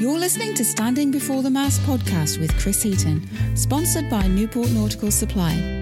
You're 0.00 0.18
listening 0.18 0.54
to 0.54 0.64
Standing 0.64 1.10
Before 1.10 1.42
the 1.42 1.50
Mast 1.50 1.82
podcast 1.82 2.40
with 2.40 2.58
Chris 2.58 2.82
Heaton, 2.82 3.20
sponsored 3.54 4.08
by 4.08 4.26
Newport 4.28 4.70
Nautical 4.70 5.10
Supply. 5.10 5.79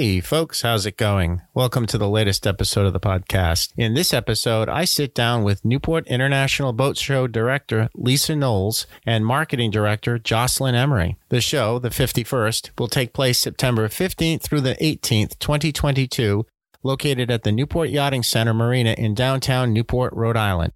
Hey, 0.00 0.20
folks, 0.20 0.62
how's 0.62 0.86
it 0.86 0.96
going? 0.96 1.42
Welcome 1.52 1.84
to 1.84 1.98
the 1.98 2.08
latest 2.08 2.46
episode 2.46 2.86
of 2.86 2.94
the 2.94 2.98
podcast. 2.98 3.74
In 3.76 3.92
this 3.92 4.14
episode, 4.14 4.66
I 4.66 4.86
sit 4.86 5.14
down 5.14 5.44
with 5.44 5.62
Newport 5.62 6.06
International 6.06 6.72
Boat 6.72 6.96
Show 6.96 7.26
Director 7.26 7.90
Lisa 7.94 8.34
Knowles 8.34 8.86
and 9.04 9.26
Marketing 9.26 9.70
Director 9.70 10.18
Jocelyn 10.18 10.74
Emery. 10.74 11.18
The 11.28 11.42
show, 11.42 11.78
the 11.78 11.90
51st, 11.90 12.70
will 12.78 12.88
take 12.88 13.12
place 13.12 13.38
September 13.38 13.88
15th 13.88 14.40
through 14.40 14.62
the 14.62 14.76
18th, 14.76 15.38
2022, 15.38 16.46
located 16.82 17.30
at 17.30 17.42
the 17.42 17.52
Newport 17.52 17.90
Yachting 17.90 18.22
Center 18.22 18.54
Marina 18.54 18.94
in 18.96 19.12
downtown 19.12 19.74
Newport, 19.74 20.14
Rhode 20.14 20.38
Island. 20.38 20.72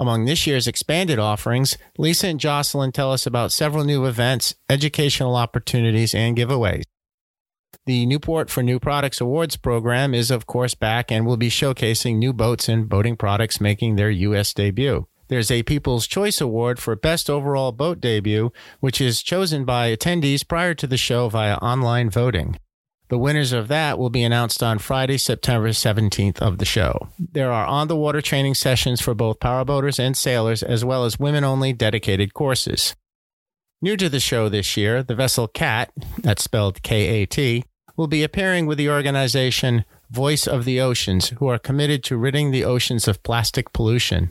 Among 0.00 0.24
this 0.24 0.48
year's 0.48 0.66
expanded 0.66 1.20
offerings, 1.20 1.78
Lisa 1.96 2.26
and 2.26 2.40
Jocelyn 2.40 2.90
tell 2.90 3.12
us 3.12 3.24
about 3.24 3.52
several 3.52 3.84
new 3.84 4.04
events, 4.04 4.56
educational 4.68 5.36
opportunities, 5.36 6.12
and 6.12 6.36
giveaways. 6.36 6.82
The 7.84 8.06
Newport 8.06 8.48
for 8.48 8.62
New 8.62 8.78
Products 8.78 9.20
Awards 9.20 9.56
program 9.56 10.14
is, 10.14 10.30
of 10.30 10.46
course, 10.46 10.72
back 10.72 11.10
and 11.10 11.26
will 11.26 11.36
be 11.36 11.50
showcasing 11.50 12.16
new 12.16 12.32
boats 12.32 12.68
and 12.68 12.88
boating 12.88 13.16
products 13.16 13.60
making 13.60 13.96
their 13.96 14.08
U.S. 14.08 14.54
debut. 14.54 15.08
There's 15.26 15.50
a 15.50 15.64
People's 15.64 16.06
Choice 16.06 16.40
Award 16.40 16.78
for 16.78 16.94
Best 16.94 17.28
Overall 17.28 17.72
Boat 17.72 18.00
Debut, 18.00 18.52
which 18.78 19.00
is 19.00 19.20
chosen 19.20 19.64
by 19.64 19.88
attendees 19.88 20.46
prior 20.46 20.74
to 20.74 20.86
the 20.86 20.96
show 20.96 21.28
via 21.28 21.56
online 21.56 22.08
voting. 22.08 22.56
The 23.08 23.18
winners 23.18 23.52
of 23.52 23.66
that 23.66 23.98
will 23.98 24.10
be 24.10 24.22
announced 24.22 24.62
on 24.62 24.78
Friday, 24.78 25.18
September 25.18 25.70
17th 25.70 26.38
of 26.38 26.58
the 26.58 26.64
show. 26.64 27.08
There 27.18 27.50
are 27.50 27.66
on 27.66 27.88
the 27.88 27.96
water 27.96 28.20
training 28.20 28.54
sessions 28.54 29.00
for 29.00 29.12
both 29.12 29.40
powerboaters 29.40 29.98
and 29.98 30.16
sailors, 30.16 30.62
as 30.62 30.84
well 30.84 31.04
as 31.04 31.18
women 31.18 31.42
only 31.42 31.72
dedicated 31.72 32.32
courses. 32.32 32.94
New 33.80 33.96
to 33.96 34.08
the 34.08 34.20
show 34.20 34.48
this 34.48 34.76
year, 34.76 35.02
the 35.02 35.16
vessel 35.16 35.48
CAT, 35.48 35.90
that's 36.18 36.44
spelled 36.44 36.82
K 36.82 37.22
A 37.22 37.26
T, 37.26 37.64
will 37.96 38.06
be 38.06 38.22
appearing 38.22 38.66
with 38.66 38.78
the 38.78 38.90
organization 38.90 39.84
Voice 40.10 40.46
of 40.46 40.64
the 40.64 40.80
Oceans, 40.80 41.30
who 41.38 41.48
are 41.48 41.58
committed 41.58 42.04
to 42.04 42.16
ridding 42.16 42.50
the 42.50 42.64
oceans 42.64 43.08
of 43.08 43.22
plastic 43.22 43.72
pollution. 43.72 44.30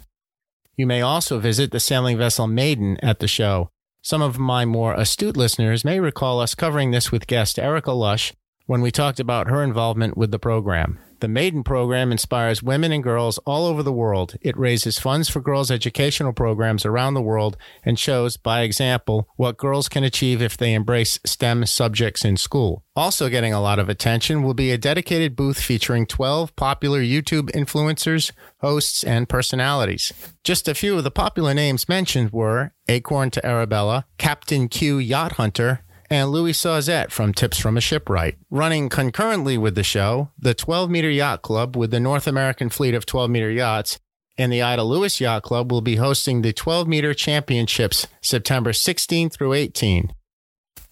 You 0.77 0.87
may 0.87 1.01
also 1.01 1.39
visit 1.39 1.71
the 1.71 1.79
sailing 1.79 2.17
vessel 2.17 2.47
Maiden 2.47 2.97
at 3.03 3.19
the 3.19 3.27
show. 3.27 3.69
Some 4.01 4.21
of 4.21 4.39
my 4.39 4.65
more 4.65 4.93
astute 4.93 5.37
listeners 5.37 5.85
may 5.85 5.99
recall 5.99 6.39
us 6.39 6.55
covering 6.55 6.91
this 6.91 7.11
with 7.11 7.27
guest 7.27 7.59
Erica 7.59 7.91
Lush 7.91 8.33
when 8.65 8.81
we 8.81 8.91
talked 8.91 9.19
about 9.19 9.47
her 9.47 9.63
involvement 9.63 10.17
with 10.17 10.31
the 10.31 10.39
program. 10.39 10.97
The 11.21 11.27
Maiden 11.27 11.63
program 11.63 12.11
inspires 12.11 12.63
women 12.63 12.91
and 12.91 13.03
girls 13.03 13.37
all 13.45 13.67
over 13.67 13.83
the 13.83 13.93
world. 13.93 14.33
It 14.41 14.57
raises 14.57 14.97
funds 14.97 15.29
for 15.29 15.39
girls' 15.39 15.69
educational 15.69 16.33
programs 16.33 16.83
around 16.83 17.13
the 17.13 17.21
world 17.21 17.57
and 17.85 17.99
shows, 17.99 18.37
by 18.37 18.61
example, 18.61 19.29
what 19.35 19.55
girls 19.55 19.87
can 19.87 20.03
achieve 20.03 20.41
if 20.41 20.57
they 20.57 20.73
embrace 20.73 21.19
STEM 21.23 21.67
subjects 21.67 22.25
in 22.25 22.37
school. 22.37 22.83
Also, 22.95 23.29
getting 23.29 23.53
a 23.53 23.61
lot 23.61 23.77
of 23.77 23.87
attention 23.87 24.41
will 24.41 24.55
be 24.55 24.71
a 24.71 24.79
dedicated 24.79 25.35
booth 25.35 25.61
featuring 25.61 26.07
12 26.07 26.55
popular 26.55 27.01
YouTube 27.01 27.51
influencers, 27.51 28.31
hosts, 28.57 29.03
and 29.03 29.29
personalities. 29.29 30.11
Just 30.43 30.67
a 30.67 30.73
few 30.73 30.97
of 30.97 31.03
the 31.03 31.11
popular 31.11 31.53
names 31.53 31.87
mentioned 31.87 32.31
were 32.31 32.73
Acorn 32.87 33.29
to 33.29 33.45
Arabella, 33.45 34.07
Captain 34.17 34.67
Q 34.67 34.97
Yacht 34.97 35.33
Hunter, 35.33 35.83
and 36.11 36.29
Louis 36.29 36.51
Sauzedde 36.51 37.09
from 37.09 37.33
Tips 37.33 37.57
from 37.57 37.77
a 37.77 37.81
Shipwright. 37.81 38.37
Running 38.49 38.89
concurrently 38.89 39.57
with 39.57 39.75
the 39.75 39.83
show, 39.83 40.29
the 40.37 40.53
12 40.53 40.89
meter 40.89 41.09
yacht 41.09 41.41
club 41.41 41.77
with 41.77 41.89
the 41.89 42.01
North 42.01 42.27
American 42.27 42.69
fleet 42.69 42.93
of 42.93 43.05
12 43.05 43.31
meter 43.31 43.49
yachts 43.49 43.99
and 44.37 44.51
the 44.51 44.61
Ida 44.61 44.83
Lewis 44.83 45.21
Yacht 45.21 45.43
Club 45.43 45.71
will 45.71 45.81
be 45.81 45.97
hosting 45.97 46.41
the 46.41 46.53
12 46.53 46.87
meter 46.87 47.13
championships 47.13 48.07
September 48.21 48.73
16 48.73 49.29
through 49.29 49.53
18. 49.53 50.13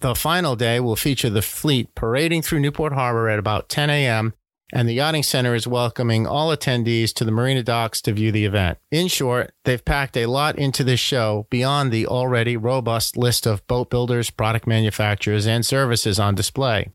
The 0.01 0.15
final 0.15 0.55
day 0.55 0.79
will 0.79 0.95
feature 0.95 1.29
the 1.29 1.41
fleet 1.41 1.93
parading 1.95 2.43
through 2.43 2.59
Newport 2.59 2.93
Harbor 2.93 3.27
at 3.27 3.39
about 3.39 3.67
10 3.69 3.89
a.m 3.89 4.33
and 4.71 4.87
the 4.87 4.93
Yachting 4.93 5.23
Center 5.23 5.55
is 5.55 5.67
welcoming 5.67 6.27
all 6.27 6.55
attendees 6.55 7.13
to 7.13 7.25
the 7.25 7.31
Marina 7.31 7.63
Docks 7.63 8.01
to 8.01 8.13
view 8.13 8.31
the 8.31 8.45
event. 8.45 8.77
In 8.91 9.07
short, 9.07 9.51
they've 9.65 9.83
packed 9.83 10.15
a 10.15 10.27
lot 10.27 10.57
into 10.57 10.83
this 10.83 10.99
show 10.99 11.47
beyond 11.49 11.91
the 11.91 12.05
already 12.05 12.55
robust 12.55 13.17
list 13.17 13.45
of 13.45 13.65
boat 13.67 13.89
builders, 13.89 14.29
product 14.29 14.67
manufacturers, 14.67 15.47
and 15.47 15.65
services 15.65 16.19
on 16.19 16.35
display. 16.35 16.91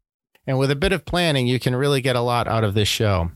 And 0.47 0.59
with 0.59 0.71
a 0.71 0.77
bit 0.77 0.93
of 0.93 1.05
planning, 1.05 1.47
you 1.47 1.59
can 1.59 1.75
really 1.75 2.01
get 2.01 2.17
a 2.17 2.21
lot 2.21 2.47
out 2.47 2.65
of 2.65 2.75
this 2.75 2.89
show. 2.89 3.31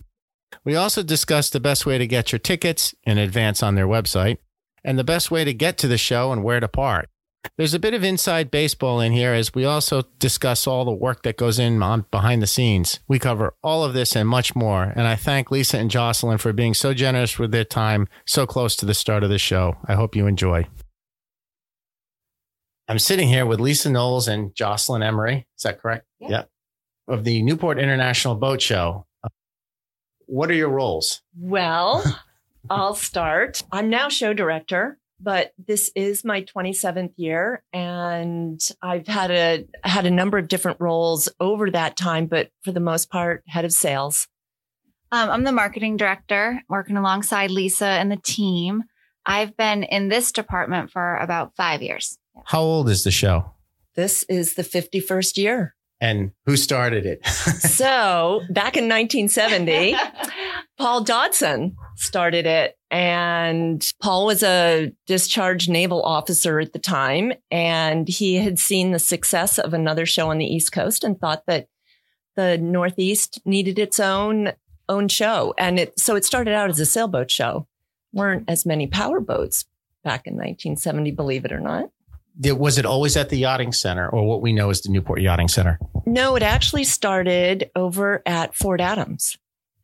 We 0.64 0.76
also 0.76 1.02
discussed 1.02 1.52
the 1.52 1.60
best 1.60 1.86
way 1.86 1.98
to 1.98 2.06
get 2.06 2.32
your 2.32 2.38
tickets 2.38 2.94
in 3.04 3.18
advance 3.18 3.62
on 3.62 3.74
their 3.74 3.86
website 3.86 4.38
and 4.84 4.98
the 4.98 5.04
best 5.04 5.30
way 5.30 5.44
to 5.44 5.52
get 5.52 5.78
to 5.78 5.88
the 5.88 5.98
show 5.98 6.32
and 6.32 6.44
where 6.44 6.60
to 6.60 6.68
park. 6.68 7.08
There's 7.56 7.74
a 7.74 7.78
bit 7.78 7.94
of 7.94 8.04
inside 8.04 8.50
baseball 8.50 9.00
in 9.00 9.12
here 9.12 9.32
as 9.32 9.54
we 9.54 9.64
also 9.64 10.02
discuss 10.18 10.66
all 10.66 10.84
the 10.84 10.92
work 10.92 11.22
that 11.22 11.36
goes 11.36 11.58
in 11.58 11.82
on 11.82 12.04
behind 12.10 12.42
the 12.42 12.46
scenes. 12.46 13.00
We 13.08 13.18
cover 13.18 13.54
all 13.62 13.84
of 13.84 13.94
this 13.94 14.14
and 14.16 14.28
much 14.28 14.54
more. 14.54 14.92
And 14.94 15.06
I 15.06 15.16
thank 15.16 15.50
Lisa 15.50 15.78
and 15.78 15.90
Jocelyn 15.90 16.38
for 16.38 16.52
being 16.52 16.74
so 16.74 16.94
generous 16.94 17.38
with 17.38 17.50
their 17.50 17.64
time 17.64 18.08
so 18.26 18.46
close 18.46 18.76
to 18.76 18.86
the 18.86 18.94
start 18.94 19.22
of 19.24 19.30
the 19.30 19.38
show. 19.38 19.76
I 19.86 19.94
hope 19.94 20.14
you 20.14 20.26
enjoy. 20.26 20.66
I'm 22.88 22.98
sitting 22.98 23.28
here 23.28 23.44
with 23.44 23.60
Lisa 23.60 23.90
Knowles 23.90 24.28
and 24.28 24.54
Jocelyn 24.54 25.02
Emery. 25.02 25.46
Is 25.56 25.62
that 25.62 25.80
correct? 25.80 26.06
Yeah. 26.20 26.28
Yep. 26.30 26.50
Of 27.08 27.24
the 27.24 27.42
Newport 27.42 27.78
International 27.78 28.34
Boat 28.34 28.62
Show. 28.62 29.06
What 30.26 30.50
are 30.50 30.54
your 30.54 30.70
roles? 30.70 31.22
Well, 31.38 32.04
I'll 32.70 32.94
start. 32.94 33.62
I'm 33.72 33.90
now 33.90 34.08
show 34.08 34.32
director 34.32 34.98
but 35.20 35.52
this 35.58 35.90
is 35.94 36.24
my 36.24 36.42
27th 36.42 37.12
year 37.16 37.62
and 37.72 38.60
I've 38.82 39.06
had 39.06 39.30
a 39.30 39.66
had 39.82 40.06
a 40.06 40.10
number 40.10 40.38
of 40.38 40.48
different 40.48 40.80
roles 40.80 41.28
over 41.40 41.70
that 41.70 41.96
time, 41.96 42.26
but 42.26 42.50
for 42.62 42.72
the 42.72 42.80
most 42.80 43.10
part, 43.10 43.42
head 43.46 43.64
of 43.64 43.72
sales. 43.72 44.28
Um, 45.10 45.30
I'm 45.30 45.44
the 45.44 45.52
marketing 45.52 45.96
director, 45.96 46.62
working 46.68 46.96
alongside 46.96 47.50
Lisa 47.50 47.86
and 47.86 48.12
the 48.12 48.18
team. 48.18 48.84
I've 49.24 49.56
been 49.56 49.82
in 49.82 50.08
this 50.08 50.32
department 50.32 50.90
for 50.90 51.16
about 51.16 51.56
five 51.56 51.82
years. 51.82 52.18
How 52.44 52.60
old 52.60 52.88
is 52.88 53.04
the 53.04 53.10
show? 53.10 53.52
This 53.94 54.22
is 54.24 54.54
the 54.54 54.62
51st 54.62 55.36
year. 55.38 55.74
And 56.00 56.30
who 56.46 56.56
started 56.56 57.04
it? 57.04 57.26
so 57.26 58.42
back 58.50 58.76
in 58.76 58.84
1970, 58.84 59.96
Paul 60.78 61.02
Dodson 61.02 61.76
started 61.96 62.46
it. 62.46 62.76
And 62.90 63.92
Paul 64.00 64.26
was 64.26 64.42
a 64.42 64.92
discharged 65.06 65.68
naval 65.68 66.02
officer 66.02 66.60
at 66.60 66.72
the 66.72 66.78
time. 66.78 67.32
And 67.50 68.08
he 68.08 68.36
had 68.36 68.58
seen 68.58 68.92
the 68.92 68.98
success 68.98 69.58
of 69.58 69.74
another 69.74 70.06
show 70.06 70.30
on 70.30 70.38
the 70.38 70.46
East 70.46 70.72
Coast 70.72 71.04
and 71.04 71.18
thought 71.18 71.42
that 71.46 71.68
the 72.36 72.56
Northeast 72.56 73.40
needed 73.44 73.78
its 73.78 73.98
own 74.00 74.52
own 74.88 75.08
show. 75.08 75.52
And 75.58 75.78
it 75.78 75.98
so 75.98 76.16
it 76.16 76.24
started 76.24 76.54
out 76.54 76.70
as 76.70 76.80
a 76.80 76.86
sailboat 76.86 77.30
show. 77.30 77.66
Weren't 78.12 78.44
as 78.48 78.64
many 78.64 78.86
power 78.86 79.20
boats 79.20 79.66
back 80.02 80.26
in 80.26 80.34
1970, 80.34 81.10
believe 81.10 81.44
it 81.44 81.52
or 81.52 81.60
not. 81.60 81.90
Was 82.40 82.78
it 82.78 82.86
always 82.86 83.16
at 83.16 83.28
the 83.28 83.36
yachting 83.36 83.72
center 83.72 84.08
or 84.08 84.26
what 84.26 84.40
we 84.40 84.52
know 84.52 84.70
as 84.70 84.80
the 84.80 84.90
Newport 84.90 85.20
Yachting 85.20 85.48
Center? 85.48 85.78
No, 86.06 86.36
it 86.36 86.42
actually 86.42 86.84
started 86.84 87.68
over 87.74 88.22
at 88.24 88.54
Fort 88.54 88.80
Adams 88.80 89.36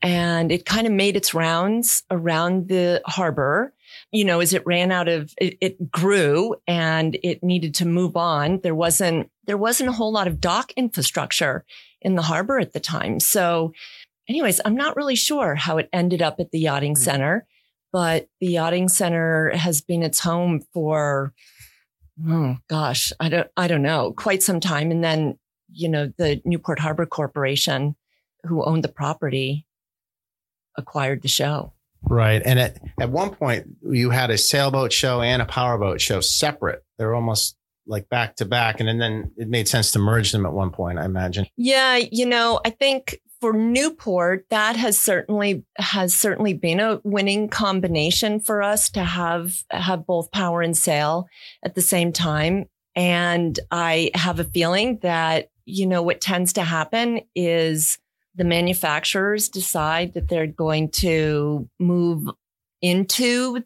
and 0.04 0.52
it 0.52 0.66
kind 0.66 0.86
of 0.86 0.92
made 0.92 1.16
its 1.16 1.32
rounds 1.32 2.02
around 2.10 2.68
the 2.68 3.00
harbor. 3.06 3.72
You 4.12 4.26
know, 4.26 4.40
as 4.40 4.52
it 4.52 4.66
ran 4.66 4.92
out 4.92 5.08
of, 5.08 5.32
it, 5.38 5.56
it, 5.62 5.90
grew 5.90 6.56
and 6.66 7.16
it 7.22 7.42
needed 7.42 7.74
to 7.76 7.86
move 7.86 8.14
on. 8.14 8.60
There 8.62 8.74
wasn't, 8.74 9.30
there 9.46 9.56
wasn't 9.56 9.88
a 9.88 9.92
whole 9.92 10.12
lot 10.12 10.26
of 10.26 10.40
dock 10.40 10.72
infrastructure 10.72 11.64
in 12.02 12.16
the 12.16 12.22
harbor 12.22 12.58
at 12.58 12.74
the 12.74 12.80
time. 12.80 13.18
So 13.18 13.72
anyways, 14.28 14.60
I'm 14.64 14.76
not 14.76 14.94
really 14.94 15.16
sure 15.16 15.54
how 15.54 15.78
it 15.78 15.88
ended 15.90 16.20
up 16.20 16.38
at 16.38 16.50
the 16.50 16.60
yachting 16.60 16.96
hmm. 16.96 17.02
center, 17.02 17.46
but 17.90 18.28
the 18.40 18.48
yachting 18.48 18.90
center 18.90 19.56
has 19.56 19.80
been 19.80 20.02
its 20.02 20.20
home 20.20 20.60
for, 20.74 21.32
oh 22.28 22.58
gosh, 22.68 23.10
I 23.18 23.30
don't, 23.30 23.48
I 23.56 23.68
don't 23.68 23.82
know, 23.82 24.12
quite 24.12 24.42
some 24.42 24.60
time. 24.60 24.90
And 24.90 25.02
then, 25.02 25.38
you 25.72 25.88
know, 25.88 26.12
the 26.18 26.42
Newport 26.44 26.78
Harbor 26.78 27.06
Corporation 27.06 27.96
who 28.44 28.62
owned 28.62 28.84
the 28.84 28.88
property 28.88 29.66
acquired 30.76 31.22
the 31.22 31.28
show. 31.28 31.72
Right. 32.02 32.42
And 32.44 32.58
at, 32.58 32.78
at 33.00 33.10
one 33.10 33.34
point, 33.34 33.66
you 33.82 34.10
had 34.10 34.30
a 34.30 34.38
sailboat 34.38 34.92
show 34.92 35.22
and 35.22 35.40
a 35.40 35.46
powerboat 35.46 36.00
show 36.00 36.20
separate. 36.20 36.84
They're 36.98 37.14
almost 37.14 37.56
like 37.86 38.08
back 38.08 38.36
to 38.36 38.44
back. 38.44 38.80
And 38.80 38.88
then, 38.88 38.98
then 38.98 39.32
it 39.36 39.48
made 39.48 39.68
sense 39.68 39.92
to 39.92 39.98
merge 39.98 40.32
them 40.32 40.46
at 40.46 40.52
one 40.52 40.70
point, 40.70 40.98
I 40.98 41.04
imagine. 41.04 41.46
Yeah. 41.56 41.96
You 41.96 42.26
know, 42.26 42.60
I 42.64 42.70
think 42.70 43.18
for 43.40 43.52
Newport, 43.52 44.46
that 44.50 44.76
has 44.76 44.98
certainly 44.98 45.64
has 45.76 46.14
certainly 46.14 46.54
been 46.54 46.80
a 46.80 47.00
winning 47.04 47.48
combination 47.48 48.40
for 48.40 48.62
us 48.62 48.88
to 48.90 49.04
have 49.04 49.52
have 49.70 50.06
both 50.06 50.30
power 50.30 50.62
and 50.62 50.74
sail 50.74 51.26
at 51.62 51.74
the 51.74 51.82
same 51.82 52.12
time. 52.12 52.64
And 52.96 53.58
I 53.70 54.12
have 54.14 54.40
a 54.40 54.44
feeling 54.44 54.98
that 55.02 55.48
you 55.66 55.86
know 55.86 56.02
what 56.02 56.22
tends 56.22 56.54
to 56.54 56.62
happen 56.62 57.20
is 57.34 57.98
the 58.34 58.44
manufacturers 58.44 59.48
decide 59.48 60.14
that 60.14 60.28
they're 60.28 60.46
going 60.46 60.90
to 60.90 61.68
move 61.78 62.28
into 62.82 63.62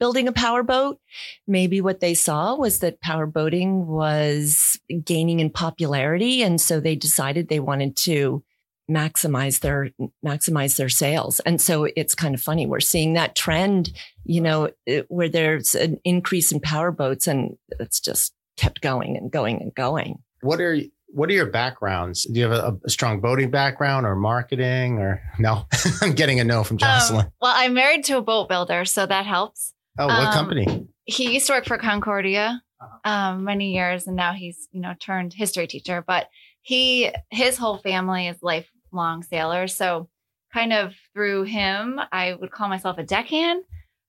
building 0.00 0.26
a 0.26 0.32
power 0.32 0.64
boat. 0.64 0.98
Maybe 1.46 1.80
what 1.80 2.00
they 2.00 2.14
saw 2.14 2.56
was 2.56 2.80
that 2.80 3.00
power 3.00 3.26
boating 3.26 3.86
was 3.86 4.78
gaining 5.04 5.38
in 5.38 5.50
popularity. 5.50 6.42
And 6.42 6.60
so 6.60 6.80
they 6.80 6.96
decided 6.96 7.48
they 7.48 7.60
wanted 7.60 7.96
to 7.98 8.42
maximize 8.90 9.60
their 9.60 9.90
maximize 10.24 10.76
their 10.76 10.88
sales 10.88 11.38
and 11.40 11.60
so 11.60 11.84
it's 11.94 12.16
kind 12.16 12.34
of 12.34 12.42
funny 12.42 12.66
we're 12.66 12.80
seeing 12.80 13.12
that 13.12 13.36
trend 13.36 13.92
you 14.24 14.40
know 14.40 14.68
eh, 14.88 15.02
where 15.08 15.28
there's 15.28 15.76
an 15.76 16.00
increase 16.04 16.50
in 16.50 16.58
power 16.58 16.90
boats 16.90 17.28
and 17.28 17.56
it's 17.78 18.00
just 18.00 18.34
kept 18.56 18.80
going 18.80 19.16
and 19.16 19.30
going 19.30 19.62
and 19.62 19.72
going 19.74 20.18
what 20.40 20.60
are 20.60 20.78
what 21.12 21.28
are 21.28 21.32
your 21.32 21.46
backgrounds? 21.46 22.24
Do 22.24 22.40
you 22.40 22.48
have 22.48 22.52
a, 22.52 22.78
a 22.84 22.90
strong 22.90 23.20
boating 23.20 23.50
background 23.50 24.06
or 24.06 24.16
marketing 24.16 24.98
or 24.98 25.22
no? 25.38 25.66
I'm 26.02 26.12
getting 26.12 26.40
a 26.40 26.44
no 26.44 26.64
from 26.64 26.76
um, 26.76 26.78
Jocelyn. 26.78 27.26
Um, 27.26 27.32
well, 27.40 27.52
I'm 27.54 27.74
married 27.74 28.04
to 28.04 28.18
a 28.18 28.22
boat 28.22 28.48
builder, 28.48 28.84
so 28.84 29.06
that 29.06 29.26
helps. 29.26 29.74
Oh, 29.98 30.06
what 30.06 30.28
um, 30.28 30.32
company? 30.32 30.86
He 31.04 31.34
used 31.34 31.46
to 31.48 31.52
work 31.52 31.66
for 31.66 31.78
Concordia 31.78 32.62
uh-huh. 32.80 33.10
um, 33.10 33.44
many 33.44 33.74
years, 33.74 34.06
and 34.06 34.16
now 34.16 34.32
he's 34.32 34.68
you 34.72 34.80
know 34.80 34.94
turned 35.00 35.32
history 35.34 35.66
teacher. 35.66 36.02
But 36.06 36.28
he 36.62 37.10
his 37.30 37.58
whole 37.58 37.78
family 37.78 38.28
is 38.28 38.38
lifelong 38.42 39.22
sailors, 39.22 39.76
so 39.76 40.08
kind 40.52 40.72
of 40.72 40.94
through 41.14 41.44
him, 41.44 42.00
I 42.10 42.34
would 42.34 42.50
call 42.50 42.68
myself 42.68 42.98
a 42.98 43.02
deckhand. 43.02 43.64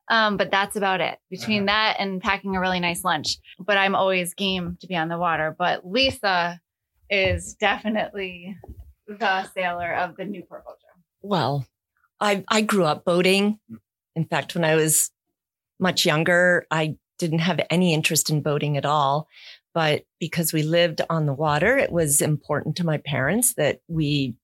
Um, 0.10 0.36
but 0.36 0.52
that's 0.52 0.76
about 0.76 1.00
it 1.00 1.18
between 1.30 1.68
uh-huh. 1.70 1.94
that 1.94 1.96
and 2.00 2.22
packing 2.22 2.58
a 2.58 2.60
really 2.60 2.82
nice 2.82 3.06
lunch. 3.06 3.38
But 3.58 3.78
I'm 3.78 3.96
always 3.96 4.34
game 4.34 4.78
to 4.82 4.88
be 4.88 4.98
on 4.98 5.08
the 5.08 5.18
water. 5.18 5.56
But 5.58 5.88
Lisa 5.90 6.60
is 7.14 7.54
definitely 7.54 8.58
the 9.08 9.44
sailor 9.54 9.94
of 9.94 10.18
the 10.18 10.26
Newport 10.26 10.64
Show. 10.66 11.02
Well, 11.22 11.66
I 12.20 12.44
I 12.48 12.62
grew 12.62 12.86
up 12.86 13.06
boating. 13.06 13.60
In 14.16 14.26
fact, 14.26 14.56
when 14.56 14.66
I 14.66 14.76
was 14.76 15.12
much 15.80 16.06
younger, 16.06 16.66
I 16.72 16.98
didn't 17.20 17.40
have 17.40 17.60
any 17.70 17.94
interest 17.94 18.30
in 18.30 18.42
boating 18.42 18.78
at 18.78 18.86
all. 18.86 19.28
But 19.74 20.04
because 20.20 20.54
we 20.54 20.64
lived 20.64 21.02
on 21.10 21.26
the 21.26 21.34
water, 21.34 21.78
it 21.78 21.92
was 21.92 22.22
important 22.22 22.78
to 22.78 22.86
my 22.86 22.98
parents 22.98 23.54
that 23.56 23.82
we 23.88 24.36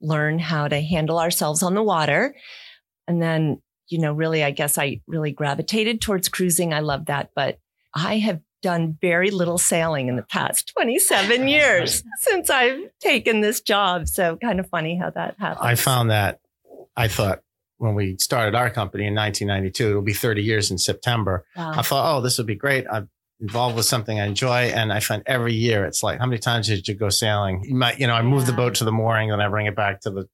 learn 0.00 0.38
how 0.38 0.68
to 0.68 0.80
handle 0.80 1.18
ourselves 1.18 1.62
on 1.62 1.74
the 1.74 1.82
water. 1.82 2.34
And 3.06 3.20
then, 3.20 3.60
you 3.88 3.98
know, 3.98 4.12
really, 4.12 4.44
I 4.44 4.50
guess 4.52 4.78
I 4.78 5.00
really 5.06 5.32
gravitated 5.32 6.00
towards 6.00 6.28
cruising. 6.28 6.72
I 6.72 6.80
love 6.80 7.06
that. 7.06 7.30
But 7.34 7.58
I 7.94 8.18
have 8.18 8.40
done 8.62 8.98
very 9.00 9.30
little 9.30 9.58
sailing 9.58 10.08
in 10.08 10.16
the 10.16 10.22
past 10.22 10.72
27 10.74 11.48
years 11.48 12.02
since 12.18 12.50
I've 12.50 12.80
taken 13.00 13.40
this 13.40 13.60
job. 13.60 14.08
So 14.08 14.36
kind 14.36 14.60
of 14.60 14.68
funny 14.68 14.96
how 14.96 15.10
that 15.10 15.36
happened. 15.38 15.66
I 15.66 15.74
found 15.74 16.10
that 16.10 16.40
I 16.96 17.08
thought 17.08 17.40
when 17.78 17.94
we 17.94 18.16
started 18.18 18.54
our 18.54 18.70
company 18.70 19.06
in 19.06 19.14
1992, 19.14 19.90
it'll 19.90 20.02
be 20.02 20.12
30 20.12 20.42
years 20.42 20.70
in 20.70 20.78
September. 20.78 21.44
Wow. 21.56 21.72
I 21.76 21.82
thought, 21.82 22.16
oh, 22.16 22.20
this 22.20 22.38
would 22.38 22.46
be 22.46 22.56
great. 22.56 22.86
I'm 22.90 23.08
involved 23.40 23.76
with 23.76 23.86
something 23.86 24.18
I 24.18 24.26
enjoy. 24.26 24.72
And 24.74 24.92
I 24.92 25.00
find 25.00 25.22
every 25.26 25.54
year 25.54 25.84
it's 25.84 26.02
like, 26.02 26.18
how 26.18 26.26
many 26.26 26.38
times 26.38 26.66
did 26.66 26.88
you 26.88 26.94
go 26.94 27.08
sailing? 27.08 27.64
You 27.64 27.76
might, 27.76 28.00
you 28.00 28.06
know, 28.08 28.14
I 28.14 28.22
move 28.22 28.40
yeah. 28.40 28.50
the 28.50 28.56
boat 28.56 28.74
to 28.76 28.84
the 28.84 28.92
mooring, 28.92 29.30
then 29.30 29.40
I 29.40 29.48
bring 29.48 29.66
it 29.66 29.76
back 29.76 30.00
to 30.02 30.10
the 30.10 30.28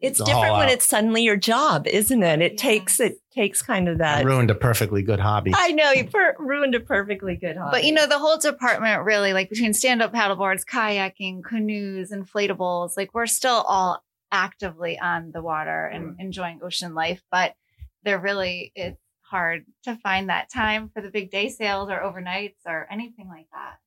it's 0.00 0.22
different 0.22 0.52
when 0.52 0.68
it's 0.68 0.84
suddenly 0.84 1.22
your 1.22 1.36
job, 1.36 1.86
isn't 1.86 2.22
it? 2.22 2.42
It 2.42 2.58
takes 2.58 3.00
it 3.00 3.18
takes 3.36 3.62
kind 3.62 3.88
of 3.88 3.98
that. 3.98 4.18
I 4.18 4.22
ruined 4.22 4.50
a 4.50 4.54
perfectly 4.54 5.02
good 5.02 5.20
hobby. 5.20 5.52
I 5.54 5.70
know 5.72 5.92
you 5.92 6.04
per- 6.04 6.34
ruined 6.38 6.74
a 6.74 6.80
perfectly 6.80 7.36
good 7.36 7.56
hobby. 7.56 7.70
But 7.72 7.84
you 7.84 7.92
know, 7.92 8.06
the 8.06 8.18
whole 8.18 8.38
department 8.38 9.04
really, 9.04 9.32
like 9.32 9.50
between 9.50 9.74
stand 9.74 10.02
up 10.02 10.12
paddleboards, 10.12 10.64
kayaking, 10.64 11.44
canoes, 11.44 12.10
inflatables, 12.10 12.96
like 12.96 13.14
we're 13.14 13.26
still 13.26 13.62
all 13.68 14.02
actively 14.32 14.98
on 14.98 15.30
the 15.32 15.42
water 15.42 15.86
and 15.86 16.16
mm. 16.16 16.20
enjoying 16.20 16.60
ocean 16.62 16.94
life. 16.94 17.22
But 17.30 17.54
there 18.02 18.18
really 18.18 18.72
it's 18.74 19.00
hard 19.20 19.66
to 19.84 19.96
find 19.96 20.28
that 20.28 20.50
time 20.50 20.90
for 20.94 21.02
the 21.02 21.10
big 21.10 21.30
day 21.30 21.48
sails 21.48 21.90
or 21.90 21.98
overnights 21.98 22.64
or 22.64 22.86
anything 22.90 23.28
like 23.28 23.46
that. 23.52 23.78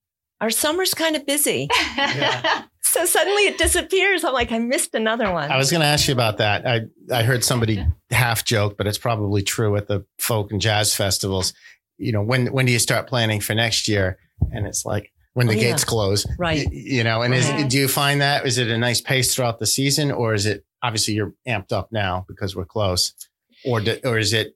Our 0.41 0.49
summer's 0.49 0.93
kind 0.93 1.15
of 1.15 1.25
busy. 1.25 1.67
Yeah. 1.97 2.63
So 2.89 3.05
suddenly 3.05 3.43
it 3.43 3.57
disappears. 3.57 4.23
I'm 4.23 4.33
like, 4.33 4.51
I 4.51 4.59
missed 4.59 4.95
another 4.95 5.31
one. 5.31 5.51
I 5.51 5.57
was 5.57 5.71
going 5.71 5.81
to 5.81 5.87
ask 5.87 6.07
you 6.07 6.13
about 6.13 6.37
that. 6.37 6.67
I, 6.67 6.81
I 7.13 7.23
heard 7.23 7.43
somebody 7.43 7.85
half 8.11 8.43
joke, 8.45 8.77
but 8.77 8.87
it's 8.87 8.97
probably 8.97 9.43
true 9.43 9.75
at 9.75 9.87
the 9.87 10.05
folk 10.17 10.51
and 10.51 10.59
jazz 10.59 10.95
festivals. 10.95 11.53
You 11.97 12.11
know, 12.11 12.21
when, 12.21 12.47
when 12.47 12.65
do 12.65 12.71
you 12.71 12.79
start 12.79 13.07
planning 13.07 13.41
for 13.41 13.53
next 13.53 13.87
year? 13.87 14.17
And 14.51 14.65
it's 14.65 14.85
like, 14.85 15.11
when 15.33 15.47
the 15.47 15.55
oh, 15.55 15.59
gates 15.59 15.83
close, 15.83 16.25
right? 16.37 16.67
You 16.71 17.03
know, 17.03 17.21
and 17.21 17.33
is, 17.33 17.49
do 17.71 17.77
you 17.77 17.87
find 17.87 18.19
that 18.19 18.45
is 18.45 18.57
it 18.57 18.67
a 18.67 18.77
nice 18.77 18.99
pace 18.99 19.33
throughout 19.33 19.59
the 19.59 19.65
season, 19.65 20.11
or 20.11 20.33
is 20.33 20.45
it 20.45 20.65
obviously 20.81 21.13
you're 21.13 21.33
amped 21.47 21.71
up 21.71 21.91
now 21.91 22.25
because 22.27 22.55
we're 22.55 22.65
close, 22.65 23.13
or 23.63 23.79
do, 23.79 23.97
or 24.03 24.17
is 24.17 24.33
it 24.33 24.55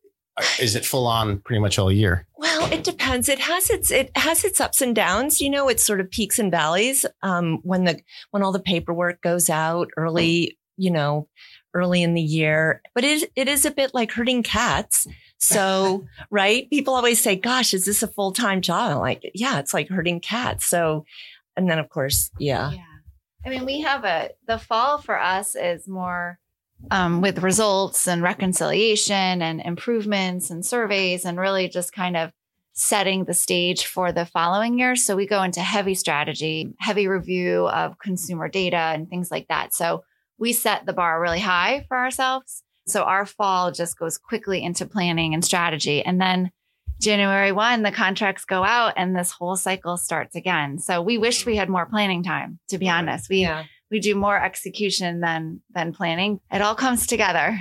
is 0.60 0.76
it 0.76 0.86
full 0.86 1.06
on 1.08 1.40
pretty 1.40 1.60
much 1.60 1.78
all 1.78 1.92
year? 1.92 2.26
Well, 2.38 2.72
it 2.72 2.84
depends. 2.84 3.30
It 3.30 3.40
has 3.40 3.70
its 3.70 3.92
it 3.92 4.16
has 4.18 4.44
its 4.44 4.60
ups 4.60 4.82
and 4.82 4.96
downs. 4.96 5.40
You 5.40 5.50
know, 5.50 5.70
it's 5.70 5.84
sort 5.84 6.00
of 6.00 6.10
peaks 6.10 6.40
and 6.40 6.52
valleys. 6.52 7.06
Um, 7.22 7.60
when 7.64 7.84
the 7.84 8.00
when 8.32 8.44
all 8.44 8.52
the 8.52 8.60
paperwork 8.60 9.22
goes 9.22 9.50
out 9.50 9.90
early, 9.96 10.58
you 10.78 10.92
know, 10.92 11.28
early 11.74 12.02
in 12.02 12.14
the 12.14 12.22
year. 12.22 12.82
But 12.96 13.04
it 13.04 13.32
it 13.36 13.48
is 13.48 13.66
a 13.66 13.72
bit 13.72 13.94
like 13.94 14.12
herding 14.12 14.44
cats. 14.44 15.08
So, 15.38 16.06
right? 16.32 16.70
People 16.70 16.96
always 16.96 17.22
say, 17.22 17.36
"Gosh, 17.36 17.74
is 17.74 17.86
this 17.86 18.02
a 18.02 18.08
full 18.08 18.32
time 18.32 18.62
job?" 18.62 18.92
I'm 18.92 19.00
like, 19.00 19.30
"Yeah, 19.36 19.60
it's 19.60 19.74
like 19.74 19.90
herding 19.90 20.20
cats." 20.20 20.66
So, 20.66 21.06
and 21.56 21.70
then 21.70 21.80
of 21.80 21.90
course, 21.90 22.32
yeah. 22.40 22.72
Yeah. 22.72 22.84
I 23.46 23.50
mean, 23.50 23.66
we 23.66 23.82
have 23.82 24.04
a 24.04 24.32
the 24.48 24.58
fall 24.58 24.98
for 24.98 25.20
us 25.20 25.56
is 25.56 25.88
more 25.88 26.40
um, 26.92 27.22
with 27.22 27.44
results 27.44 28.08
and 28.08 28.22
reconciliation 28.22 29.42
and 29.42 29.62
improvements 29.62 30.50
and 30.50 30.66
surveys 30.66 31.26
and 31.26 31.40
really 31.40 31.68
just 31.68 31.94
kind 31.94 32.18
of 32.18 32.32
setting 32.74 33.26
the 33.26 33.34
stage 33.34 33.86
for 33.86 34.12
the 34.12 34.26
following 34.26 34.80
year. 34.80 34.96
So 34.96 35.16
we 35.16 35.28
go 35.28 35.44
into 35.44 35.62
heavy 35.62 35.96
strategy, 35.96 36.74
heavy 36.80 37.08
review 37.08 37.68
of 37.68 38.00
consumer 38.00 38.50
data 38.50 38.78
and 38.78 39.08
things 39.08 39.30
like 39.30 39.48
that. 39.48 39.74
So 39.74 40.04
we 40.40 40.54
set 40.54 40.86
the 40.86 40.94
bar 40.94 41.22
really 41.22 41.40
high 41.40 41.86
for 41.88 41.98
ourselves. 41.98 42.64
So 42.88 43.04
our 43.04 43.26
fall 43.26 43.72
just 43.72 43.98
goes 43.98 44.18
quickly 44.18 44.64
into 44.64 44.86
planning 44.86 45.34
and 45.34 45.46
strategy. 45.46 46.04
And 46.04 46.20
then 46.20 46.52
January 47.00 47.52
1, 47.52 47.84
the 47.84 47.92
contracts 47.92 48.44
go 48.44 48.64
out 48.64 48.94
and 48.98 49.16
this 49.16 49.32
whole 49.32 49.56
cycle 49.56 49.98
starts 49.98 50.36
again. 50.36 50.80
So 50.80 51.02
we 51.02 51.18
wish 51.18 51.46
we 51.46 51.56
had 51.56 51.70
more 51.70 51.86
planning 51.86 52.24
time, 52.24 52.60
to 52.70 52.78
be 52.78 52.90
honest. 52.90 53.30
We 53.30 53.42
yeah 53.42 53.66
we 53.94 54.00
do 54.00 54.16
more 54.16 54.38
execution 54.38 55.22
than 55.22 55.62
than 55.74 55.94
planning. 55.94 56.42
It 56.52 56.64
all 56.64 56.74
comes 56.74 57.06
together. 57.06 57.58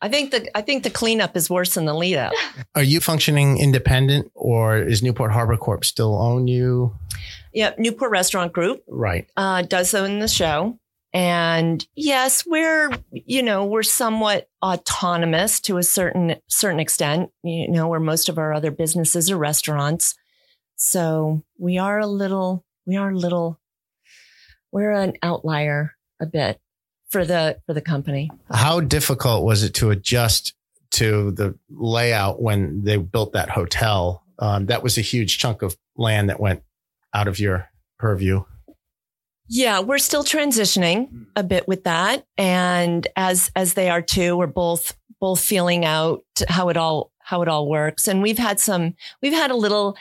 I 0.00 0.08
think 0.08 0.30
the 0.30 0.56
I 0.56 0.62
think 0.62 0.84
the 0.84 0.90
cleanup 0.90 1.36
is 1.36 1.50
worse 1.50 1.74
than 1.74 1.86
the 1.86 1.94
lead 1.94 2.16
up. 2.16 2.32
Are 2.76 2.84
you 2.84 3.00
functioning 3.00 3.58
independent 3.58 4.30
or 4.34 4.78
is 4.78 5.02
Newport 5.02 5.32
Harbor 5.32 5.56
Corp 5.56 5.84
still 5.84 6.14
own 6.14 6.46
you? 6.46 6.94
Yeah, 7.52 7.74
Newport 7.78 8.12
Restaurant 8.12 8.52
Group. 8.52 8.84
Right. 8.86 9.28
Uh, 9.36 9.62
does 9.62 9.92
own 9.92 10.20
the 10.20 10.28
show. 10.28 10.78
And 11.12 11.84
yes, 11.96 12.44
we're, 12.46 12.90
you 13.10 13.42
know, 13.42 13.64
we're 13.64 13.82
somewhat 13.82 14.48
autonomous 14.62 15.58
to 15.62 15.78
a 15.78 15.82
certain 15.82 16.36
certain 16.46 16.78
extent, 16.78 17.30
you 17.42 17.68
know, 17.68 17.88
where 17.88 18.00
most 18.00 18.28
of 18.28 18.38
our 18.38 18.52
other 18.52 18.70
businesses 18.70 19.32
are 19.32 19.36
restaurants. 19.36 20.14
So 20.76 21.42
we 21.58 21.78
are 21.78 21.98
a 21.98 22.06
little 22.06 22.64
we 22.86 22.96
are 22.96 23.10
a 23.10 23.16
little 23.16 23.58
we're 24.72 24.92
an 24.92 25.14
outlier 25.22 25.92
a 26.20 26.26
bit 26.26 26.60
for 27.08 27.24
the 27.24 27.58
for 27.66 27.74
the 27.74 27.80
company. 27.80 28.30
How 28.50 28.80
difficult 28.80 29.44
was 29.44 29.62
it 29.62 29.74
to 29.74 29.90
adjust 29.90 30.54
to 30.92 31.30
the 31.32 31.58
layout 31.70 32.40
when 32.40 32.82
they 32.82 32.96
built 32.96 33.32
that 33.32 33.50
hotel? 33.50 34.24
Um, 34.38 34.66
that 34.66 34.82
was 34.82 34.98
a 34.98 35.02
huge 35.02 35.38
chunk 35.38 35.62
of 35.62 35.76
land 35.96 36.28
that 36.28 36.40
went 36.40 36.62
out 37.14 37.28
of 37.28 37.38
your 37.38 37.68
purview. 37.98 38.44
Yeah, 39.48 39.80
we're 39.80 39.98
still 39.98 40.24
transitioning 40.24 41.26
a 41.36 41.44
bit 41.44 41.68
with 41.68 41.84
that, 41.84 42.26
and 42.36 43.06
as 43.14 43.50
as 43.54 43.74
they 43.74 43.88
are 43.88 44.02
too, 44.02 44.36
we're 44.36 44.46
both 44.46 44.96
both 45.20 45.40
feeling 45.40 45.84
out 45.84 46.24
how 46.48 46.68
it 46.68 46.76
all 46.76 47.12
how 47.20 47.42
it 47.42 47.48
all 47.48 47.68
works. 47.68 48.08
And 48.08 48.22
we've 48.22 48.38
had 48.38 48.58
some 48.58 48.94
we've 49.22 49.32
had 49.32 49.50
a 49.50 49.56
little 49.56 49.96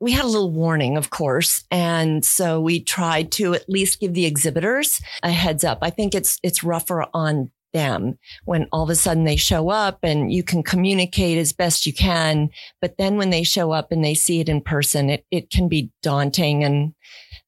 we 0.00 0.12
had 0.12 0.24
a 0.24 0.28
little 0.28 0.50
warning, 0.50 0.96
of 0.96 1.10
course. 1.10 1.64
And 1.70 2.24
so 2.24 2.60
we 2.60 2.80
tried 2.80 3.30
to 3.32 3.54
at 3.54 3.68
least 3.68 4.00
give 4.00 4.14
the 4.14 4.24
exhibitors 4.24 5.00
a 5.22 5.30
heads 5.30 5.62
up. 5.62 5.78
I 5.82 5.90
think 5.90 6.14
it's, 6.14 6.38
it's 6.42 6.64
rougher 6.64 7.04
on 7.12 7.50
them 7.72 8.18
when 8.46 8.66
all 8.72 8.82
of 8.82 8.90
a 8.90 8.96
sudden 8.96 9.24
they 9.24 9.36
show 9.36 9.68
up 9.68 10.00
and 10.02 10.32
you 10.32 10.42
can 10.42 10.62
communicate 10.62 11.38
as 11.38 11.52
best 11.52 11.86
you 11.86 11.92
can. 11.92 12.50
But 12.80 12.96
then 12.98 13.16
when 13.16 13.30
they 13.30 13.42
show 13.42 13.72
up 13.72 13.92
and 13.92 14.04
they 14.04 14.14
see 14.14 14.40
it 14.40 14.48
in 14.48 14.60
person, 14.60 15.10
it, 15.10 15.24
it 15.30 15.50
can 15.50 15.68
be 15.68 15.90
daunting 16.02 16.64
and 16.64 16.94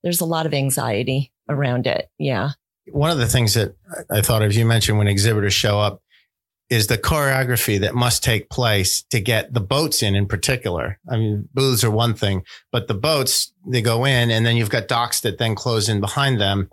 there's 0.03 0.21
a 0.21 0.27
lot 0.27 0.47
of 0.47 0.55
anxiety 0.55 1.33
around 1.49 1.87
it. 1.87 2.09
Yeah. 2.19 2.51
one 2.91 3.11
of 3.11 3.19
the 3.19 3.27
things 3.27 3.55
that 3.55 3.75
I 4.11 4.21
thought 4.21 4.43
of 4.43 4.53
you 4.53 4.65
mentioned 4.65 4.99
when 4.99 5.09
exhibitors 5.09 5.55
show 5.55 5.81
up 5.81 6.03
is 6.73 6.87
the 6.87 6.97
choreography 6.97 7.79
that 7.79 7.95
must 7.95 8.25
take 8.25 8.49
place 8.49 9.03
to 9.03 9.21
get 9.21 9.53
the 9.53 9.61
boats 9.61 10.03
in 10.03 10.15
in 10.15 10.27
particular. 10.27 10.99
I 11.07 11.19
mean, 11.19 11.47
booths 11.53 11.85
are 11.85 11.91
one 11.91 12.15
thing, 12.15 12.45
but 12.71 12.89
the 12.89 12.95
boats, 12.95 13.53
they 13.67 13.83
go 13.83 14.07
in 14.07 14.31
and 14.31 14.47
then 14.47 14.57
you've 14.57 14.71
got 14.71 14.89
docks 14.89 15.21
that 15.21 15.37
then 15.37 15.55
close 15.55 15.91
in 15.91 16.01
behind 16.01 16.41
them. 16.41 16.71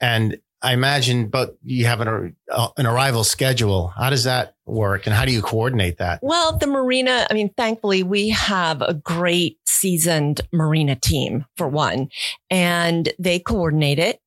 And 0.00 0.38
I 0.62 0.72
imagine, 0.72 1.30
but 1.30 1.58
you 1.64 1.86
have 1.86 2.00
an, 2.00 2.36
uh, 2.48 2.68
an 2.76 2.86
arrival 2.86 3.24
schedule. 3.24 3.88
How 3.88 4.08
does 4.08 4.22
that 4.22 4.54
work 4.66 5.06
and 5.06 5.16
how 5.16 5.24
do 5.24 5.32
you 5.32 5.42
coordinate 5.42 5.98
that? 5.98 6.20
Well, 6.22 6.56
the 6.56 6.68
marina, 6.68 7.26
I 7.28 7.34
mean, 7.34 7.52
thankfully 7.56 8.04
we 8.04 8.28
have 8.28 8.82
a 8.82 8.94
great 8.94 9.58
seasoned 9.66 10.42
marina 10.52 10.94
team 10.94 11.44
for 11.56 11.66
one, 11.66 12.08
and 12.50 13.08
they 13.18 13.40
coordinate 13.40 13.98
it. 13.98 14.20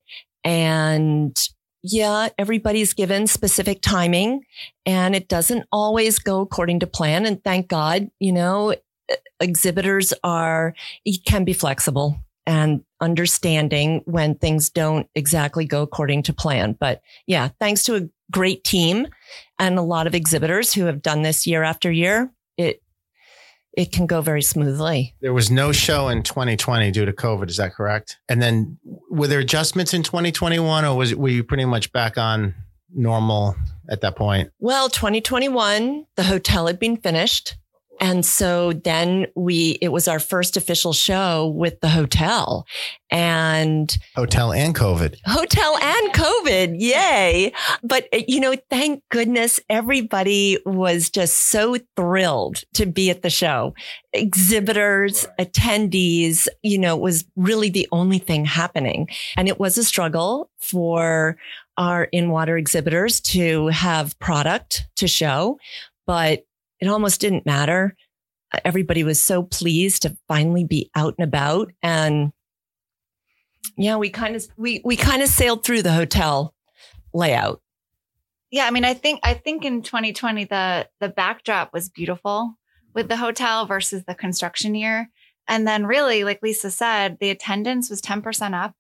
And 0.44 1.38
yeah, 1.84 2.30
everybody's 2.38 2.94
given 2.94 3.28
specific 3.28 3.82
timing 3.82 4.46
and 4.86 5.16
it 5.16 5.28
doesn't 5.28 5.66
always 5.72 6.18
go 6.18 6.40
according 6.40 6.80
to 6.80 6.88
plan. 6.88 7.26
And 7.26 7.44
thank 7.44 7.68
God, 7.68 8.10
you 8.20 8.32
know, 8.32 8.74
exhibitors 9.40 10.14
are, 10.24 10.74
can 11.28 11.44
be 11.44 11.54
flexible 11.54 12.18
and 12.46 12.84
understanding 13.02 14.02
when 14.06 14.36
things 14.36 14.70
don't 14.70 15.08
exactly 15.16 15.66
go 15.66 15.82
according 15.82 16.24
to 16.24 16.34
plan. 16.34 16.76
But 16.80 17.02
yeah, 17.28 17.50
thanks 17.60 17.84
to 17.84 17.96
a 17.96 18.10
great 18.32 18.64
team 18.64 19.08
and 19.60 19.78
a 19.78 19.82
lot 19.82 20.08
of 20.08 20.16
exhibitors 20.16 20.74
who 20.74 20.86
have 20.86 21.02
done 21.02 21.22
this 21.22 21.48
year 21.48 21.64
after 21.64 21.92
year, 21.92 22.32
it 22.58 22.83
it 23.74 23.92
can 23.92 24.06
go 24.06 24.22
very 24.22 24.42
smoothly. 24.42 25.16
There 25.22 25.34
was 25.34 25.50
no 25.50 25.72
show 25.72 26.08
in 26.08 26.24
2020 26.24 26.92
due 26.92 27.06
to 27.06 27.14
COVID. 27.14 27.50
Is 27.50 27.58
that 27.58 27.74
correct? 27.74 28.18
And 28.30 28.42
then 28.42 28.78
were 29.10 29.28
there 29.28 29.40
adjustments 29.40 29.94
in 29.94 30.04
2021 30.04 30.86
or 30.86 30.96
was 30.96 31.12
it, 31.12 31.20
were 31.20 31.30
you 31.30 31.44
pretty 31.44 31.66
much 31.66 31.92
back 31.92 32.18
on 32.18 32.54
normal 32.94 33.56
at 33.90 34.02
that 34.02 34.16
point? 34.16 34.52
Well, 34.60 34.90
2021, 34.90 36.06
the 36.16 36.24
hotel 36.24 36.68
had 36.68 36.80
been 36.80 36.98
finished. 36.98 37.56
And 38.00 38.26
so 38.26 38.74
then 38.74 39.28
we, 39.36 39.78
it 39.82 39.90
was 39.90 40.08
our 40.08 40.20
first 40.20 40.58
official 40.58 40.94
show 40.94 41.48
with 41.56 41.80
the 41.80 41.90
hotel 41.90 42.66
and 43.10 43.96
hotel 44.16 44.52
and 44.52 44.76
COVID. 44.76 45.16
Hotel 45.26 45.78
and 45.82 46.14
COVID. 46.14 46.76
Yay. 46.80 47.54
But, 47.84 48.08
uh, 48.14 48.22
you 48.28 48.40
know, 48.40 48.56
thank 48.70 49.04
goodness 49.10 49.60
everybody 49.70 50.58
was 50.66 51.10
just 51.10 51.50
so 51.50 51.78
thrilled 51.96 52.64
to 52.74 52.86
be 52.86 53.10
at 53.10 53.22
the 53.22 53.30
show. 53.30 53.74
Exhibitors, 54.12 55.26
right. 55.38 55.52
attendees, 55.52 56.48
you 56.62 56.78
know, 56.78 56.98
was 56.98 57.26
really 57.36 57.70
the 57.70 57.88
only 57.92 58.20
thing 58.20 58.46
happening. 58.46 59.08
And 59.38 59.48
it 59.48 59.60
was 59.60 59.78
a 59.78 59.84
struggle 59.84 60.50
for 60.60 61.38
our 61.78 62.06
in 62.06 62.30
water 62.30 62.58
exhibitors 62.58 63.20
to 63.22 63.68
have 63.68 64.18
product 64.20 64.86
to 64.98 65.08
show, 65.08 65.58
but 66.06 66.44
it 66.84 66.90
almost 66.90 67.22
didn't 67.22 67.46
matter. 67.46 67.96
Everybody 68.66 69.04
was 69.04 69.24
so 69.24 69.44
pleased 69.44 70.02
to 70.02 70.18
finally 70.28 70.66
be 70.66 70.92
out 70.96 71.16
and 71.18 71.28
about. 71.28 71.72
And 71.82 72.34
yeah, 73.78 73.96
we 73.96 74.10
kind 74.10 74.36
of 74.36 74.46
we 74.58 74.82
we 74.84 74.96
kind 74.96 75.22
of 75.22 75.30
sailed 75.30 75.64
through 75.64 75.82
the 75.82 75.94
hotel 75.94 76.54
layout. 77.14 77.62
Yeah, 78.52 78.66
I 78.66 78.72
mean, 78.72 78.86
I 78.86 78.94
think 78.94 79.22
I 79.24 79.34
think 79.34 79.66
in 79.66 79.82
2020 79.82 80.46
the 80.46 80.88
the 81.00 81.10
backdrop 81.10 81.74
was 81.74 81.90
beautiful 81.90 82.56
with 82.94 83.08
the 83.08 83.18
hotel 83.18 83.66
versus 83.66 84.04
the 84.06 84.14
construction 84.14 84.76
year. 84.76 85.10
And 85.48 85.68
then 85.68 85.86
really, 85.86 86.24
like 86.24 86.42
Lisa 86.44 86.70
said, 86.70 87.18
the 87.20 87.30
attendance 87.30 87.90
was 87.90 88.02
10% 88.02 88.54
up 88.54 88.76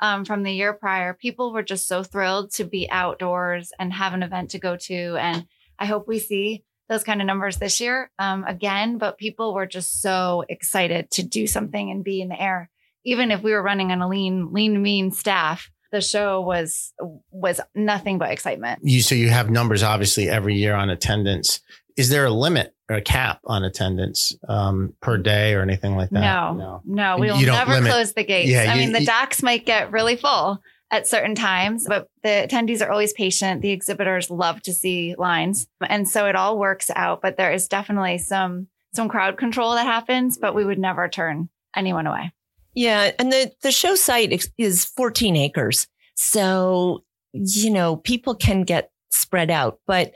um, 0.00 0.24
from 0.24 0.42
the 0.42 0.52
year 0.52 0.72
prior. 0.72 1.14
People 1.14 1.52
were 1.52 1.62
just 1.62 1.88
so 1.88 2.02
thrilled 2.02 2.52
to 2.52 2.64
be 2.64 2.90
outdoors 2.90 3.72
and 3.78 3.92
have 3.92 4.12
an 4.12 4.22
event 4.22 4.50
to 4.50 4.58
go 4.58 4.76
to. 4.76 5.16
And 5.16 5.46
I 5.78 5.86
hope 5.86 6.06
we 6.06 6.18
see 6.18 6.64
those 6.88 7.04
kind 7.04 7.20
of 7.20 7.26
numbers 7.26 7.56
this 7.56 7.80
year 7.80 8.10
um, 8.18 8.44
again, 8.44 8.98
but 8.98 9.18
people 9.18 9.54
were 9.54 9.66
just 9.66 10.02
so 10.02 10.44
excited 10.48 11.10
to 11.12 11.22
do 11.22 11.46
something 11.46 11.90
and 11.90 12.04
be 12.04 12.20
in 12.20 12.28
the 12.28 12.40
air. 12.40 12.70
Even 13.04 13.30
if 13.30 13.42
we 13.42 13.52
were 13.52 13.62
running 13.62 13.92
on 13.92 14.00
a 14.00 14.08
lean, 14.08 14.52
lean, 14.52 14.82
mean 14.82 15.12
staff, 15.12 15.70
the 15.92 16.00
show 16.00 16.40
was 16.40 16.92
was 17.30 17.60
nothing 17.74 18.18
but 18.18 18.30
excitement. 18.30 18.80
You 18.82 19.00
so 19.00 19.14
you 19.14 19.30
have 19.30 19.48
numbers 19.48 19.82
obviously 19.82 20.28
every 20.28 20.56
year 20.56 20.74
on 20.74 20.90
attendance. 20.90 21.60
Is 21.96 22.08
there 22.08 22.24
a 22.24 22.30
limit 22.30 22.74
or 22.90 22.96
a 22.96 23.00
cap 23.00 23.40
on 23.44 23.62
attendance 23.62 24.36
um, 24.48 24.94
per 25.00 25.16
day 25.16 25.54
or 25.54 25.62
anything 25.62 25.96
like 25.96 26.10
that? 26.10 26.20
No, 26.20 26.52
no, 26.54 26.82
no 26.84 27.16
we 27.18 27.30
will 27.30 27.40
never 27.40 27.74
limit. 27.74 27.92
close 27.92 28.12
the 28.12 28.24
gates. 28.24 28.50
Yeah, 28.50 28.66
I 28.68 28.74
you, 28.74 28.80
mean, 28.80 28.92
the 28.92 29.04
docks 29.04 29.42
might 29.42 29.64
get 29.64 29.92
really 29.92 30.16
full, 30.16 30.60
at 30.94 31.08
certain 31.08 31.34
times, 31.34 31.86
but 31.88 32.06
the 32.22 32.46
attendees 32.48 32.80
are 32.80 32.88
always 32.88 33.12
patient. 33.12 33.62
The 33.62 33.72
exhibitors 33.72 34.30
love 34.30 34.62
to 34.62 34.72
see 34.72 35.16
lines. 35.18 35.66
And 35.88 36.08
so 36.08 36.26
it 36.26 36.36
all 36.36 36.56
works 36.56 36.88
out, 36.94 37.20
but 37.20 37.36
there 37.36 37.52
is 37.52 37.66
definitely 37.66 38.18
some 38.18 38.68
some 38.94 39.08
crowd 39.08 39.36
control 39.36 39.74
that 39.74 39.86
happens, 39.86 40.38
but 40.38 40.54
we 40.54 40.64
would 40.64 40.78
never 40.78 41.08
turn 41.08 41.48
anyone 41.74 42.06
away. 42.06 42.32
Yeah, 42.74 43.10
and 43.18 43.32
the 43.32 43.50
the 43.62 43.72
show 43.72 43.96
site 43.96 44.48
is 44.56 44.84
14 44.84 45.34
acres. 45.34 45.88
So, 46.14 47.02
you 47.32 47.72
know, 47.72 47.96
people 47.96 48.36
can 48.36 48.62
get 48.62 48.92
spread 49.10 49.50
out, 49.50 49.80
but 49.88 50.12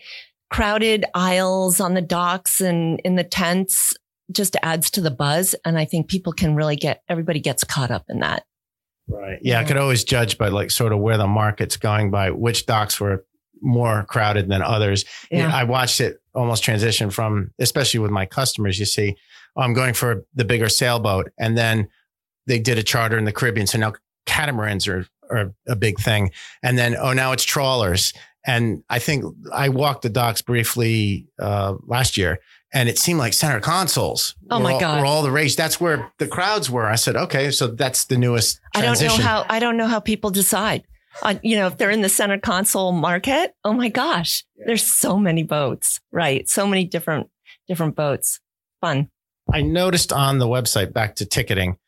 crowded 0.48 1.04
aisles 1.12 1.80
on 1.80 1.94
the 1.94 2.02
docks 2.02 2.60
and 2.60 3.00
in 3.00 3.16
the 3.16 3.24
tents 3.24 3.96
just 4.30 4.54
adds 4.62 4.92
to 4.92 5.00
the 5.00 5.10
buzz 5.10 5.56
and 5.64 5.76
I 5.76 5.86
think 5.86 6.08
people 6.08 6.32
can 6.32 6.54
really 6.54 6.76
get 6.76 7.02
everybody 7.08 7.40
gets 7.40 7.64
caught 7.64 7.90
up 7.90 8.04
in 8.08 8.20
that. 8.20 8.44
Right. 9.08 9.38
Yeah, 9.42 9.60
I 9.60 9.64
could 9.64 9.78
always 9.78 10.04
judge 10.04 10.36
by 10.36 10.48
like 10.48 10.70
sort 10.70 10.92
of 10.92 10.98
where 10.98 11.16
the 11.16 11.26
market's 11.26 11.76
going 11.76 12.10
by 12.10 12.30
which 12.30 12.66
docks 12.66 13.00
were 13.00 13.24
more 13.60 14.04
crowded 14.04 14.48
than 14.48 14.62
others. 14.62 15.04
Yeah. 15.30 15.50
I 15.52 15.64
watched 15.64 16.00
it 16.00 16.20
almost 16.34 16.62
transition 16.62 17.10
from, 17.10 17.50
especially 17.58 18.00
with 18.00 18.10
my 18.10 18.26
customers, 18.26 18.78
you 18.78 18.84
see, 18.84 19.16
oh, 19.56 19.62
I'm 19.62 19.74
going 19.74 19.94
for 19.94 20.24
the 20.34 20.44
bigger 20.44 20.68
sailboat. 20.68 21.32
And 21.38 21.56
then 21.56 21.88
they 22.46 22.58
did 22.58 22.78
a 22.78 22.82
charter 22.82 23.18
in 23.18 23.24
the 23.24 23.32
Caribbean. 23.32 23.66
So 23.66 23.78
now 23.78 23.94
catamarans 24.26 24.86
are, 24.86 25.06
are 25.30 25.52
a 25.66 25.74
big 25.74 25.98
thing. 25.98 26.30
And 26.62 26.78
then, 26.78 26.96
oh, 26.96 27.12
now 27.12 27.32
it's 27.32 27.44
trawlers. 27.44 28.12
And 28.46 28.84
I 28.88 28.98
think 28.98 29.24
I 29.52 29.68
walked 29.68 30.02
the 30.02 30.10
docks 30.10 30.42
briefly 30.42 31.28
uh, 31.38 31.74
last 31.86 32.16
year 32.16 32.38
and 32.72 32.88
it 32.88 32.98
seemed 32.98 33.18
like 33.18 33.32
center 33.32 33.60
consoles. 33.60 34.34
Oh 34.50 34.60
my 34.60 34.74
all, 34.74 34.80
god! 34.80 35.00
Were 35.00 35.06
all 35.06 35.22
the 35.22 35.30
rage. 35.30 35.56
That's 35.56 35.80
where 35.80 36.10
the 36.18 36.26
crowds 36.26 36.70
were. 36.70 36.86
I 36.86 36.96
said, 36.96 37.16
okay, 37.16 37.50
so 37.50 37.68
that's 37.68 38.04
the 38.04 38.18
newest. 38.18 38.60
Transition. 38.74 39.06
I 39.06 39.08
don't 39.08 39.18
know 39.18 39.24
how. 39.24 39.46
I 39.48 39.58
don't 39.58 39.76
know 39.76 39.86
how 39.86 40.00
people 40.00 40.30
decide. 40.30 40.84
Uh, 41.22 41.34
you 41.42 41.56
know, 41.56 41.66
if 41.66 41.78
they're 41.78 41.90
in 41.90 42.02
the 42.02 42.08
center 42.08 42.38
console 42.38 42.92
market, 42.92 43.54
oh 43.64 43.72
my 43.72 43.88
gosh, 43.88 44.44
yeah. 44.56 44.64
there's 44.66 44.84
so 44.84 45.18
many 45.18 45.42
boats, 45.42 46.00
right? 46.12 46.48
So 46.48 46.66
many 46.66 46.84
different 46.84 47.28
different 47.66 47.96
boats. 47.96 48.40
Fun. 48.80 49.10
I 49.52 49.62
noticed 49.62 50.12
on 50.12 50.38
the 50.38 50.46
website 50.46 50.92
back 50.92 51.16
to 51.16 51.26
ticketing, 51.26 51.78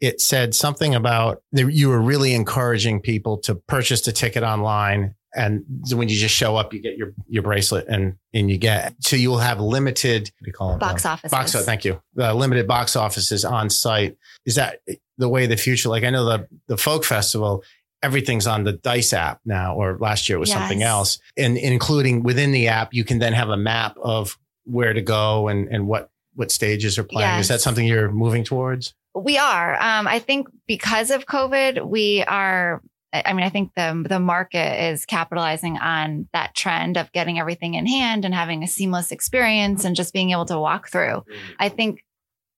it 0.00 0.20
said 0.20 0.54
something 0.54 0.94
about 0.94 1.42
you 1.52 1.90
were 1.90 2.00
really 2.00 2.32
encouraging 2.34 3.00
people 3.00 3.36
to 3.38 3.54
purchase 3.54 4.00
the 4.00 4.12
ticket 4.12 4.42
online 4.42 5.14
and 5.34 5.64
when 5.92 6.08
you 6.08 6.16
just 6.16 6.34
show 6.34 6.56
up, 6.56 6.72
you 6.72 6.80
get 6.80 6.96
your 6.96 7.12
your 7.28 7.42
bracelet 7.42 7.86
and 7.88 8.16
and 8.34 8.50
you 8.50 8.58
get 8.58 8.94
so 9.00 9.16
you 9.16 9.30
will 9.30 9.38
have 9.38 9.60
limited 9.60 10.30
what 10.38 10.44
do 10.44 10.48
you 10.48 10.52
call 10.52 10.74
it 10.74 10.80
box 10.80 11.06
uh, 11.06 11.10
offices. 11.10 11.30
Box 11.30 11.64
thank 11.64 11.84
you. 11.84 12.00
Uh, 12.18 12.34
limited 12.34 12.66
box 12.66 12.96
offices 12.96 13.44
on 13.44 13.70
site. 13.70 14.16
Is 14.44 14.56
that 14.56 14.80
the 15.18 15.28
way 15.28 15.46
the 15.46 15.56
future? 15.56 15.88
Like 15.88 16.04
I 16.04 16.10
know 16.10 16.24
the 16.24 16.48
the 16.66 16.76
folk 16.76 17.04
festival, 17.04 17.62
everything's 18.02 18.46
on 18.46 18.64
the 18.64 18.72
Dice 18.72 19.12
app 19.12 19.40
now, 19.44 19.74
or 19.74 19.98
last 19.98 20.28
year 20.28 20.36
it 20.36 20.40
was 20.40 20.48
yes. 20.48 20.58
something 20.58 20.82
else, 20.82 21.18
and 21.36 21.56
including 21.56 22.22
within 22.22 22.52
the 22.52 22.68
app, 22.68 22.92
you 22.92 23.04
can 23.04 23.18
then 23.18 23.32
have 23.32 23.50
a 23.50 23.56
map 23.56 23.96
of 24.02 24.38
where 24.64 24.92
to 24.92 25.00
go 25.00 25.48
and 25.48 25.68
and 25.68 25.86
what 25.86 26.10
what 26.34 26.50
stages 26.50 26.98
are 26.98 27.04
playing. 27.04 27.28
Yes. 27.28 27.42
Is 27.42 27.48
that 27.48 27.60
something 27.60 27.86
you're 27.86 28.10
moving 28.10 28.44
towards? 28.44 28.94
We 29.14 29.38
are. 29.38 29.74
Um, 29.74 30.06
I 30.06 30.20
think 30.20 30.48
because 30.66 31.10
of 31.10 31.26
COVID, 31.26 31.86
we 31.86 32.22
are 32.24 32.80
I 33.12 33.32
mean, 33.32 33.44
I 33.44 33.48
think 33.48 33.74
the 33.74 34.04
the 34.08 34.20
market 34.20 34.90
is 34.90 35.04
capitalizing 35.04 35.78
on 35.78 36.28
that 36.32 36.54
trend 36.54 36.96
of 36.96 37.12
getting 37.12 37.38
everything 37.38 37.74
in 37.74 37.86
hand 37.86 38.24
and 38.24 38.34
having 38.34 38.62
a 38.62 38.68
seamless 38.68 39.10
experience 39.10 39.84
and 39.84 39.96
just 39.96 40.12
being 40.12 40.30
able 40.30 40.46
to 40.46 40.58
walk 40.58 40.88
through. 40.88 41.24
Mm-hmm. 41.24 41.52
I 41.58 41.68
think 41.68 42.04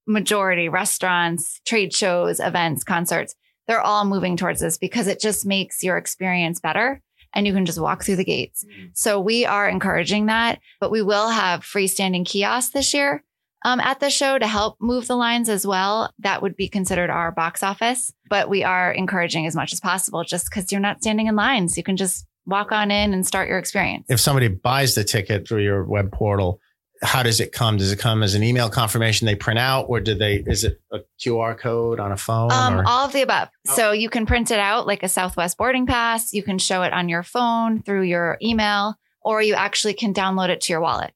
majority 0.07 0.69
restaurants, 0.69 1.61
trade 1.65 1.95
shows, 1.95 2.41
events, 2.41 2.85
concerts, 2.85 3.35
they're 3.67 3.81
all 3.81 4.05
moving 4.05 4.37
towards 4.37 4.61
this 4.61 4.77
because 4.77 5.07
it 5.07 5.21
just 5.21 5.47
makes 5.47 5.83
your 5.83 5.97
experience 5.97 6.61
better 6.61 7.01
and 7.33 7.47
you 7.47 7.53
can 7.53 7.65
just 7.65 7.81
walk 7.81 8.05
through 8.05 8.17
the 8.17 8.25
gates. 8.25 8.65
Mm-hmm. 8.65 8.87
So 8.93 9.21
we 9.21 9.47
are 9.47 9.69
encouraging 9.69 10.27
that, 10.27 10.61
but 10.81 10.91
we 10.91 11.03
will 11.03 11.29
have 11.29 11.61
freestanding 11.61 12.27
kiosks 12.27 12.73
this 12.73 12.93
year 12.93 13.25
um, 13.65 13.81
at 13.81 14.01
the 14.01 14.11
show 14.11 14.39
to 14.39 14.47
help 14.47 14.77
move 14.81 15.07
the 15.07 15.17
lines 15.17 15.49
as 15.49 15.67
well. 15.67 16.13
That 16.19 16.43
would 16.43 16.57
be 16.57 16.69
considered 16.69 17.11
our 17.11 17.31
box 17.31 17.63
office, 17.63 18.13
but 18.29 18.49
we 18.49 18.65
are 18.65 18.93
encouraging 18.93 19.47
as 19.47 19.55
much 19.55 19.73
as 19.73 19.81
possible 19.81 20.25
just 20.25 20.51
because 20.51 20.73
you're 20.73 20.81
not 20.81 21.01
standing 21.01 21.27
in 21.27 21.37
lines. 21.37 21.77
You 21.77 21.83
can 21.83 21.97
just 21.97 22.27
walk 22.47 22.73
on 22.73 22.91
in 22.91 23.15
and 23.15 23.27
start 23.27 23.49
your 23.49 23.59
experience. 23.59 24.07
If 24.09 24.21
somebody 24.21 24.49
buys 24.49 24.95
the 24.95 25.05
ticket 25.05 25.47
through 25.47 25.63
your 25.63 25.85
web 25.85 26.13
portal, 26.13 26.61
how 27.03 27.23
does 27.23 27.41
it 27.41 27.53
come? 27.53 27.77
Does 27.77 27.91
it 27.93 27.99
come 27.99 28.23
as 28.23 28.35
an 28.35 28.45
email 28.45 28.71
confirmation 28.71 29.27
they 29.27 29.35
print 29.35 29.59
out, 29.59 29.87
or 29.89 30.01
do 30.01 30.15
they? 30.15 30.37
Is 30.47 30.63
it 30.63 30.81
a 30.93 31.01
QR 31.21 31.59
code 31.59 31.99
on 31.99 32.13
a 32.13 32.17
phone? 32.17 32.53
Um, 32.53 32.81
or? 32.81 32.85
all 32.87 33.07
of 33.07 33.13
the 33.13 33.23
above. 33.23 33.49
Oh. 33.69 33.75
So 33.75 33.93
you 33.93 34.09
can 34.09 34.25
print 34.25 34.51
it 34.51 34.61
out 34.61 34.87
like 34.87 35.03
a 35.03 35.09
Southwest 35.09 35.59
boarding 35.59 35.87
pass. 35.87 36.33
You 36.33 36.43
can 36.43 36.59
show 36.59 36.83
it 36.83 36.93
on 36.93 37.09
your 37.09 37.25
phone 37.25 37.83
through 37.83 38.03
your 38.03 38.39
email, 38.41 38.95
or 39.21 39.43
you 39.43 39.55
actually 39.55 39.95
can 39.95 40.15
download 40.15 40.49
it 40.49 40.61
to 40.63 40.73
your 40.73 40.81
wallet. 40.81 41.13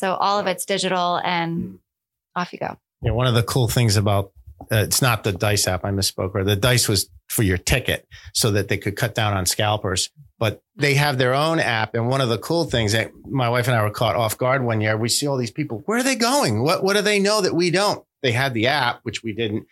So 0.00 0.14
all 0.14 0.38
of 0.38 0.46
it's 0.46 0.64
digital 0.64 1.18
Hmm. 1.18 1.26
and 1.26 1.78
off 2.34 2.52
you 2.54 2.58
go. 2.58 2.78
Yeah, 3.02 3.12
one 3.12 3.26
of 3.26 3.34
the 3.34 3.42
cool 3.42 3.68
things 3.68 3.96
about 3.96 4.32
uh, 4.72 4.76
it's 4.76 5.00
not 5.00 5.24
the 5.24 5.32
dice 5.32 5.66
app. 5.66 5.84
I 5.84 5.90
misspoke. 5.90 6.34
Or 6.34 6.44
the 6.44 6.56
dice 6.56 6.86
was 6.88 7.08
for 7.28 7.42
your 7.42 7.56
ticket, 7.58 8.06
so 8.34 8.50
that 8.50 8.68
they 8.68 8.76
could 8.76 8.94
cut 8.96 9.14
down 9.14 9.34
on 9.34 9.46
scalpers. 9.46 10.10
But 10.38 10.62
they 10.76 10.94
have 10.94 11.16
their 11.18 11.34
own 11.34 11.60
app, 11.60 11.94
and 11.94 12.08
one 12.08 12.20
of 12.20 12.28
the 12.28 12.38
cool 12.38 12.64
things 12.64 12.92
that 12.92 13.10
my 13.26 13.48
wife 13.48 13.68
and 13.68 13.76
I 13.76 13.82
were 13.82 13.90
caught 13.90 14.16
off 14.16 14.36
guard 14.38 14.62
one 14.64 14.80
year. 14.80 14.96
We 14.96 15.08
see 15.08 15.26
all 15.26 15.36
these 15.38 15.50
people. 15.50 15.82
Where 15.86 15.98
are 15.98 16.02
they 16.02 16.14
going? 16.16 16.62
What 16.62 16.82
What 16.84 16.96
do 16.96 17.02
they 17.02 17.18
know 17.18 17.40
that 17.42 17.54
we 17.54 17.70
don't? 17.70 18.04
They 18.22 18.32
had 18.32 18.52
the 18.54 18.66
app, 18.68 19.00
which 19.02 19.22
we 19.22 19.32
didn't. 19.32 19.66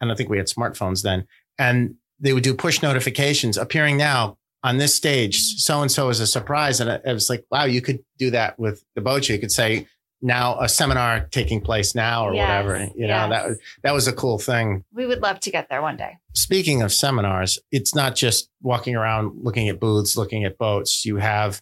I 0.00 0.06
don't 0.06 0.16
think 0.16 0.28
we 0.30 0.38
had 0.38 0.46
smartphones 0.48 1.02
then, 1.02 1.26
and 1.58 1.94
they 2.18 2.32
would 2.32 2.42
do 2.44 2.54
push 2.54 2.82
notifications 2.82 3.56
appearing 3.56 3.96
now 3.96 4.38
on 4.62 4.78
this 4.78 4.94
stage. 4.94 5.40
So 5.56 5.82
and 5.82 5.90
so 5.90 6.08
is 6.08 6.20
a 6.20 6.26
surprise, 6.26 6.80
and 6.80 6.88
it, 6.90 7.02
it 7.04 7.12
was 7.12 7.28
like, 7.28 7.44
wow, 7.50 7.64
you 7.64 7.80
could 7.80 8.00
do 8.18 8.30
that 8.30 8.58
with 8.58 8.84
the 8.94 9.00
boat. 9.00 9.28
You 9.28 9.38
could 9.38 9.52
say 9.52 9.86
now 10.22 10.58
a 10.60 10.68
seminar 10.68 11.26
taking 11.30 11.60
place 11.60 11.94
now 11.94 12.26
or 12.26 12.34
Yes, 12.34 12.64
whatever. 12.64 12.90
You 12.94 13.08
know 13.08 13.28
yes. 13.28 13.28
that 13.28 13.56
that 13.82 13.92
was 13.92 14.06
a 14.06 14.12
cool 14.12 14.38
thing. 14.38 14.84
We 14.92 15.06
would 15.06 15.20
love 15.20 15.40
to 15.40 15.50
get 15.50 15.68
there 15.68 15.82
one 15.82 15.96
day. 15.96 16.18
Speaking 16.34 16.82
of 16.82 16.92
seminars, 16.92 17.58
it's 17.70 17.94
not 17.94 18.14
just 18.14 18.48
walking 18.62 18.94
around 18.94 19.42
looking 19.42 19.68
at 19.68 19.80
booths, 19.80 20.16
looking 20.16 20.44
at 20.44 20.58
boats. 20.58 21.04
You 21.04 21.16
have 21.16 21.60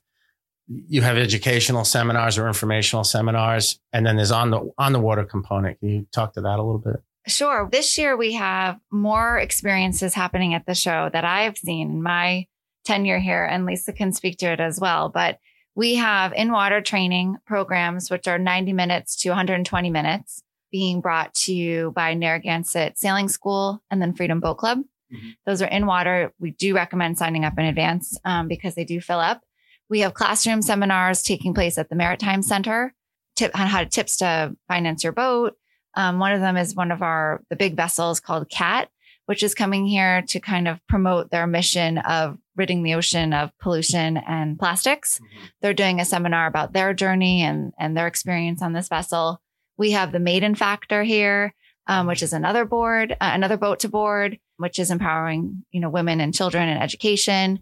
you 0.69 1.03
have 1.03 1.17
educational 1.17 1.85
seminars 1.85 2.39
or 2.39 2.47
informational 2.47 3.03
seminars, 3.03 3.81
and 3.93 4.07
then 4.07 4.17
there's 4.17 4.31
on 4.31 4.51
the 4.51 4.71
on 4.79 4.93
the 4.93 5.01
water 5.01 5.25
component. 5.25 5.81
Can 5.81 5.89
you 5.89 6.07
talk 6.13 6.35
to 6.35 6.43
that 6.43 6.59
a 6.59 6.63
little 6.63 6.79
bit? 6.79 7.03
Sure. 7.27 7.69
This 7.71 7.99
year 7.99 8.17
we 8.17 8.33
have 8.35 8.79
more 8.91 9.39
experiences 9.39 10.15
happening 10.15 10.55
at 10.55 10.67
the 10.67 10.75
show 10.75 11.11
that 11.13 11.25
I've 11.25 11.59
seen 11.59 11.91
in 11.91 12.03
my 12.03 12.47
tenure 12.85 13.19
here, 13.19 13.45
and 13.45 13.67
Lisa 13.67 13.93
can 13.93 14.13
speak 14.13 14.39
to 14.39 14.47
it 14.47 14.61
as 14.61 14.81
well. 14.81 15.09
But 15.09 15.39
we 15.75 15.95
have 15.97 16.33
in 16.33 16.53
water 16.53 16.81
training 16.81 17.37
programs, 17.47 18.11
which 18.11 18.27
are 18.27 18.39
90 18.39 18.73
minutes 18.73 19.17
to 19.23 19.29
120 19.31 19.91
minutes, 19.91 20.43
being 20.73 21.01
brought 21.01 21.35
to 21.35 21.53
you 21.53 21.93
by 21.95 22.15
Narragansett 22.15 22.99
Sailing 22.99 23.29
School 23.29 23.83
and 23.91 24.01
then 24.01 24.15
Freedom 24.15 24.41
Boat 24.41 24.59
Club. 24.59 24.83
Mhm. 25.13 25.35
Those 25.47 25.63
are 25.63 25.69
in 25.69 25.87
water. 25.87 26.33
We 26.39 26.53
do 26.53 26.75
recommend 26.75 27.19
signing 27.19 27.45
up 27.45 27.59
in 27.59 27.65
advance 27.65 28.17
um, 28.25 28.49
because 28.49 28.75
they 28.75 28.85
do 28.85 29.01
fill 29.01 29.19
up. 29.21 29.43
We 29.89 30.01
have 30.01 30.15
classroom 30.15 30.63
seminars 30.63 31.23
taking 31.23 31.55
place 31.55 31.79
at 31.79 31.89
the 31.89 31.97
Maritime 31.97 32.43
Center 32.43 32.95
tip 33.37 33.59
on 33.59 33.67
how 33.67 33.81
to 33.81 33.87
tips 33.87 34.19
to 34.19 34.55
finance 34.69 35.03
your 35.03 35.13
boat. 35.13 35.57
Um, 35.97 36.19
one 36.19 36.33
of 36.33 36.41
them 36.41 36.57
is 36.57 36.75
one 36.77 36.93
of 36.93 37.03
our 37.03 37.43
the 37.51 37.57
big 37.57 37.75
vessels 37.75 38.21
called 38.21 38.49
Cat, 38.51 38.89
which 39.31 39.45
is 39.45 39.55
coming 39.55 39.87
here 39.87 40.23
to 40.23 40.41
kind 40.41 40.67
of 40.67 40.85
promote 40.89 41.31
their 41.31 41.47
mission 41.47 41.99
of 41.99 42.37
ridding 42.57 42.83
the 42.83 42.95
ocean 42.95 43.33
of 43.33 43.57
pollution 43.61 44.17
and 44.17 44.59
plastics. 44.59 45.21
They're 45.63 45.73
doing 45.73 46.01
a 46.01 46.05
seminar 46.05 46.49
about 46.49 46.73
their 46.73 46.93
journey 46.95 47.43
and 47.43 47.73
and 47.79 47.97
their 47.97 48.09
experience 48.09 48.61
on 48.61 48.73
this 48.73 48.89
vessel. 48.89 49.41
We 49.79 49.93
have 49.93 50.11
the 50.11 50.19
Maiden 50.19 50.57
Factor 50.57 51.05
here, 51.05 51.55
um, 51.87 52.09
which 52.09 52.25
is 52.25 52.33
another 52.33 52.65
board, 52.65 53.13
uh, 53.13 53.31
another 53.33 53.57
boat 53.57 53.79
to 53.81 53.89
board, 53.89 54.37
which 54.57 54.81
is 54.81 54.91
empowering 54.91 55.65
you 55.71 55.81
know 55.81 55.91
women 55.91 56.21
and 56.21 56.35
children 56.35 56.69
in 56.69 56.79
education. 56.79 57.61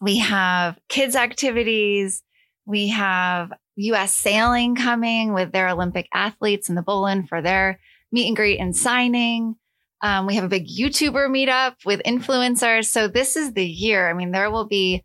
We 0.00 0.16
have 0.16 0.78
kids 0.88 1.14
activities. 1.14 2.22
We 2.64 2.88
have 2.88 3.52
U.S. 3.76 4.12
sailing 4.12 4.76
coming 4.76 5.34
with 5.34 5.52
their 5.52 5.68
Olympic 5.68 6.08
athletes 6.14 6.70
in 6.70 6.74
the 6.74 6.82
Bolin 6.82 7.28
for 7.28 7.42
their 7.42 7.78
meet 8.10 8.28
and 8.28 8.36
greet 8.36 8.58
and 8.58 8.74
signing. 8.74 9.56
Um, 10.02 10.26
we 10.26 10.34
have 10.36 10.44
a 10.44 10.48
big 10.48 10.66
YouTuber 10.66 11.28
meetup 11.28 11.74
with 11.84 12.00
influencers. 12.04 12.86
So 12.86 13.08
this 13.08 13.36
is 13.36 13.52
the 13.52 13.66
year. 13.66 14.08
I 14.08 14.14
mean, 14.14 14.30
there 14.30 14.50
will 14.50 14.66
be 14.66 15.04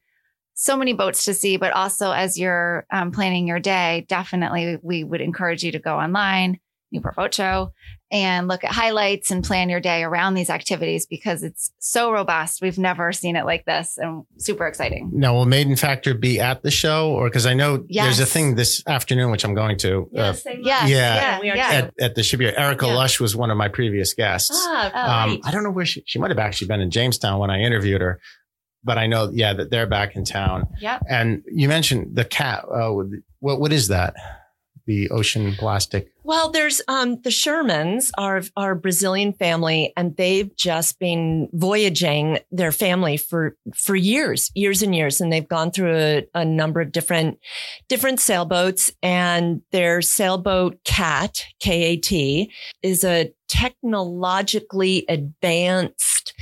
so 0.54 0.78
many 0.78 0.94
boats 0.94 1.26
to 1.26 1.34
see, 1.34 1.58
but 1.58 1.74
also 1.74 2.12
as 2.12 2.40
you're 2.40 2.86
um, 2.92 3.12
planning 3.12 3.48
your 3.48 3.60
day, 3.60 4.06
definitely 4.08 4.78
we 4.82 5.04
would 5.04 5.22
encourage 5.22 5.64
you 5.64 5.72
to 5.74 5.80
go 5.80 5.98
online, 5.98 6.60
Newport 6.96 7.16
Boat 7.16 7.34
Show, 7.34 7.72
and 8.12 8.48
look 8.48 8.64
at 8.64 8.72
highlights 8.72 9.32
and 9.32 9.44
plan 9.44 9.70
your 9.70 9.80
day 9.80 10.04
around 10.04 10.34
these 10.36 10.50
activities 10.50 11.06
because 11.06 11.44
it's 11.44 11.72
so 11.80 12.12
robust. 12.12 12.62
We've 12.62 12.78
never 12.78 13.12
seen 13.12 13.36
it 13.36 13.46
like 13.46 13.66
this 13.66 13.98
and 13.98 14.24
super 14.38 14.66
exciting. 14.68 15.12
Now, 15.14 15.34
will 15.34 15.46
Maiden 15.46 15.76
Factor 15.76 16.14
be 16.14 16.40
at 16.40 16.64
the 16.64 16.72
show, 16.72 17.12
or 17.12 17.26
because 17.30 17.46
I 17.46 17.54
know 17.54 17.86
there's 17.90 18.20
a 18.20 18.26
thing 18.26 18.56
this 18.56 18.82
afternoon 18.88 19.32
which 19.32 19.44
I'm 19.44 19.54
going 19.56 19.78
to 19.80 20.04
uh, 20.04 20.08
Yes, 20.12 20.44
they 20.44 20.60
Yes, 20.62 20.90
Yeah. 20.90 21.40
yeah, 21.44 21.54
yeah. 21.56 21.68
at, 21.70 21.94
at 22.00 22.16
the 22.16 22.24
shipyard. 22.24 22.56
Erica 22.58 22.86
Yeah. 22.88 22.96
Lush 22.96 23.20
was 23.20 23.36
one 23.36 23.52
of 23.52 23.58
my 23.58 23.68
previous 23.68 24.14
guests. 24.14 24.52
Ah, 24.54 24.92
Oh, 24.94 25.32
Um, 25.34 25.40
I 25.44 25.52
don't 25.52 25.64
know 25.64 25.72
where 25.72 25.86
she, 25.86 26.04
she 26.06 26.20
might 26.20 26.32
have 26.32 26.40
actually 26.40 26.68
been 26.68 26.82
in 26.82 26.92
Jamestown 26.92 27.40
when 27.40 27.50
I 27.50 27.60
interviewed 27.60 28.02
her, 28.02 28.20
but 28.84 28.98
I 28.98 29.08
know, 29.08 29.30
yeah, 29.34 29.54
that 29.54 29.72
they're 29.72 29.88
back 29.88 30.16
in 30.16 30.24
town. 30.26 30.68
Yeah. 30.80 31.00
And 31.10 31.44
you 31.52 31.68
mentioned 31.68 32.16
the 32.16 32.24
cat. 32.24 32.66
Uh, 32.72 32.92
what 33.40 33.60
what 33.60 33.74
is 33.74 33.88
that? 33.90 34.14
The 34.88 35.10
ocean 35.10 35.56
plastic. 35.56 36.12
Well, 36.24 36.52
there's 36.52 36.80
um, 36.88 37.20
the 37.24 37.32
Schurmanns, 37.32 38.12
our 38.20 38.44
our 38.56 38.76
Brazilian 38.76 39.34
family, 39.34 39.92
and 39.98 40.16
they've 40.16 40.56
just 40.56 41.00
been 41.00 41.50
voyaging 41.54 42.38
their 42.52 42.72
family 42.72 43.18
for 43.18 43.58
for 43.74 43.96
years, 43.96 44.52
years 44.54 44.84
and 44.84 44.94
years, 44.94 45.20
and 45.22 45.34
they've 45.34 45.48
gone 45.48 45.72
through 45.72 45.96
a, 45.96 46.28
a 46.36 46.46
number 46.46 46.82
of 46.82 46.92
different 46.92 47.40
different 47.88 48.20
sailboats. 48.20 48.92
And 49.02 49.62
their 49.72 50.04
sailboat 50.04 50.84
Cat 50.84 51.46
K 51.60 51.84
A 51.84 51.98
T 51.98 52.52
is 52.84 53.04
a 53.04 53.34
technologically 53.48 55.06
advanced 55.10 56.34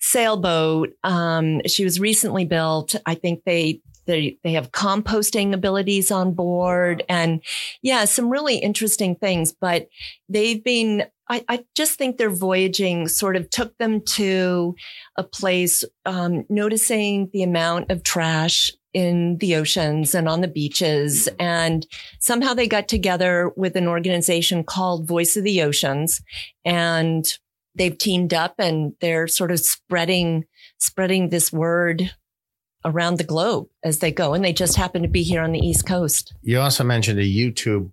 sailboat. 0.00 0.90
Um, 1.04 1.60
she 1.68 1.84
was 1.84 2.00
recently 2.00 2.44
built. 2.46 2.96
I 3.06 3.14
think 3.14 3.44
they. 3.44 3.80
They, 4.06 4.38
they 4.42 4.52
have 4.52 4.72
composting 4.72 5.52
abilities 5.52 6.10
on 6.10 6.34
board 6.34 7.04
and 7.08 7.42
yeah, 7.82 8.04
some 8.04 8.30
really 8.30 8.56
interesting 8.56 9.14
things, 9.14 9.52
but 9.52 9.88
they've 10.28 10.62
been, 10.62 11.04
I, 11.28 11.44
I 11.48 11.64
just 11.74 11.98
think 11.98 12.16
their 12.16 12.30
voyaging 12.30 13.08
sort 13.08 13.36
of 13.36 13.48
took 13.50 13.76
them 13.78 14.00
to 14.00 14.74
a 15.16 15.22
place, 15.22 15.84
um, 16.04 16.44
noticing 16.48 17.30
the 17.32 17.42
amount 17.42 17.90
of 17.90 18.02
trash 18.02 18.70
in 18.92 19.38
the 19.38 19.56
oceans 19.56 20.14
and 20.14 20.28
on 20.28 20.40
the 20.40 20.48
beaches. 20.48 21.28
And 21.38 21.86
somehow 22.18 22.54
they 22.54 22.68
got 22.68 22.88
together 22.88 23.50
with 23.56 23.76
an 23.76 23.88
organization 23.88 24.64
called 24.64 25.08
Voice 25.08 25.36
of 25.36 25.44
the 25.44 25.62
Oceans 25.62 26.20
and 26.64 27.26
they've 27.74 27.96
teamed 27.96 28.34
up 28.34 28.54
and 28.58 28.94
they're 29.00 29.26
sort 29.28 29.50
of 29.50 29.60
spreading, 29.60 30.44
spreading 30.78 31.30
this 31.30 31.52
word 31.52 32.10
around 32.84 33.18
the 33.18 33.24
globe 33.24 33.68
as 33.82 33.98
they 33.98 34.10
go. 34.12 34.34
And 34.34 34.44
they 34.44 34.52
just 34.52 34.76
happen 34.76 35.02
to 35.02 35.08
be 35.08 35.22
here 35.22 35.42
on 35.42 35.52
the 35.52 35.58
East 35.58 35.86
Coast. 35.86 36.34
You 36.42 36.60
also 36.60 36.84
mentioned 36.84 37.18
a 37.18 37.24
YouTube 37.24 37.90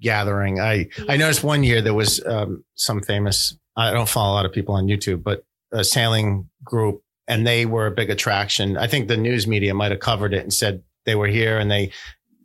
gathering. 0.00 0.60
I 0.60 0.88
I 1.08 1.16
noticed 1.16 1.44
one 1.44 1.62
year 1.62 1.82
there 1.82 1.94
was 1.94 2.24
um, 2.24 2.64
some 2.74 3.02
famous. 3.02 3.56
I 3.76 3.92
don't 3.92 4.08
follow 4.08 4.32
a 4.32 4.36
lot 4.36 4.46
of 4.46 4.52
people 4.52 4.74
on 4.74 4.86
YouTube, 4.86 5.22
but 5.22 5.44
a 5.72 5.84
sailing 5.84 6.48
group, 6.64 7.02
and 7.28 7.46
they 7.46 7.66
were 7.66 7.86
a 7.86 7.90
big 7.90 8.10
attraction. 8.10 8.76
I 8.76 8.86
think 8.86 9.08
the 9.08 9.16
news 9.16 9.46
media 9.46 9.74
might 9.74 9.90
have 9.90 10.00
covered 10.00 10.34
it 10.34 10.42
and 10.42 10.52
said 10.52 10.82
they 11.06 11.14
were 11.14 11.28
here 11.28 11.58
and 11.58 11.70
they 11.70 11.92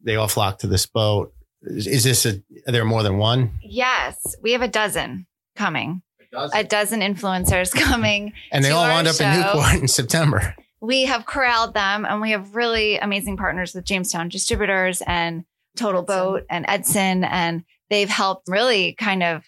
they 0.03 0.15
all 0.15 0.27
flocked 0.27 0.61
to 0.61 0.67
this 0.67 0.85
boat. 0.85 1.33
Is, 1.63 1.87
is 1.87 2.03
this 2.03 2.25
a? 2.25 2.41
Are 2.67 2.71
there 2.71 2.85
more 2.85 3.03
than 3.03 3.17
one? 3.17 3.51
Yes, 3.61 4.35
we 4.41 4.51
have 4.51 4.61
a 4.61 4.67
dozen 4.67 5.25
coming, 5.55 6.01
a 6.53 6.63
dozen 6.63 7.01
influencers 7.01 7.71
coming. 7.81 8.33
And 8.51 8.63
they 8.63 8.71
all 8.71 8.83
our 8.83 8.89
wound 8.89 9.07
up 9.07 9.19
in. 9.19 9.39
Newport 9.39 9.81
in 9.81 9.87
September. 9.87 10.55
We 10.81 11.05
have 11.05 11.25
corralled 11.25 11.73
them 11.73 12.05
and 12.05 12.21
we 12.21 12.31
have 12.31 12.55
really 12.55 12.97
amazing 12.97 13.37
partners 13.37 13.73
with 13.73 13.85
Jamestown 13.85 14.29
Distributors 14.29 15.01
and 15.05 15.45
Total 15.75 16.01
Edson. 16.01 16.15
Boat 16.15 16.43
and 16.49 16.65
Edson. 16.67 17.23
And 17.23 17.63
they've 17.89 18.09
helped 18.09 18.47
really 18.47 18.93
kind 18.93 19.23
of 19.23 19.43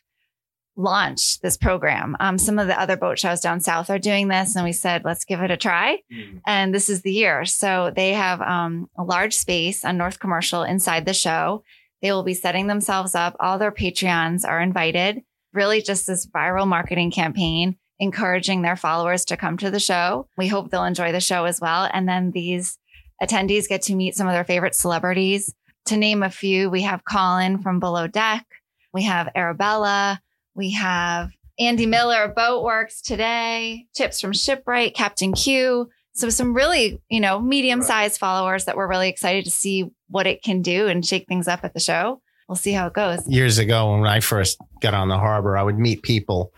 launch 0.77 1.39
this 1.39 1.57
program. 1.57 2.15
Um, 2.19 2.37
some 2.37 2.59
of 2.59 2.67
the 2.67 2.79
other 2.79 2.95
boat 2.95 3.17
shows 3.17 3.41
down 3.41 3.59
south 3.61 3.89
are 3.89 3.97
doing 3.97 4.27
this, 4.27 4.55
and 4.55 4.63
we 4.63 4.71
said, 4.71 5.03
let's 5.03 5.25
give 5.25 5.41
it 5.41 5.49
a 5.49 5.57
try. 5.57 5.99
And 6.45 6.73
this 6.73 6.87
is 6.87 7.01
the 7.01 7.11
year. 7.11 7.45
So 7.45 7.91
they 7.95 8.13
have 8.13 8.41
um, 8.41 8.87
a 8.95 9.03
large 9.03 9.35
space 9.35 9.83
on 9.83 9.97
North 9.97 10.19
Commercial 10.19 10.61
inside 10.61 11.05
the 11.05 11.15
show. 11.15 11.63
They 12.03 12.11
will 12.11 12.23
be 12.23 12.35
setting 12.35 12.67
themselves 12.67 13.15
up. 13.15 13.35
All 13.39 13.57
their 13.57 13.71
Patreons 13.71 14.47
are 14.47 14.61
invited. 14.61 15.23
Really, 15.51 15.81
just 15.81 16.05
this 16.05 16.27
viral 16.27 16.67
marketing 16.67 17.09
campaign, 17.09 17.77
encouraging 17.99 18.61
their 18.61 18.75
followers 18.75 19.25
to 19.25 19.37
come 19.37 19.57
to 19.57 19.71
the 19.71 19.79
show. 19.79 20.27
We 20.37 20.47
hope 20.47 20.69
they'll 20.69 20.83
enjoy 20.83 21.11
the 21.11 21.19
show 21.19 21.45
as 21.45 21.59
well. 21.59 21.89
And 21.91 22.07
then 22.07 22.31
these 22.31 22.77
attendees 23.21 23.67
get 23.67 23.81
to 23.83 23.95
meet 23.95 24.15
some 24.15 24.27
of 24.27 24.33
their 24.33 24.43
favorite 24.43 24.75
celebrities. 24.75 25.53
To 25.87 25.97
name 25.97 26.21
a 26.21 26.29
few, 26.29 26.69
we 26.69 26.83
have 26.83 27.03
Colin 27.09 27.59
from 27.59 27.79
Below 27.79 28.07
Deck. 28.07 28.45
We 28.93 29.03
have 29.03 29.29
Arabella. 29.35 30.21
We 30.53 30.71
have 30.71 31.31
Andy 31.59 31.85
Miller 31.85 32.23
of 32.23 32.35
Boatworks 32.35 33.01
today, 33.01 33.87
tips 33.95 34.21
from 34.21 34.33
Shipwright, 34.33 34.93
Captain 34.93 35.33
Q. 35.33 35.89
So 36.13 36.29
some 36.29 36.53
really, 36.53 37.01
you 37.09 37.19
know, 37.19 37.39
medium-sized 37.39 38.19
followers 38.19 38.65
that 38.65 38.75
we're 38.75 38.87
really 38.87 39.09
excited 39.09 39.45
to 39.45 39.51
see 39.51 39.89
what 40.09 40.27
it 40.27 40.43
can 40.43 40.61
do 40.61 40.87
and 40.87 41.05
shake 41.05 41.27
things 41.27 41.47
up 41.47 41.63
at 41.63 41.73
the 41.73 41.79
show. 41.79 42.21
we'll 42.47 42.55
see 42.55 42.71
how 42.71 42.87
it 42.87 42.93
goes. 42.93 43.27
Years 43.27 43.57
ago, 43.57 43.93
when 43.93 44.07
I 44.07 44.19
first 44.19 44.57
got 44.81 44.93
on 44.93 45.09
the 45.09 45.17
harbor, 45.17 45.57
I 45.57 45.63
would 45.63 45.77
meet 45.77 46.01
people 46.01 46.53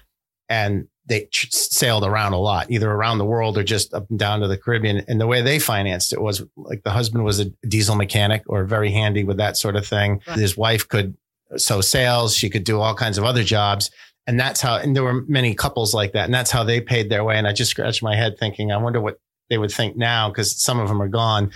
and 0.48 0.88
they 1.10 1.28
sailed 1.32 2.06
around 2.06 2.34
a 2.34 2.38
lot, 2.38 2.70
either 2.70 2.90
around 2.90 3.18
the 3.18 3.26
world 3.26 3.58
or 3.58 3.64
just 3.64 3.94
up 3.94 4.10
and 4.10 4.20
down 4.20 4.40
to 4.40 4.48
the 4.48 4.58
Caribbean. 4.58 5.04
And 5.08 5.20
the 5.20 5.28
way 5.28 5.42
they 5.42 5.60
financed 5.60 6.14
it 6.14 6.22
was 6.22 6.44
like 6.56 6.84
the 6.84 6.92
husband 6.92 7.26
was 7.26 7.40
a 7.40 7.46
diesel 7.68 7.96
mechanic 7.96 8.44
or 8.46 8.64
very 8.64 8.92
handy 8.92 9.24
with 9.24 9.38
that 9.38 9.58
sort 9.58 9.76
of 9.76 9.86
thing. 9.86 10.22
Right. 10.28 10.38
His 10.38 10.56
wife 10.56 10.88
could 10.88 11.18
sew 11.58 11.82
sails. 11.82 12.36
She 12.36 12.50
could 12.50 12.64
do 12.64 12.80
all 12.80 12.94
kinds 12.94 13.18
of 13.18 13.26
other 13.26 13.44
jobs. 13.44 13.90
And 14.28 14.40
that's 14.40 14.62
how, 14.62 14.78
and 14.78 14.96
there 14.96 15.04
were 15.04 15.24
many 15.28 15.56
couples 15.56 15.94
like 15.96 16.14
that. 16.14 16.26
And 16.26 16.34
that's 16.34 16.52
how 16.52 16.64
they 16.64 16.80
paid 16.80 17.10
their 17.10 17.24
way. 17.24 17.38
And 17.38 17.48
I 17.48 17.54
just 17.54 17.72
scratched 17.72 18.04
my 18.04 18.16
head 18.16 18.38
thinking, 18.38 18.72
I 18.72 18.78
wonder 18.78 19.02
what 19.02 19.20
they 19.50 19.58
would 19.58 19.72
think 19.72 19.98
now, 19.98 20.30
because 20.30 20.62
some 20.62 20.80
of 20.80 20.88
them 20.88 21.02
are 21.02 21.08
gone, 21.08 21.52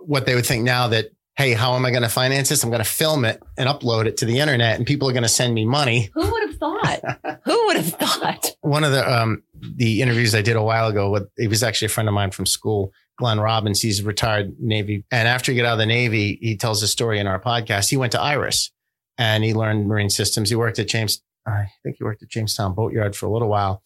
what 0.00 0.24
they 0.24 0.34
would 0.34 0.46
think 0.46 0.64
now 0.64 0.88
that, 0.88 1.12
hey, 1.36 1.52
how 1.52 1.74
am 1.74 1.84
I 1.84 1.90
going 1.90 2.02
to 2.02 2.08
finance 2.08 2.48
this? 2.48 2.62
I'm 2.62 2.70
going 2.70 2.82
to 2.82 2.88
film 2.88 3.24
it 3.24 3.42
and 3.58 3.68
upload 3.68 4.06
it 4.06 4.16
to 4.18 4.24
the 4.24 4.38
internet 4.38 4.76
and 4.76 4.86
people 4.86 5.08
are 5.08 5.12
going 5.12 5.24
to 5.24 5.28
send 5.28 5.52
me 5.52 5.64
money. 5.64 6.10
Who 6.14 6.30
would 6.30 6.48
have 6.48 6.58
thought? 6.58 7.40
Who 7.44 7.66
would 7.66 7.76
have 7.76 7.92
thought? 7.94 8.50
One 8.60 8.84
of 8.84 8.92
the, 8.92 9.12
um, 9.12 9.42
the 9.54 10.00
interviews 10.00 10.34
I 10.34 10.42
did 10.42 10.56
a 10.56 10.62
while 10.62 10.86
ago 10.86 11.10
with, 11.10 11.28
he 11.36 11.48
was 11.48 11.62
actually 11.62 11.86
a 11.86 11.90
friend 11.90 12.08
of 12.08 12.14
mine 12.14 12.30
from 12.30 12.46
school, 12.46 12.92
Glenn 13.18 13.40
Robbins. 13.40 13.80
He's 13.80 14.00
a 14.00 14.04
retired 14.04 14.54
Navy. 14.60 15.04
And 15.10 15.26
after 15.26 15.50
he 15.50 15.58
got 15.58 15.66
out 15.66 15.72
of 15.72 15.78
the 15.78 15.86
Navy, 15.86 16.38
he 16.40 16.56
tells 16.56 16.82
a 16.82 16.88
story 16.88 17.18
in 17.18 17.26
our 17.26 17.40
podcast. 17.40 17.90
He 17.90 17.96
went 17.96 18.12
to 18.12 18.18
IYRS 18.18 18.70
and 19.18 19.42
he 19.42 19.54
learned 19.54 19.88
marine 19.88 20.10
systems. 20.10 20.50
He 20.50 20.56
worked 20.56 20.78
at 20.78 20.88
James, 20.88 21.20
I 21.46 21.66
think 21.82 21.96
he 21.98 22.04
worked 22.04 22.22
at 22.22 22.28
Jamestown 22.28 22.74
Boatyard 22.74 23.16
for 23.16 23.26
a 23.26 23.30
little 23.30 23.48
while. 23.48 23.82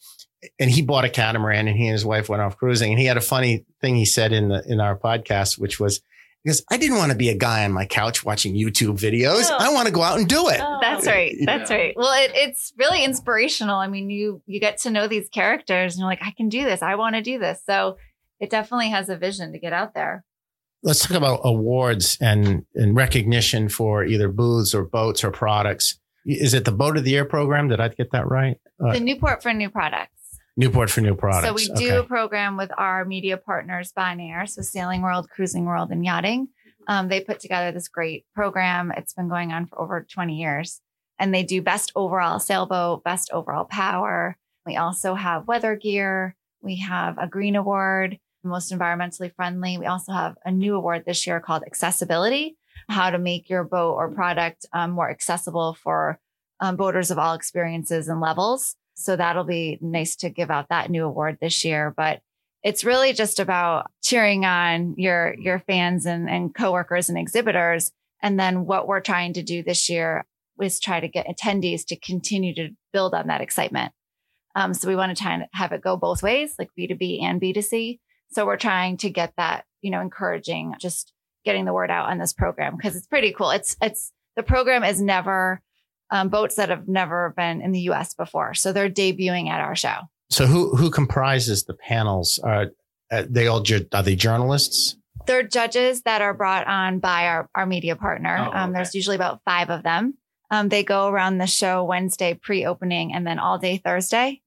And 0.61 0.71
he 0.71 0.83
bought 0.83 1.05
a 1.05 1.09
catamaran 1.09 1.67
and 1.67 1.77
he 1.77 1.87
and 1.87 1.95
his 1.95 2.05
wife 2.05 2.29
went 2.29 2.43
off 2.43 2.59
cruising. 2.59 2.93
And 2.93 3.01
he 3.01 3.07
had 3.07 3.17
a 3.17 3.23
funny 3.23 3.65
thing 3.81 3.97
he 3.97 4.05
said 4.05 4.33
in 4.33 4.49
the 4.49 4.63
in 4.69 4.81
our 4.81 4.97
podcast, 4.97 5.59
which 5.59 5.81
was 5.81 6.01
because 6.49 6.65
I 6.71 6.79
didn't 6.79 6.97
want 6.97 7.13
to 7.13 7.19
be 7.19 7.29
a 7.29 7.35
guy 7.35 7.67
on 7.67 7.73
my 7.73 7.85
couch 7.85 8.25
watching 8.25 8.55
YouTube 8.55 8.99
videos. 8.99 9.51
No. 9.51 9.57
I 9.59 9.71
want 9.71 9.85
to 9.85 9.93
go 9.93 10.01
out 10.01 10.19
and 10.19 10.27
do 10.27 10.49
it. 10.49 10.59
That's 10.81 11.07
right. 11.07 11.37
That's 11.45 11.71
right. 11.71 11.93
Well, 11.95 12.11
it, 12.25 12.31
it's 12.35 12.73
really 12.79 13.05
inspirational. 13.05 13.77
I 13.77 13.87
mean, 13.87 14.09
you 14.09 14.41
you 14.47 14.59
get 14.59 14.79
to 14.79 14.91
know 14.91 15.09
these 15.09 15.29
characters, 15.29 15.95
and 15.95 16.01
you're 16.01 16.09
like, 16.09 16.23
I 16.23 16.31
can 16.31 16.49
do 16.49 16.65
this. 16.65 16.81
I 16.81 16.95
want 16.95 17.17
to 17.17 17.23
do 17.23 17.39
this. 17.39 17.61
So 17.67 17.99
it 18.41 18.49
definitely 18.49 18.89
has 18.89 19.11
a 19.11 19.17
vision 19.19 19.53
to 19.53 19.59
get 19.59 19.75
out 19.75 19.93
there. 19.93 20.25
Let's 20.83 21.07
talk 21.07 21.19
about 21.19 21.41
awards 21.45 22.17
and 22.19 22.65
and 22.75 22.97
recognition 22.97 23.69
for 23.69 24.05
either 24.05 24.29
booths 24.29 24.75
or 24.75 24.85
boats 24.85 25.25
or 25.25 25.31
products. 25.31 26.01
Is 26.25 26.55
it 26.55 26.65
the 26.65 26.73
Boat 26.73 26.97
of 26.97 27.05
the 27.05 27.11
Year 27.11 27.27
program? 27.27 27.69
Did 27.69 27.81
I 27.81 27.89
get 27.89 28.11
that 28.13 28.27
right? 28.27 28.57
Uh, 28.83 28.95
The 28.95 29.01
Newport 29.01 29.43
for 29.43 29.53
new 29.53 29.69
products. 29.69 30.18
Newport 30.59 30.91
for 30.91 31.01
new 31.03 31.15
products. 31.15 31.47
So 31.47 31.53
we 31.55 31.67
do 31.81 31.87
Okay. 31.91 31.97
a 31.99 32.03
program 32.03 32.57
with 32.57 32.73
our 32.77 33.05
media 33.05 33.37
partners, 33.37 33.93
Bonnier, 33.93 34.45
so 34.47 34.61
Sailing 34.61 35.03
World, 35.03 35.31
Cruising 35.31 35.65
World, 35.67 35.93
and 35.93 36.05
Yachting. 36.05 36.49
Um, 36.89 37.07
they 37.09 37.21
put 37.21 37.39
together 37.39 37.71
this 37.71 37.87
great 37.87 38.27
program. 38.35 38.91
It's 38.97 39.15
been 39.15 39.29
going 39.29 39.53
on 39.53 39.67
for 39.67 39.81
over 39.81 40.03
20 40.13 40.35
years, 40.35 40.81
and 41.17 41.33
they 41.33 41.45
do 41.45 41.63
best 41.63 41.93
overall 41.95 42.41
sailboat, 42.41 43.05
best 43.05 43.31
overall 43.33 43.67
power. 43.67 44.37
We 44.67 44.77
also 44.77 45.15
have 45.15 45.47
weather 45.47 45.77
gear. 45.77 46.35
We 46.61 46.79
have 46.81 47.19
a 47.19 47.29
green 47.29 47.55
award, 47.55 48.19
most 48.43 48.73
environmentally 48.73 49.33
friendly. 49.37 49.79
We 49.79 49.87
also 49.87 50.11
have 50.13 50.37
a 50.45 50.51
new 50.51 50.75
award 50.75 51.05
this 51.07 51.25
year 51.25 51.39
called 51.39 51.63
accessibility, 51.67 52.57
how 52.89 53.11
to 53.11 53.19
make 53.19 53.49
your 53.49 53.63
boat 53.63 53.93
or 53.95 54.11
product 54.11 54.67
um, 54.73 54.91
more 54.91 55.09
accessible 55.09 55.75
for 55.81 56.19
um, 56.59 56.75
boaters 56.75 57.13
of 57.13 57.19
all 57.19 57.35
experiences 57.35 58.09
and 58.09 58.21
levels. 58.21 58.75
So 58.99 59.17
that'll 59.17 59.45
be 59.45 59.79
nice 59.81 60.17
to 60.17 60.31
give 60.31 60.51
out 60.51 60.69
that 60.71 60.91
new 60.91 61.05
award 61.05 61.39
this 61.41 61.65
year. 61.65 61.95
But 61.97 62.21
it's 62.63 62.85
really 62.85 63.13
just 63.13 63.39
about 63.39 63.91
cheering 64.03 64.45
on 64.45 64.95
your 64.97 65.35
your 65.39 65.61
fans 65.61 66.07
and, 66.07 66.29
and 66.29 66.55
coworkers 66.55 67.09
and 67.09 67.17
exhibitors. 67.17 67.93
And 68.21 68.39
then 68.39 68.67
what 68.67 68.89
we're 68.89 69.01
trying 69.01 69.33
to 69.35 69.43
do 69.43 69.63
this 69.63 69.89
year 69.89 70.27
is 70.61 70.81
try 70.81 70.99
to 70.99 71.07
get 71.07 71.29
attendees 71.29 71.87
to 71.87 71.97
continue 71.97 72.53
to 72.55 72.71
build 72.93 73.15
on 73.15 73.29
that 73.29 73.41
excitement. 73.41 73.93
Um, 74.57 74.75
so 74.75 74.89
we 74.89 74.97
want 74.97 75.17
to 75.17 75.23
try 75.23 75.35
and 75.35 75.45
have 75.53 75.71
it 75.71 75.83
go 75.83 75.97
both 75.97 76.23
ways, 76.23 76.57
like 76.59 76.71
B2B 76.77 77.23
and 77.23 77.41
B2C. 77.41 78.01
So 78.33 78.45
we're 78.45 78.57
trying 78.57 78.97
to 78.99 79.11
get 79.11 79.33
that, 79.37 79.65
you 79.83 79.93
know, 79.93 80.01
encouraging, 80.01 80.75
just 80.81 81.13
getting 81.45 81.65
the 81.65 81.73
word 81.73 81.93
out 81.93 82.09
on 82.11 82.19
this 82.19 82.33
program 82.33 82.77
because 82.77 82.97
it's 82.97 83.07
pretty 83.07 83.33
cool. 83.33 83.51
It's 83.51 83.77
it's 83.81 84.13
the 84.35 84.43
program 84.43 84.83
is 84.83 85.01
never 85.01 85.61
um, 86.11 86.29
boats 86.29 86.57
that 86.57 86.69
have 86.69 86.89
never 86.89 87.35
been 87.37 87.61
in 87.61 87.73
the 87.73 87.81
U.S. 87.81 88.15
before, 88.15 88.55
so 88.55 88.73
they're 88.73 88.91
debuting 88.91 89.49
at 89.49 89.61
our 89.61 89.77
show. 89.77 89.97
So 90.31 90.47
who 90.47 90.77
who 90.77 90.91
comprises 90.91 91.65
the 91.65 91.75
panels? 91.75 92.39
Are 92.43 92.67
uh, 93.11 93.25
they 93.29 93.47
all 93.47 93.61
ju- 93.61 93.87
are 93.93 94.03
they 94.03 94.17
journalists? 94.17 94.97
They're 95.27 95.43
judges 95.43 96.03
that 96.03 96.23
are 96.23 96.33
brought 96.33 96.67
on 96.67 97.01
by 97.01 97.27
our, 97.27 97.51
our 97.55 97.67
media 97.67 97.97
partner. 97.97 98.49
Oh, 98.49 98.57
um, 98.57 98.73
there's 98.73 98.95
usually 98.95 99.17
about 99.17 99.43
five 99.45 99.69
of 99.69 99.83
them. 99.83 100.15
Um, 100.51 100.71
they 100.71 100.83
go 100.83 101.09
around 101.09 101.37
the 101.37 101.47
show 101.47 101.85
Wednesday 101.85 102.35
pre 102.35 102.65
opening 102.65 103.13
and 103.13 103.27
then 103.27 103.39
all 103.39 103.59
day 103.59 103.77
Thursday. 103.77 104.41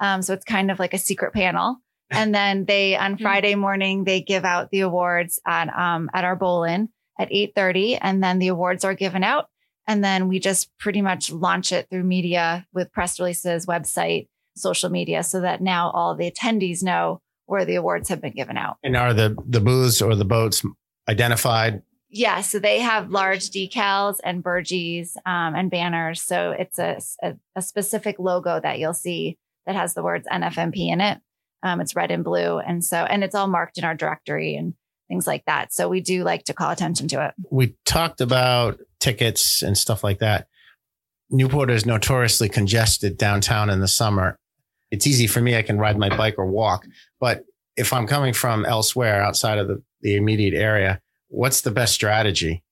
Um, 0.00 0.22
so 0.22 0.34
it's 0.34 0.44
kind 0.44 0.70
of 0.70 0.78
like 0.78 0.94
a 0.94 0.98
secret 0.98 1.32
panel. 1.32 1.76
And 2.10 2.32
then 2.32 2.66
they 2.66 2.96
on 2.96 3.16
Friday 3.16 3.54
morning 3.56 4.04
they 4.04 4.20
give 4.20 4.44
out 4.44 4.70
the 4.70 4.80
awards 4.80 5.40
at 5.46 5.74
um, 5.76 6.10
at 6.12 6.22
our 6.22 6.36
bowling 6.36 6.90
at 7.18 7.30
8:30 7.30 7.98
and 8.00 8.22
then 8.22 8.38
the 8.38 8.48
awards 8.48 8.84
are 8.84 8.94
given 8.94 9.24
out 9.24 9.48
and 9.86 10.02
then 10.02 10.28
we 10.28 10.38
just 10.38 10.70
pretty 10.78 11.02
much 11.02 11.30
launch 11.30 11.72
it 11.72 11.88
through 11.90 12.04
media 12.04 12.66
with 12.72 12.92
press 12.92 13.18
releases, 13.18 13.66
website, 13.66 14.28
social 14.56 14.90
media 14.90 15.22
so 15.22 15.40
that 15.40 15.60
now 15.60 15.90
all 15.90 16.14
the 16.14 16.30
attendees 16.30 16.82
know 16.82 17.20
where 17.46 17.64
the 17.64 17.74
awards 17.74 18.08
have 18.08 18.20
been 18.20 18.32
given 18.32 18.56
out. 18.56 18.76
And 18.82 18.96
are 18.96 19.12
the 19.12 19.36
the 19.46 19.60
booths 19.60 20.00
or 20.00 20.14
the 20.14 20.24
boats 20.24 20.64
identified? 21.08 21.82
Yeah, 22.08 22.42
so 22.42 22.60
they 22.60 22.78
have 22.78 23.10
large 23.10 23.50
decals 23.50 24.18
and 24.22 24.42
burgees 24.42 25.16
um, 25.26 25.56
and 25.56 25.68
banners. 25.68 26.22
So 26.22 26.52
it's 26.52 26.78
a, 26.78 27.00
a, 27.20 27.34
a 27.56 27.62
specific 27.62 28.20
logo 28.20 28.60
that 28.60 28.78
you'll 28.78 28.94
see 28.94 29.36
that 29.66 29.74
has 29.74 29.94
the 29.94 30.02
words 30.04 30.26
NFMP 30.30 30.92
in 30.92 31.00
it. 31.00 31.18
Um, 31.64 31.80
it's 31.80 31.96
red 31.96 32.10
and 32.10 32.22
blue, 32.22 32.58
and 32.58 32.84
so 32.84 32.98
and 32.98 33.24
it's 33.24 33.34
all 33.34 33.48
marked 33.48 33.78
in 33.78 33.84
our 33.84 33.94
directory 33.94 34.54
and 34.54 34.74
things 35.08 35.26
like 35.26 35.44
that. 35.46 35.72
So 35.72 35.88
we 35.88 36.00
do 36.00 36.22
like 36.22 36.44
to 36.44 36.54
call 36.54 36.70
attention 36.70 37.08
to 37.08 37.26
it. 37.26 37.34
We 37.50 37.74
talked 37.84 38.20
about 38.20 38.80
tickets 39.04 39.62
and 39.62 39.76
stuff 39.76 40.02
like 40.02 40.18
that. 40.20 40.48
Newport 41.30 41.70
is 41.70 41.84
notoriously 41.84 42.48
congested 42.48 43.18
downtown 43.18 43.68
in 43.70 43.80
the 43.80 43.88
summer. 43.88 44.38
It's 44.90 45.06
easy 45.06 45.26
for 45.26 45.40
me; 45.40 45.56
I 45.56 45.62
can 45.62 45.78
ride 45.78 45.98
my 45.98 46.08
bike 46.08 46.36
or 46.38 46.46
walk. 46.46 46.86
But 47.20 47.44
if 47.76 47.92
I'm 47.92 48.06
coming 48.06 48.32
from 48.32 48.64
elsewhere 48.64 49.20
outside 49.22 49.58
of 49.58 49.68
the, 49.68 49.82
the 50.00 50.16
immediate 50.16 50.54
area, 50.54 51.00
what's 51.28 51.60
the 51.62 51.70
best 51.70 51.92
strategy 51.92 52.62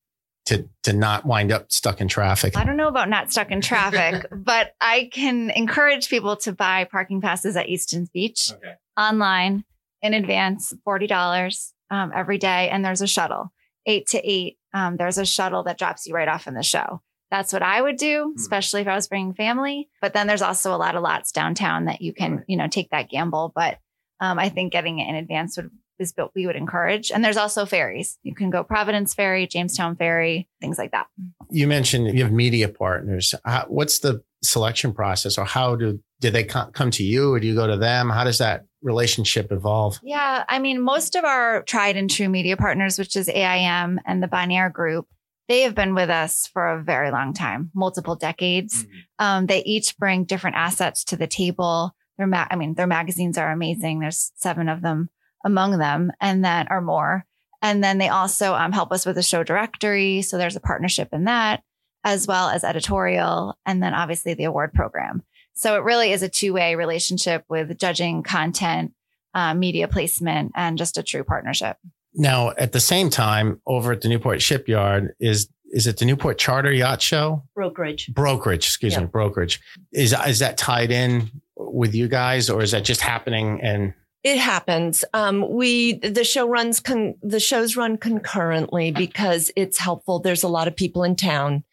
to 0.46 0.68
to 0.84 0.92
not 0.92 1.26
wind 1.26 1.52
up 1.52 1.72
stuck 1.72 2.00
in 2.00 2.08
traffic? 2.08 2.56
I 2.56 2.64
don't 2.64 2.76
know 2.76 2.88
about 2.88 3.08
not 3.08 3.30
stuck 3.32 3.50
in 3.50 3.60
traffic, 3.60 4.26
but 4.32 4.74
I 4.80 5.10
can 5.12 5.50
encourage 5.50 6.08
people 6.08 6.36
to 6.38 6.52
buy 6.52 6.84
parking 6.84 7.20
passes 7.20 7.56
at 7.56 7.68
Easton's 7.68 8.10
Beach 8.10 8.52
Okay. 8.52 8.74
online 8.96 9.64
in 10.02 10.14
advance, 10.14 10.72
forty 10.84 11.06
dollars 11.06 11.72
um, 11.90 12.12
every 12.14 12.38
day, 12.38 12.68
and 12.70 12.84
there's 12.84 13.02
a 13.02 13.06
shuttle, 13.08 13.52
eight 13.86 14.06
to 14.08 14.18
eight. 14.28 14.58
Um, 14.74 14.96
there's 14.96 15.18
a 15.18 15.26
shuttle 15.26 15.64
that 15.64 15.78
drops 15.78 16.06
you 16.06 16.14
right 16.14 16.28
off 16.28 16.46
in 16.46 16.54
the 16.54 16.62
show. 16.62 17.02
That's 17.30 17.52
what 17.52 17.62
I 17.62 17.80
would 17.80 17.96
do, 17.96 18.34
especially 18.36 18.82
if 18.82 18.88
I 18.88 18.94
was 18.94 19.08
bringing 19.08 19.32
family. 19.32 19.88
But 20.02 20.12
then 20.12 20.26
there's 20.26 20.42
also 20.42 20.74
a 20.74 20.76
lot 20.76 20.96
of 20.96 21.02
lots 21.02 21.32
downtown 21.32 21.86
that 21.86 22.02
you 22.02 22.12
can, 22.12 22.44
you 22.46 22.58
know, 22.58 22.68
take 22.68 22.90
that 22.90 23.08
gamble. 23.08 23.52
But 23.54 23.78
um, 24.20 24.38
I 24.38 24.50
think 24.50 24.72
getting 24.72 24.98
it 24.98 25.08
in 25.08 25.14
advance 25.14 25.56
would 25.56 25.70
is 25.98 26.12
what 26.16 26.32
we 26.34 26.46
would 26.46 26.56
encourage. 26.56 27.10
And 27.10 27.24
there's 27.24 27.36
also 27.36 27.64
ferries. 27.64 28.18
You 28.22 28.34
can 28.34 28.50
go 28.50 28.64
Providence 28.64 29.14
Ferry, 29.14 29.46
Jamestown 29.46 29.96
Ferry, 29.96 30.48
things 30.60 30.76
like 30.76 30.90
that. 30.92 31.06
you 31.50 31.66
mentioned 31.66 32.14
you 32.16 32.22
have 32.22 32.32
media 32.32 32.68
partners. 32.68 33.34
How, 33.44 33.64
what's 33.68 34.00
the 34.00 34.22
selection 34.42 34.92
process, 34.92 35.38
or 35.38 35.44
how 35.44 35.76
do 35.76 36.00
did 36.22 36.32
they 36.32 36.44
come 36.44 36.90
to 36.92 37.04
you, 37.04 37.32
or 37.32 37.40
do 37.40 37.46
you 37.46 37.54
go 37.54 37.66
to 37.66 37.76
them? 37.76 38.08
How 38.08 38.24
does 38.24 38.38
that 38.38 38.64
relationship 38.80 39.52
evolve? 39.52 39.98
Yeah, 40.02 40.44
I 40.48 40.60
mean, 40.60 40.80
most 40.80 41.16
of 41.16 41.24
our 41.24 41.62
tried 41.64 41.96
and 41.96 42.08
true 42.08 42.28
media 42.28 42.56
partners, 42.56 42.98
which 42.98 43.16
is 43.16 43.28
AIM 43.28 44.00
and 44.06 44.22
the 44.22 44.28
Bonnier 44.28 44.70
Group, 44.70 45.08
they 45.48 45.62
have 45.62 45.74
been 45.74 45.94
with 45.94 46.08
us 46.08 46.46
for 46.46 46.68
a 46.68 46.82
very 46.82 47.10
long 47.10 47.34
time, 47.34 47.70
multiple 47.74 48.14
decades. 48.14 48.86
Um, 49.18 49.46
they 49.46 49.62
each 49.64 49.98
bring 49.98 50.24
different 50.24 50.56
assets 50.56 51.04
to 51.04 51.16
the 51.16 51.26
table. 51.26 51.94
Their, 52.16 52.28
ma- 52.28 52.46
I 52.50 52.56
mean, 52.56 52.74
their 52.74 52.86
magazines 52.86 53.36
are 53.36 53.50
amazing. 53.50 53.98
There's 53.98 54.32
seven 54.36 54.68
of 54.68 54.80
them 54.80 55.10
among 55.44 55.78
them, 55.78 56.12
and 56.20 56.44
then 56.44 56.68
or 56.70 56.80
more. 56.80 57.26
And 57.60 57.82
then 57.82 57.98
they 57.98 58.08
also 58.08 58.54
um, 58.54 58.72
help 58.72 58.92
us 58.92 59.04
with 59.04 59.16
the 59.16 59.22
show 59.22 59.42
directory. 59.42 60.22
So 60.22 60.38
there's 60.38 60.56
a 60.56 60.60
partnership 60.60 61.08
in 61.12 61.24
that, 61.24 61.62
as 62.04 62.26
well 62.26 62.48
as 62.48 62.64
editorial, 62.64 63.56
and 63.66 63.82
then 63.82 63.94
obviously 63.94 64.34
the 64.34 64.44
award 64.44 64.72
program. 64.72 65.22
So 65.54 65.76
it 65.76 65.84
really 65.84 66.12
is 66.12 66.22
a 66.22 66.28
two 66.28 66.52
way 66.52 66.74
relationship 66.74 67.44
with 67.48 67.78
judging 67.78 68.22
content, 68.22 68.92
uh, 69.34 69.54
media 69.54 69.88
placement, 69.88 70.52
and 70.54 70.78
just 70.78 70.98
a 70.98 71.02
true 71.02 71.24
partnership. 71.24 71.76
Now, 72.14 72.52
at 72.58 72.72
the 72.72 72.80
same 72.80 73.10
time, 73.10 73.60
over 73.66 73.92
at 73.92 74.02
the 74.02 74.08
Newport 74.08 74.42
Shipyard, 74.42 75.14
is 75.20 75.48
is 75.72 75.86
it 75.86 75.96
the 75.96 76.04
Newport 76.04 76.36
Charter 76.38 76.70
Yacht 76.70 77.00
Show 77.00 77.44
Brokerage. 77.54 78.10
brokerage? 78.12 78.66
Excuse 78.66 78.98
me, 78.98 79.06
brokerage. 79.06 79.60
Is 79.92 80.14
is 80.26 80.38
that 80.40 80.58
tied 80.58 80.90
in 80.90 81.30
with 81.56 81.94
you 81.94 82.08
guys, 82.08 82.50
or 82.50 82.62
is 82.62 82.72
that 82.72 82.84
just 82.84 83.00
happening? 83.00 83.60
And 83.62 83.94
It 84.22 84.38
happens. 84.38 85.04
Um, 85.14 85.50
we 85.50 85.94
the 85.94 86.24
show 86.24 86.46
runs 86.46 86.80
con- 86.80 87.14
the 87.22 87.40
shows 87.40 87.76
run 87.76 87.96
concurrently 87.96 88.90
because 88.90 89.50
it's 89.56 89.78
helpful. 89.78 90.20
There's 90.20 90.42
a 90.42 90.48
lot 90.48 90.68
of 90.68 90.76
people 90.76 91.04
in 91.04 91.16
town. 91.16 91.64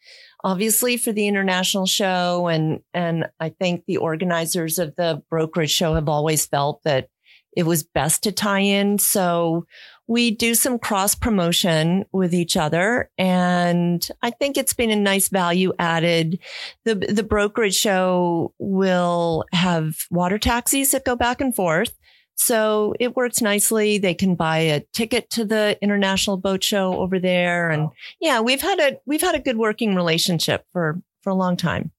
Obviously 0.44 0.96
for 0.96 1.12
the 1.12 1.26
international 1.26 1.86
show 1.86 2.48
and 2.48 2.80
and 2.94 3.26
I 3.38 3.50
think 3.50 3.84
the 3.86 3.98
organizers 3.98 4.78
of 4.78 4.94
the 4.96 5.22
brokerage 5.30 5.70
show 5.70 5.94
have 5.94 6.08
always 6.08 6.46
felt 6.46 6.82
that 6.84 7.08
it 7.56 7.64
was 7.64 7.82
best 7.82 8.22
to 8.22 8.32
tie 8.32 8.60
in. 8.60 8.98
So 8.98 9.66
we 10.06 10.30
do 10.30 10.54
some 10.54 10.78
cross 10.78 11.14
promotion 11.14 12.04
with 12.12 12.34
each 12.34 12.56
other. 12.56 13.10
And 13.16 14.06
I 14.22 14.30
think 14.30 14.56
it's 14.56 14.72
been 14.72 14.90
a 14.90 14.96
nice 14.96 15.28
value 15.28 15.72
added. 15.78 16.38
The, 16.84 16.94
the 16.96 17.22
brokerage 17.22 17.76
show 17.76 18.52
will 18.58 19.44
have 19.52 20.06
water 20.10 20.38
taxis 20.38 20.90
that 20.92 21.04
go 21.04 21.16
back 21.16 21.40
and 21.40 21.54
forth. 21.54 21.96
So 22.40 22.94
it 22.98 23.14
works 23.16 23.42
nicely. 23.42 23.98
They 23.98 24.14
can 24.14 24.34
buy 24.34 24.58
a 24.58 24.80
ticket 24.94 25.28
to 25.30 25.44
the 25.44 25.76
international 25.82 26.38
boat 26.38 26.64
show 26.64 26.94
over 26.98 27.18
there. 27.18 27.68
And 27.68 27.90
yeah, 28.18 28.40
we've 28.40 28.62
had 28.62 28.80
a, 28.80 28.98
we've 29.04 29.20
had 29.20 29.34
a 29.34 29.40
good 29.40 29.58
working 29.58 29.94
relationship 29.94 30.64
for, 30.72 31.02
for 31.20 31.28
a 31.28 31.34
long 31.34 31.58
time. 31.58 31.90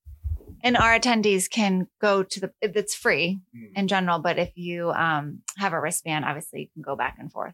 And 0.64 0.76
our 0.78 0.98
attendees 0.98 1.48
can 1.48 1.88
go 2.02 2.24
to 2.24 2.40
the, 2.40 2.52
it's 2.60 2.96
free 2.96 3.40
in 3.76 3.88
general, 3.88 4.18
but 4.18 4.40
if 4.40 4.52
you 4.56 4.90
um, 4.92 5.42
have 5.58 5.74
a 5.74 5.80
wristband, 5.80 6.26
obviously 6.26 6.62
you 6.62 6.68
can 6.74 6.82
go 6.82 6.96
back 6.96 7.18
and 7.20 7.32
forth 7.32 7.54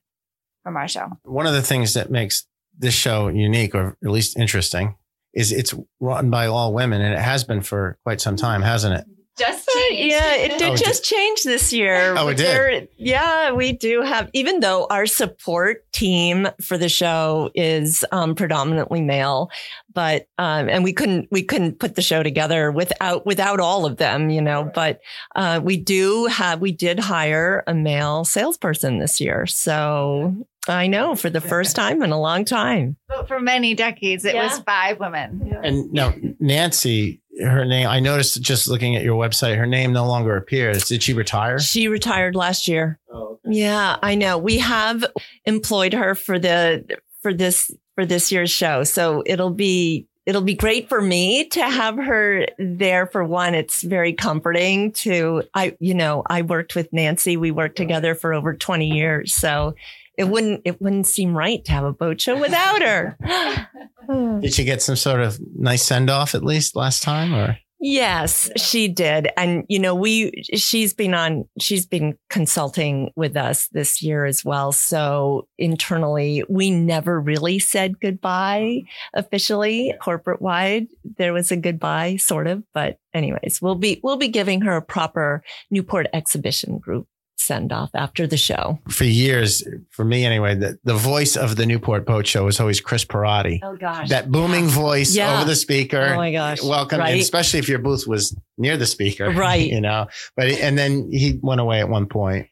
from 0.63 0.77
our 0.77 0.87
show. 0.87 1.09
One 1.23 1.45
of 1.45 1.53
the 1.53 1.61
things 1.61 1.93
that 1.93 2.09
makes 2.09 2.47
this 2.77 2.93
show 2.93 3.27
unique, 3.27 3.75
or 3.75 3.97
at 4.01 4.11
least 4.11 4.37
interesting, 4.37 4.95
is 5.33 5.51
it's 5.51 5.73
run 5.99 6.29
by 6.29 6.47
all 6.47 6.73
women, 6.73 7.01
and 7.01 7.13
it 7.13 7.19
has 7.19 7.43
been 7.43 7.61
for 7.61 7.97
quite 8.03 8.21
some 8.21 8.37
time, 8.37 8.61
hasn't 8.61 8.95
it? 8.95 9.05
Just 9.37 9.67
changed. 9.69 10.11
Yeah, 10.11 10.35
it 10.35 10.57
did 10.57 10.69
Oh, 10.69 10.73
it 10.73 10.77
just 10.77 11.03
change 11.03 11.43
this 11.43 11.71
year. 11.71 12.15
Oh, 12.17 12.27
it 12.29 12.37
did? 12.37 12.45
There- 12.47 12.87
Yeah, 12.97 13.51
we 13.51 13.71
do 13.73 14.01
have, 14.01 14.29
even 14.33 14.59
though 14.61 14.87
our 14.89 15.05
support 15.05 15.89
team 15.91 16.47
for 16.61 16.77
the 16.77 16.89
show 16.89 17.51
is 17.55 18.03
um, 18.11 18.35
predominantly 18.35 19.01
male, 19.01 19.49
but 19.93 20.27
um, 20.37 20.69
and 20.69 20.83
we 20.83 20.93
couldn't 20.93 21.27
we 21.31 21.43
couldn't 21.43 21.79
put 21.79 21.95
the 21.95 22.01
show 22.01 22.23
together 22.23 22.71
without 22.71 23.25
without 23.25 23.59
all 23.59 23.85
of 23.85 23.97
them, 23.97 24.29
you 24.29 24.41
know. 24.41 24.71
But 24.73 25.01
uh, 25.35 25.59
we 25.63 25.77
do 25.77 26.25
have 26.25 26.59
we 26.61 26.71
did 26.71 26.99
hire 26.99 27.63
a 27.67 27.73
male 27.73 28.25
salesperson 28.25 28.99
this 28.99 29.19
year, 29.21 29.45
so 29.47 30.35
I 30.67 30.87
know 30.87 31.15
for 31.15 31.29
the 31.29 31.41
first 31.41 31.75
time 31.75 32.03
in 32.03 32.11
a 32.11 32.19
long 32.19 32.43
time. 32.45 32.97
But 33.07 33.27
for 33.27 33.39
many 33.39 33.73
decades, 33.73 34.25
it 34.25 34.35
was 34.35 34.59
five 34.59 34.99
women. 34.99 35.59
And 35.63 35.91
now 35.93 36.13
Nancy, 36.39 37.21
her 37.41 37.65
name, 37.65 37.87
I 37.87 37.99
noticed 37.99 38.41
just 38.41 38.67
looking 38.67 38.95
at 38.95 39.03
your 39.03 39.15
website, 39.15 39.57
her 39.57 39.65
name 39.65 39.93
no 39.93 40.05
longer 40.07 40.35
appears. 40.35 40.85
Did 40.85 41.03
she 41.03 41.13
retire? 41.13 41.59
She 41.59 41.87
retired 41.87 42.35
last 42.35 42.67
year. 42.67 42.99
Oh, 43.11 43.39
Yeah, 43.45 43.97
I 44.01 44.15
know. 44.15 44.37
We 44.37 44.57
have 44.59 45.05
employed 45.45 45.93
her 45.93 46.15
for 46.15 46.39
the 46.39 46.97
for 47.21 47.33
this 47.33 47.71
for 47.95 48.05
this 48.05 48.31
year's 48.31 48.51
show. 48.51 48.83
So 48.83 49.23
it'll 49.25 49.51
be 49.51 50.07
it'll 50.25 50.41
be 50.41 50.55
great 50.55 50.89
for 50.89 51.01
me 51.01 51.47
to 51.49 51.61
have 51.63 51.95
her 51.97 52.45
there 52.59 53.07
for 53.07 53.23
one. 53.23 53.55
It's 53.55 53.81
very 53.81 54.13
comforting 54.13 54.91
to 54.93 55.43
I 55.53 55.75
you 55.79 55.93
know, 55.93 56.23
I 56.27 56.41
worked 56.41 56.75
with 56.75 56.91
Nancy. 56.91 57.37
We 57.37 57.51
worked 57.51 57.77
together 57.77 58.15
for 58.15 58.33
over 58.33 58.53
20 58.53 58.87
years. 58.87 59.33
So 59.33 59.75
it 60.17 60.25
wouldn't 60.25 60.61
it 60.65 60.81
wouldn't 60.81 61.07
seem 61.07 61.37
right 61.37 61.63
to 61.65 61.71
have 61.71 61.83
a 61.83 61.93
boat 61.93 62.19
show 62.19 62.39
without 62.39 62.81
her. 62.81 63.17
Did 64.41 64.53
she 64.53 64.63
get 64.63 64.81
some 64.81 64.95
sort 64.95 65.21
of 65.21 65.39
nice 65.55 65.83
send 65.83 66.09
off 66.09 66.35
at 66.35 66.43
least 66.43 66.75
last 66.75 67.03
time 67.03 67.33
or? 67.33 67.57
Yes, 67.79 68.49
she 68.57 68.87
did. 68.87 69.29
And, 69.37 69.63
you 69.69 69.77
know, 69.77 69.93
we, 69.93 70.31
she's 70.55 70.95
been 70.95 71.13
on, 71.13 71.45
she's 71.59 71.85
been 71.85 72.17
consulting 72.27 73.11
with 73.15 73.37
us 73.37 73.67
this 73.67 74.01
year 74.01 74.25
as 74.25 74.43
well. 74.43 74.71
So 74.71 75.47
internally, 75.59 76.43
we 76.49 76.71
never 76.71 77.21
really 77.21 77.59
said 77.59 77.99
goodbye 77.99 78.81
officially, 79.13 79.93
corporate 80.01 80.41
wide. 80.41 80.87
There 81.17 81.33
was 81.33 81.51
a 81.51 81.57
goodbye, 81.57 82.15
sort 82.15 82.47
of. 82.47 82.63
But 82.73 82.97
anyways, 83.13 83.61
we'll 83.61 83.75
be, 83.75 83.99
we'll 84.03 84.17
be 84.17 84.29
giving 84.29 84.61
her 84.61 84.75
a 84.75 84.81
proper 84.81 85.43
Newport 85.69 86.07
exhibition 86.13 86.79
group 86.79 87.07
send 87.47 87.71
off 87.71 87.89
after 87.95 88.27
the 88.27 88.37
show. 88.37 88.77
For 88.89 89.05
years, 89.05 89.63
for 89.89 90.03
me 90.05 90.25
anyway, 90.25 90.53
the, 90.55 90.77
the 90.83 90.93
voice 90.93 91.35
of 91.35 91.55
the 91.55 91.65
Newport 91.65 92.05
Boat 92.05 92.27
Show 92.27 92.45
was 92.45 92.59
always 92.59 92.81
Chris 92.81 93.05
Parati. 93.05 93.61
Oh 93.63 93.75
gosh. 93.77 94.09
That 94.09 94.29
booming 94.31 94.67
voice 94.67 95.15
Yeah. 95.15 95.35
over 95.37 95.45
the 95.45 95.55
speaker. 95.55 96.11
Oh 96.13 96.17
my 96.17 96.31
gosh. 96.31 96.61
Welcome, 96.61 96.99
Right. 96.99 97.19
especially 97.21 97.59
if 97.59 97.69
your 97.69 97.79
booth 97.79 98.05
was 98.05 98.35
near 98.57 98.75
the 98.77 98.85
speaker, 98.85 99.31
Right. 99.47 99.67
You 99.67 99.81
know, 99.81 100.07
but 100.35 100.47
and 100.47 100.77
then 100.77 101.09
he 101.11 101.39
went 101.41 101.61
away 101.61 101.79
at 101.79 101.89
one 101.89 102.05
point. 102.07 102.47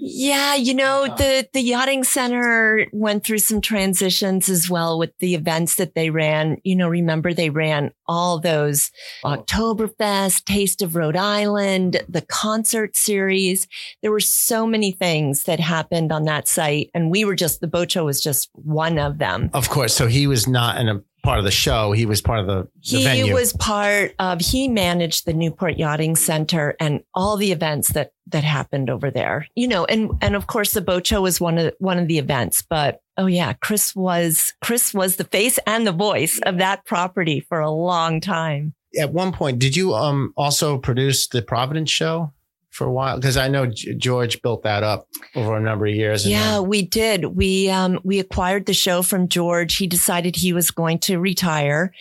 Yeah, 0.00 0.54
you 0.54 0.74
know, 0.74 1.06
the 1.16 1.48
the 1.52 1.60
yachting 1.60 2.04
center 2.04 2.86
went 2.92 3.24
through 3.24 3.38
some 3.38 3.60
transitions 3.60 4.48
as 4.48 4.68
well 4.68 4.98
with 4.98 5.16
the 5.18 5.34
events 5.34 5.76
that 5.76 5.94
they 5.94 6.10
ran. 6.10 6.58
You 6.64 6.76
know, 6.76 6.88
remember 6.88 7.32
they 7.32 7.50
ran 7.50 7.92
all 8.06 8.38
those 8.38 8.90
oh. 9.24 9.36
Oktoberfest, 9.36 10.44
Taste 10.44 10.82
of 10.82 10.96
Rhode 10.96 11.16
Island, 11.16 12.02
the 12.08 12.22
concert 12.22 12.96
series. 12.96 13.66
There 14.02 14.12
were 14.12 14.20
so 14.20 14.66
many 14.66 14.92
things 14.92 15.44
that 15.44 15.60
happened 15.60 16.12
on 16.12 16.24
that 16.24 16.48
site 16.48 16.90
and 16.94 17.10
we 17.10 17.24
were 17.24 17.34
just 17.34 17.60
the 17.60 17.68
Bocho 17.68 18.04
was 18.04 18.20
just 18.20 18.50
one 18.54 18.98
of 18.98 19.18
them. 19.18 19.50
Of 19.54 19.68
course, 19.68 19.94
so 19.94 20.06
he 20.06 20.26
was 20.26 20.46
not 20.46 20.78
in 20.78 20.88
a 20.88 21.02
part 21.22 21.38
of 21.38 21.44
the 21.44 21.50
show. 21.50 21.92
He 21.92 22.06
was 22.06 22.20
part 22.20 22.40
of 22.40 22.46
the, 22.46 22.62
the 22.90 22.98
He 22.98 23.04
venue. 23.04 23.34
was 23.34 23.52
part 23.54 24.14
of 24.18 24.40
he 24.40 24.68
managed 24.68 25.26
the 25.26 25.32
Newport 25.32 25.76
Yachting 25.78 26.16
Center 26.16 26.76
and 26.80 27.02
all 27.14 27.36
the 27.36 27.52
events 27.52 27.92
that 27.92 28.12
that 28.28 28.44
happened 28.44 28.90
over 28.90 29.10
there. 29.10 29.46
You 29.54 29.68
know, 29.68 29.84
and 29.84 30.10
and 30.20 30.36
of 30.36 30.46
course 30.46 30.72
the 30.72 30.80
boat 30.80 31.06
show 31.06 31.22
was 31.22 31.40
one 31.40 31.58
of 31.58 31.74
one 31.78 31.98
of 31.98 32.08
the 32.08 32.18
events, 32.18 32.62
but 32.62 33.00
oh 33.16 33.26
yeah, 33.26 33.52
Chris 33.54 33.94
was 33.96 34.54
Chris 34.62 34.94
was 34.94 35.16
the 35.16 35.24
face 35.24 35.58
and 35.66 35.86
the 35.86 35.92
voice 35.92 36.38
of 36.44 36.58
that 36.58 36.84
property 36.84 37.40
for 37.40 37.60
a 37.60 37.70
long 37.70 38.20
time. 38.20 38.74
at 38.98 39.12
one 39.12 39.32
point, 39.32 39.58
did 39.58 39.76
you 39.76 39.94
um 39.94 40.32
also 40.36 40.78
produce 40.78 41.26
the 41.28 41.42
Providence 41.42 41.90
show 41.90 42.32
for 42.78 42.86
a 42.86 42.92
while? 42.92 43.16
Because 43.16 43.36
I 43.36 43.48
know 43.48 43.66
George 43.66 44.40
built 44.40 44.62
that 44.62 44.82
up 44.82 45.06
over 45.34 45.56
a 45.56 45.60
number 45.60 45.86
of 45.86 45.94
years. 45.94 46.26
Yeah, 46.26 46.52
then- 46.52 46.68
we 46.68 46.82
did. 46.82 47.36
We 47.36 47.68
um 47.68 48.00
we 48.04 48.18
acquired 48.18 48.66
the 48.66 48.74
show 48.74 49.02
from 49.02 49.28
George. 49.28 49.76
He 49.76 49.86
decided 49.86 50.36
he 50.36 50.52
was 50.52 50.70
going 50.70 51.00
to 51.00 51.18
retire 51.18 51.92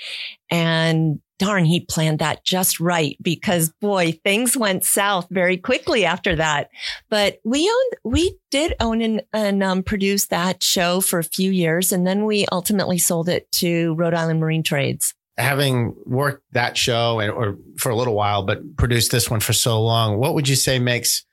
and 0.49 1.19
darn, 1.39 1.65
he 1.65 1.81
planned 1.81 2.19
that 2.19 2.43
just 2.43 2.79
right 2.79 3.17
because 3.21 3.69
boy, 3.81 4.13
things 4.23 4.57
went 4.57 4.83
south 4.83 5.27
very 5.29 5.57
quickly 5.57 6.05
after 6.05 6.35
that. 6.35 6.69
But 7.09 7.37
we 7.43 7.69
owned, 7.69 8.13
we 8.13 8.37
did 8.51 8.73
own 8.79 9.01
and, 9.01 9.21
and 9.33 9.63
um, 9.63 9.83
produce 9.83 10.27
that 10.27 10.63
show 10.63 11.01
for 11.01 11.19
a 11.19 11.23
few 11.23 11.51
years. 11.51 11.91
And 11.91 12.07
then 12.07 12.25
we 12.25 12.45
ultimately 12.51 12.97
sold 12.97 13.29
it 13.29 13.51
to 13.53 13.93
Rhode 13.95 14.13
Island 14.13 14.39
Marine 14.39 14.63
Trades. 14.63 15.13
Having 15.37 15.95
worked 16.05 16.43
that 16.53 16.77
show 16.77 17.19
and 17.19 17.31
or 17.31 17.57
for 17.77 17.89
a 17.89 17.95
little 17.95 18.15
while, 18.15 18.43
but 18.43 18.75
produced 18.77 19.11
this 19.11 19.29
one 19.29 19.39
for 19.39 19.53
so 19.53 19.81
long, 19.81 20.17
what 20.17 20.33
would 20.33 20.47
you 20.47 20.55
say 20.55 20.79
makes 20.79 21.23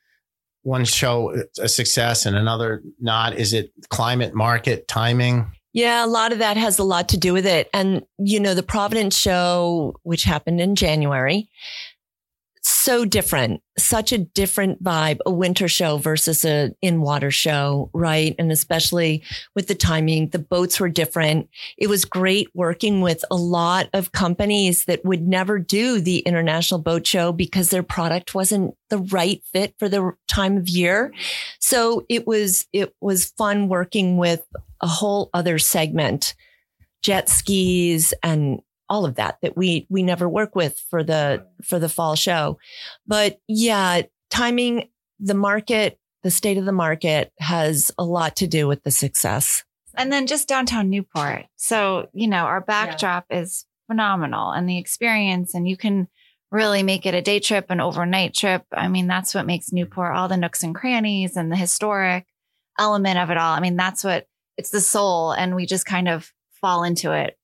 one 0.62 0.84
show 0.84 1.34
a 1.58 1.68
success 1.68 2.26
and 2.26 2.36
another 2.36 2.82
not? 3.00 3.34
Is 3.34 3.52
it 3.52 3.72
climate, 3.88 4.34
market, 4.34 4.88
timing? 4.88 5.50
Yeah, 5.72 6.04
a 6.04 6.06
lot 6.06 6.32
of 6.32 6.38
that 6.38 6.56
has 6.56 6.78
a 6.78 6.84
lot 6.84 7.08
to 7.10 7.16
do 7.16 7.32
with 7.32 7.46
it. 7.46 7.68
And, 7.74 8.04
you 8.18 8.38
know, 8.38 8.54
the 8.54 8.62
Providence 8.62 9.18
show, 9.18 9.98
which 10.04 10.22
happened 10.22 10.60
in 10.60 10.76
January, 10.76 11.50
so 12.66 13.04
different, 13.04 13.62
such 13.76 14.10
a 14.10 14.18
different 14.18 14.82
vibe, 14.82 15.18
a 15.26 15.30
winter 15.30 15.68
show 15.68 15.98
versus 15.98 16.44
a 16.44 16.70
in 16.80 17.02
water 17.02 17.30
show, 17.30 17.90
right? 17.92 18.34
And 18.38 18.50
especially 18.50 19.22
with 19.54 19.68
the 19.68 19.74
timing, 19.74 20.30
the 20.30 20.38
boats 20.38 20.80
were 20.80 20.88
different. 20.88 21.48
It 21.76 21.88
was 21.88 22.06
great 22.06 22.48
working 22.54 23.02
with 23.02 23.22
a 23.30 23.36
lot 23.36 23.88
of 23.92 24.12
companies 24.12 24.86
that 24.86 25.04
would 25.04 25.26
never 25.26 25.58
do 25.58 26.00
the 26.00 26.20
international 26.20 26.80
boat 26.80 27.06
show 27.06 27.32
because 27.32 27.68
their 27.68 27.82
product 27.82 28.34
wasn't 28.34 28.74
the 28.88 28.98
right 28.98 29.42
fit 29.52 29.74
for 29.78 29.88
the 29.88 30.12
time 30.26 30.56
of 30.56 30.68
year. 30.68 31.12
So 31.60 32.06
it 32.08 32.26
was, 32.26 32.66
it 32.72 32.94
was 33.00 33.26
fun 33.36 33.68
working 33.68 34.16
with 34.16 34.42
a 34.80 34.86
whole 34.86 35.28
other 35.34 35.58
segment, 35.58 36.34
jet 37.02 37.28
skis 37.28 38.14
and 38.22 38.60
all 38.94 39.04
of 39.04 39.16
that 39.16 39.38
that 39.42 39.56
we 39.56 39.88
we 39.90 40.04
never 40.04 40.28
work 40.28 40.54
with 40.54 40.78
for 40.88 41.02
the 41.02 41.44
for 41.64 41.80
the 41.80 41.88
fall 41.88 42.14
show. 42.14 42.58
But 43.08 43.40
yeah, 43.48 44.02
timing, 44.30 44.88
the 45.18 45.34
market, 45.34 45.98
the 46.22 46.30
state 46.30 46.58
of 46.58 46.64
the 46.64 46.70
market 46.70 47.32
has 47.40 47.90
a 47.98 48.04
lot 48.04 48.36
to 48.36 48.46
do 48.46 48.68
with 48.68 48.84
the 48.84 48.92
success. 48.92 49.64
And 49.96 50.12
then 50.12 50.28
just 50.28 50.46
downtown 50.46 50.90
Newport. 50.90 51.46
So, 51.56 52.08
you 52.12 52.28
know, 52.28 52.44
our 52.44 52.60
backdrop 52.60 53.26
is 53.30 53.66
phenomenal 53.88 54.52
and 54.52 54.68
the 54.68 54.78
experience, 54.78 55.54
and 55.54 55.68
you 55.68 55.76
can 55.76 56.06
really 56.52 56.84
make 56.84 57.04
it 57.04 57.14
a 57.14 57.22
day 57.22 57.40
trip, 57.40 57.66
an 57.70 57.80
overnight 57.80 58.32
trip. 58.32 58.62
I 58.72 58.86
mean, 58.86 59.08
that's 59.08 59.34
what 59.34 59.46
makes 59.46 59.72
Newport 59.72 60.14
all 60.14 60.28
the 60.28 60.36
nooks 60.36 60.62
and 60.62 60.72
crannies 60.72 61.36
and 61.36 61.50
the 61.50 61.56
historic 61.56 62.26
element 62.78 63.18
of 63.18 63.30
it 63.30 63.38
all. 63.38 63.54
I 63.54 63.60
mean, 63.60 63.76
that's 63.76 64.04
what 64.04 64.28
it's 64.56 64.70
the 64.70 64.80
soul. 64.80 65.32
And 65.32 65.56
we 65.56 65.66
just 65.66 65.84
kind 65.84 66.08
of 66.08 66.32
fall 66.60 66.84
into 66.84 67.10
it 67.10 67.36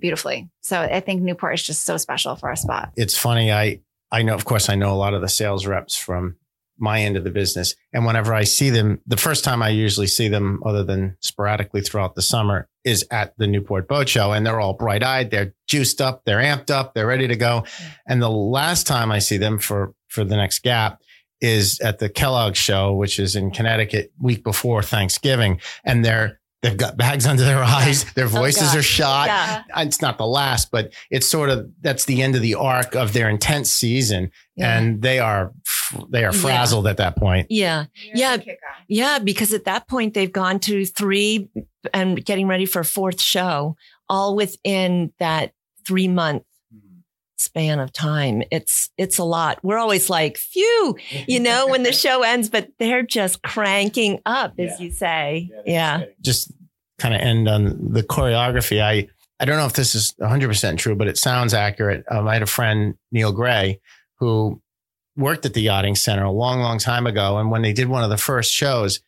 beautifully. 0.00 0.48
So 0.60 0.80
I 0.80 1.00
think 1.00 1.22
Newport 1.22 1.54
is 1.54 1.62
just 1.62 1.84
so 1.84 1.96
special 1.96 2.36
for 2.36 2.48
our 2.48 2.56
spot. 2.56 2.92
It's 2.96 3.16
funny. 3.16 3.52
I 3.52 3.80
I 4.10 4.22
know, 4.22 4.34
of 4.34 4.44
course, 4.44 4.68
I 4.68 4.74
know 4.74 4.92
a 4.92 4.96
lot 4.96 5.14
of 5.14 5.20
the 5.20 5.28
sales 5.28 5.66
reps 5.66 5.96
from 5.96 6.36
my 6.78 7.00
end 7.00 7.16
of 7.16 7.24
the 7.24 7.30
business. 7.30 7.74
And 7.92 8.06
whenever 8.06 8.32
I 8.32 8.44
see 8.44 8.70
them, 8.70 9.00
the 9.06 9.16
first 9.16 9.44
time 9.44 9.62
I 9.62 9.70
usually 9.70 10.06
see 10.06 10.28
them, 10.28 10.62
other 10.64 10.84
than 10.84 11.16
sporadically 11.20 11.80
throughout 11.80 12.14
the 12.14 12.22
summer, 12.22 12.68
is 12.84 13.04
at 13.10 13.34
the 13.36 13.46
Newport 13.46 13.88
Boat 13.88 14.08
Show. 14.08 14.32
And 14.32 14.46
they're 14.46 14.60
all 14.60 14.74
bright 14.74 15.02
eyed, 15.02 15.30
they're 15.30 15.54
juiced 15.66 16.00
up, 16.00 16.22
they're 16.24 16.40
amped 16.40 16.70
up, 16.70 16.94
they're 16.94 17.06
ready 17.06 17.28
to 17.28 17.36
go. 17.36 17.64
And 18.06 18.22
the 18.22 18.30
last 18.30 18.86
time 18.86 19.10
I 19.10 19.18
see 19.18 19.36
them 19.36 19.58
for, 19.58 19.92
for 20.08 20.24
the 20.24 20.36
next 20.36 20.60
gap 20.60 21.00
is 21.40 21.80
at 21.80 21.98
the 21.98 22.08
Kellogg 22.08 22.54
show, 22.54 22.94
which 22.94 23.18
is 23.18 23.36
in 23.36 23.50
Connecticut 23.50 24.12
week 24.20 24.42
before 24.42 24.82
Thanksgiving. 24.82 25.60
And 25.84 26.04
they're, 26.04 26.37
They've 26.62 26.76
got 26.76 26.96
bags 26.96 27.24
under 27.24 27.44
their 27.44 27.58
oh, 27.62 27.66
eyes. 27.66 28.04
Their 28.14 28.26
voices 28.26 28.68
gosh. 28.68 28.76
are 28.76 28.82
shot. 28.82 29.26
Yeah. 29.28 29.62
Uh, 29.76 29.82
it's 29.86 30.02
not 30.02 30.18
the 30.18 30.26
last, 30.26 30.70
but 30.70 30.92
it's 31.10 31.26
sort 31.26 31.50
of 31.50 31.70
that's 31.80 32.04
the 32.06 32.20
end 32.22 32.34
of 32.34 32.42
the 32.42 32.54
arc 32.56 32.94
of 32.96 33.12
their 33.12 33.28
intense 33.28 33.72
season, 33.72 34.30
Yeah. 34.56 34.76
and 34.78 35.00
they 35.02 35.20
are 35.20 35.52
they 36.10 36.24
are 36.24 36.34
Yeah. 36.34 36.40
frazzled 36.40 36.86
at 36.86 36.96
that 36.96 37.16
point. 37.16 37.46
Yeah. 37.50 37.86
Yeah. 38.12 38.38
Yeah. 38.88 39.18
Because 39.20 39.52
at 39.52 39.64
that 39.64 39.86
point, 39.88 40.14
they've 40.14 40.32
gone 40.32 40.58
to 40.60 40.84
three 40.84 41.48
and 41.94 42.24
getting 42.24 42.48
ready 42.48 42.66
for 42.66 42.80
a 42.80 42.84
fourth 42.84 43.20
show, 43.20 43.76
all 44.08 44.34
within 44.34 45.12
that 45.20 45.52
three 45.86 46.08
month 46.08 46.42
span 47.40 47.80
of 47.80 47.92
time. 47.92 48.42
It's, 48.50 48.90
it's 48.98 49.18
a 49.18 49.24
lot. 49.24 49.58
We're 49.62 49.78
always 49.78 50.10
like, 50.10 50.36
phew, 50.36 50.96
you 51.26 51.40
know, 51.48 51.66
when 51.68 51.82
the 51.82 51.92
show 51.92 52.22
ends, 52.22 52.48
but 52.50 52.68
they're 52.78 53.02
just 53.02 53.42
cranking 53.42 54.20
up, 54.26 54.54
as 54.58 54.78
Yeah. 54.78 54.84
you 54.84 54.90
say. 54.90 55.50
Yeah. 55.66 56.04
Just 56.20 56.52
kind 56.98 57.14
of 57.14 57.20
end 57.20 57.48
on 57.48 57.92
the 57.92 58.02
choreography. 58.02 58.82
I 58.82 59.08
I 59.40 59.44
don't 59.44 59.56
know 59.56 59.66
if 59.66 59.74
this 59.74 59.94
is 59.94 60.14
100 60.16 60.48
percent 60.48 60.80
true, 60.80 60.96
but 60.96 61.06
it 61.06 61.16
sounds 61.16 61.54
accurate. 61.54 62.04
Um, 62.10 62.26
I 62.26 62.32
had 62.32 62.42
a 62.42 62.46
friend 62.46 62.96
Neil 63.12 63.30
Gray 63.30 63.80
who 64.16 64.60
worked 65.16 65.46
at 65.46 65.54
the 65.54 65.62
yachting 65.62 65.94
center 65.94 66.24
a 66.24 66.30
long, 66.32 66.58
long 66.58 66.78
time 66.80 67.06
ago, 67.06 67.38
and 67.38 67.48
when 67.50 67.62
they 67.62 67.72
did 67.72 67.88
one 67.88 68.02
of 68.02 68.10
the 68.10 68.16
first 68.18 68.52
shows. 68.52 69.00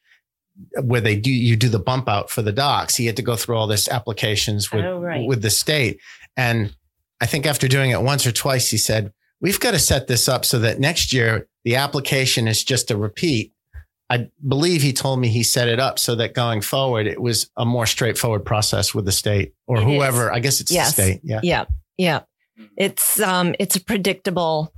Where 0.82 1.00
they 1.00 1.16
do 1.16 1.30
you 1.32 1.56
do 1.56 1.70
the 1.70 1.78
bump 1.78 2.06
out 2.06 2.28
for 2.28 2.42
the 2.42 2.52
docks? 2.52 2.94
He 2.94 3.06
had 3.06 3.16
to 3.16 3.22
go 3.22 3.34
through 3.34 3.56
all 3.56 3.66
this 3.66 3.88
applications 3.88 4.70
with 4.70 4.84
Oh, 4.84 5.00
right. 5.00 5.26
with 5.26 5.40
the 5.40 5.48
state, 5.48 6.00
and 6.36 6.76
I 7.20 7.26
think 7.26 7.46
after 7.46 7.68
doing 7.68 7.90
it 7.90 8.00
once 8.02 8.26
or 8.26 8.32
twice, 8.32 8.70
he 8.70 8.78
said, 8.78 9.12
We've 9.40 9.60
got 9.60 9.70
to 9.70 9.78
set 9.78 10.06
this 10.06 10.28
up 10.28 10.44
so 10.44 10.58
that 10.58 10.80
next 10.80 11.12
year 11.12 11.48
the 11.64 11.76
application 11.76 12.46
is 12.46 12.62
just 12.62 12.90
a 12.90 12.96
repeat. 12.96 13.52
I 14.10 14.28
believe 14.46 14.82
he 14.82 14.92
told 14.92 15.20
me 15.20 15.28
he 15.28 15.42
set 15.42 15.68
it 15.68 15.78
up 15.78 15.98
so 15.98 16.14
that 16.16 16.34
going 16.34 16.60
forward, 16.62 17.06
it 17.06 17.20
was 17.22 17.48
a 17.56 17.64
more 17.64 17.86
straightforward 17.86 18.44
process 18.44 18.94
with 18.94 19.04
the 19.04 19.12
state 19.12 19.54
or 19.66 19.78
It 19.78 19.84
whoever. 19.84 20.32
I 20.32 20.40
guess 20.40 20.60
it's 20.60 20.70
Yes. 20.70 20.94
the 20.94 21.02
state. 21.02 21.20
Yeah. 21.22 21.40
Yeah. 21.42 21.64
Yeah. 21.96 22.20
It's, 22.76 23.20
um, 23.20 23.54
it's 23.58 23.76
a 23.76 23.80
predictable 23.84 24.74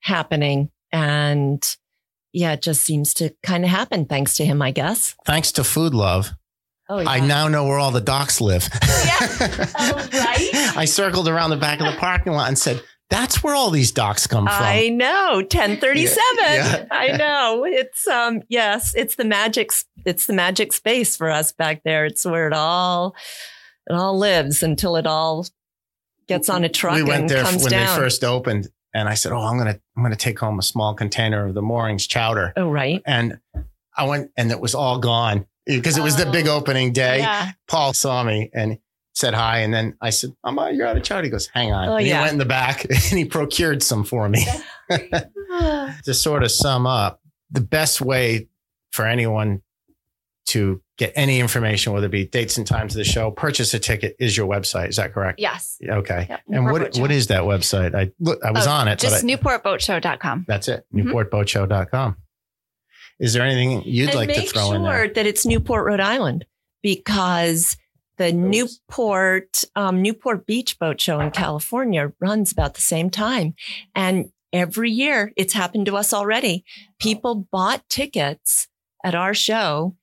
happening 0.00 0.70
and 0.90 1.76
yeah, 2.32 2.52
it 2.52 2.62
just 2.62 2.82
seems 2.82 3.14
to 3.14 3.34
kind 3.42 3.64
of 3.64 3.70
happen 3.70 4.04
thanks 4.06 4.36
to 4.36 4.44
him, 4.44 4.60
I 4.62 4.70
guess. 4.72 5.14
Thanks 5.26 5.52
to 5.52 5.64
Food 5.64 5.94
Love, 5.94 6.32
Oh, 6.92 7.00
yeah. 7.00 7.08
I 7.08 7.20
now 7.20 7.48
know 7.48 7.64
where 7.64 7.78
all 7.78 7.90
the 7.90 8.00
docks 8.02 8.40
live. 8.40 8.68
yeah. 9.04 9.18
Oh, 9.78 10.08
right? 10.12 10.76
I 10.76 10.84
circled 10.84 11.26
around 11.28 11.50
the 11.50 11.56
back 11.56 11.80
of 11.80 11.86
the 11.86 11.98
parking 11.98 12.32
lot 12.34 12.48
and 12.48 12.58
said, 12.58 12.82
That's 13.08 13.42
where 13.42 13.54
all 13.54 13.70
these 13.70 13.92
docks 13.92 14.26
come 14.26 14.44
from. 14.46 14.54
I 14.62 14.88
know, 14.88 15.36
1037. 15.36 16.22
Yeah, 16.38 16.54
yeah. 16.76 16.86
I 16.90 17.16
know. 17.16 17.64
It's 17.66 18.06
um 18.06 18.42
yes, 18.48 18.94
it's 18.94 19.14
the 19.16 19.24
magic 19.24 19.70
it's 20.04 20.26
the 20.26 20.32
magic 20.34 20.72
space 20.72 21.16
for 21.16 21.30
us 21.30 21.52
back 21.52 21.82
there. 21.84 22.04
It's 22.04 22.24
where 22.26 22.46
it 22.46 22.52
all 22.52 23.14
it 23.88 23.94
all 23.94 24.18
lives 24.18 24.62
until 24.62 24.96
it 24.96 25.06
all 25.06 25.46
gets 26.28 26.48
on 26.50 26.62
a 26.64 26.68
truck 26.68 26.94
we 26.94 27.02
went 27.02 27.28
there 27.28 27.44
when 27.44 27.58
down. 27.58 27.70
they 27.70 28.02
first 28.02 28.22
opened, 28.22 28.68
and 28.94 29.08
I 29.08 29.14
said, 29.14 29.32
"Oh, 29.32 29.40
I'm 29.40 29.56
gonna 29.58 29.80
I'm 29.96 30.02
gonna 30.02 30.14
take 30.16 30.38
home 30.38 30.58
a 30.58 30.62
small 30.62 30.94
container 30.94 31.46
of 31.46 31.54
the 31.54 31.62
moorings 31.62 32.06
chowder." 32.06 32.52
oh 32.56 32.70
right. 32.70 33.02
And 33.06 33.38
I 33.96 34.04
went, 34.04 34.30
and 34.36 34.50
it 34.50 34.60
was 34.60 34.74
all 34.74 34.98
gone 34.98 35.46
because 35.66 35.96
it 35.96 36.02
was 36.02 36.16
the 36.16 36.26
big 36.26 36.48
Oh, 36.48 36.56
opening 36.56 36.92
day. 36.92 37.18
Yeah. 37.18 37.52
Paul 37.68 37.92
saw 37.92 38.22
me 38.24 38.50
and 38.54 38.78
said 39.14 39.34
hi, 39.34 39.58
and 39.58 39.72
then 39.74 39.96
I 40.00 40.10
said, 40.10 40.30
"I'm 40.42 40.58
out, 40.58 40.74
you're 40.74 40.86
out 40.86 40.96
of 40.96 41.02
chowder." 41.02 41.24
He 41.24 41.30
goes, 41.30 41.46
"Hang 41.48 41.72
on." 41.72 41.88
Oh, 41.88 41.96
and 41.96 42.06
he 42.06 42.12
went 42.12 42.32
in 42.32 42.38
the 42.38 42.44
back 42.44 42.84
and 42.90 42.96
he 43.18 43.24
procured 43.24 43.82
some 43.82 44.04
for 44.04 44.28
me. 44.28 44.44
to 44.90 46.14
sort 46.14 46.42
of 46.42 46.50
sum 46.50 46.86
up, 46.86 47.20
the 47.50 47.60
best 47.60 48.00
way 48.00 48.48
for 48.90 49.06
anyone 49.06 49.62
to 50.46 50.82
get 50.98 51.12
any 51.14 51.40
information, 51.40 51.92
whether 51.92 52.06
it 52.06 52.10
be 52.10 52.26
dates 52.26 52.58
and 52.58 52.66
times 52.66 52.94
of 52.94 52.98
the 52.98 53.04
show, 53.04 53.30
purchase 53.30 53.72
a 53.74 53.78
ticket, 53.78 54.16
is 54.18 54.36
your 54.36 54.46
website. 54.46 54.88
Is 54.88 54.96
that 54.96 55.12
correct? 55.14 55.38
yes. 55.40 55.78
Okay. 55.86 56.26
Yep, 56.28 56.40
And 56.50 56.64
Newport 56.64 56.82
what 56.82 56.98
what 56.98 57.10
is 57.12 57.28
that 57.28 57.42
website? 57.42 57.94
I 57.94 58.10
look, 58.18 58.44
I 58.44 58.50
was 58.50 58.66
Oh, 58.66 58.72
on 58.72 58.88
it, 58.88 58.98
Just 58.98 59.24
I, 59.24 59.26
newportboatshow.com. 59.26 60.44
that's 60.48 60.68
it. 60.68 60.84
Mhm. 60.94 61.04
Newportboatshow.com. 61.04 62.16
Is 63.22 63.34
there 63.34 63.44
anything 63.44 63.84
you'd 63.84 64.08
and 64.08 64.16
like 64.16 64.30
to 64.30 64.40
make 64.40 64.50
throw 64.50 64.66
sure 64.66 64.74
in 64.74 64.82
there? 64.82 65.08
that 65.08 65.26
it's 65.26 65.46
Newport, 65.46 65.86
Rhode 65.86 66.00
Island, 66.00 66.44
because 66.82 67.76
the 68.16 68.32
Newport 68.32 69.62
um, 69.76 70.02
Newport 70.02 70.44
Beach 70.44 70.76
Boat 70.80 71.00
Show 71.00 71.20
in 71.20 71.30
California 71.30 72.12
runs 72.20 72.50
about 72.50 72.74
the 72.74 72.80
same 72.80 73.10
time, 73.10 73.54
and 73.94 74.32
every 74.52 74.90
year 74.90 75.32
it's 75.36 75.52
happened 75.52 75.86
to 75.86 75.96
us 75.96 76.12
already. 76.12 76.64
People 76.98 77.46
bought 77.52 77.88
tickets 77.88 78.66
at 79.04 79.14
our 79.14 79.34
show, 79.34 79.94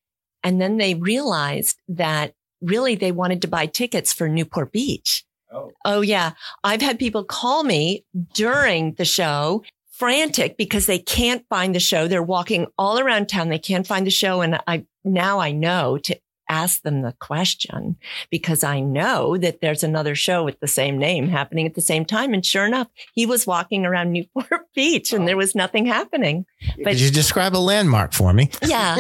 and 0.42 0.62
then 0.62 0.78
they 0.78 0.94
realized 0.94 1.76
that 1.90 2.36
really 2.62 2.96
they 2.96 3.12
wanted 3.12 3.42
to 3.42 3.50
buy 3.50 3.66
tickets 3.66 4.14
for 4.14 4.30
Newport 4.30 4.72
Beach. 4.72 5.26
Oh. 5.52 5.72
Oh 5.84 6.00
yeah, 6.00 6.32
I've 6.64 6.82
had 6.82 6.98
people 6.98 7.26
call 7.26 7.66
me 7.66 8.06
during 8.34 8.94
the 8.94 9.04
show 9.04 9.64
frantic 10.00 10.58
because 10.58 10.86
they 10.86 11.00
can't 11.00 11.46
find 11.50 11.76
the 11.76 11.80
show. 11.80 12.08
They're 12.08 12.24
walking 12.24 12.68
all 12.78 13.00
around 13.00 13.28
town. 13.28 13.50
They 13.50 13.60
can't 13.60 13.86
find 13.86 14.08
the 14.08 14.12
show. 14.12 14.42
And 14.42 14.60
I, 14.66 14.86
now 15.04 15.40
I 15.40 15.52
know 15.52 15.98
to 16.00 16.18
ask 16.50 16.82
them 16.82 17.02
the 17.04 17.14
question 17.20 17.96
because 18.32 18.64
I 18.64 18.80
know 18.80 19.38
that 19.38 19.62
there's 19.62 19.84
another 19.84 20.16
show 20.16 20.44
with 20.44 20.60
the 20.60 20.68
same 20.68 20.98
name 20.98 21.28
happening 21.28 21.68
at 21.68 21.76
the 21.76 21.82
same 21.82 22.06
time. 22.06 22.34
And 22.34 22.44
sure 22.44 22.66
enough, 22.66 22.88
he 23.14 23.26
was 23.26 23.46
walking 23.46 23.86
around 23.86 24.12
Newport 24.12 24.66
Beach 24.76 25.14
and 25.14 25.28
there 25.28 25.36
oh. 25.36 25.40
was 25.40 25.54
nothing 25.54 25.86
happening. 25.86 26.46
but- 26.78 26.92
Could 26.92 27.02
you 27.02 27.12
describe 27.12 27.56
a 27.56 27.60
landmark 27.60 28.14
for 28.14 28.34
me? 28.34 28.50
Yeah. 28.66 28.98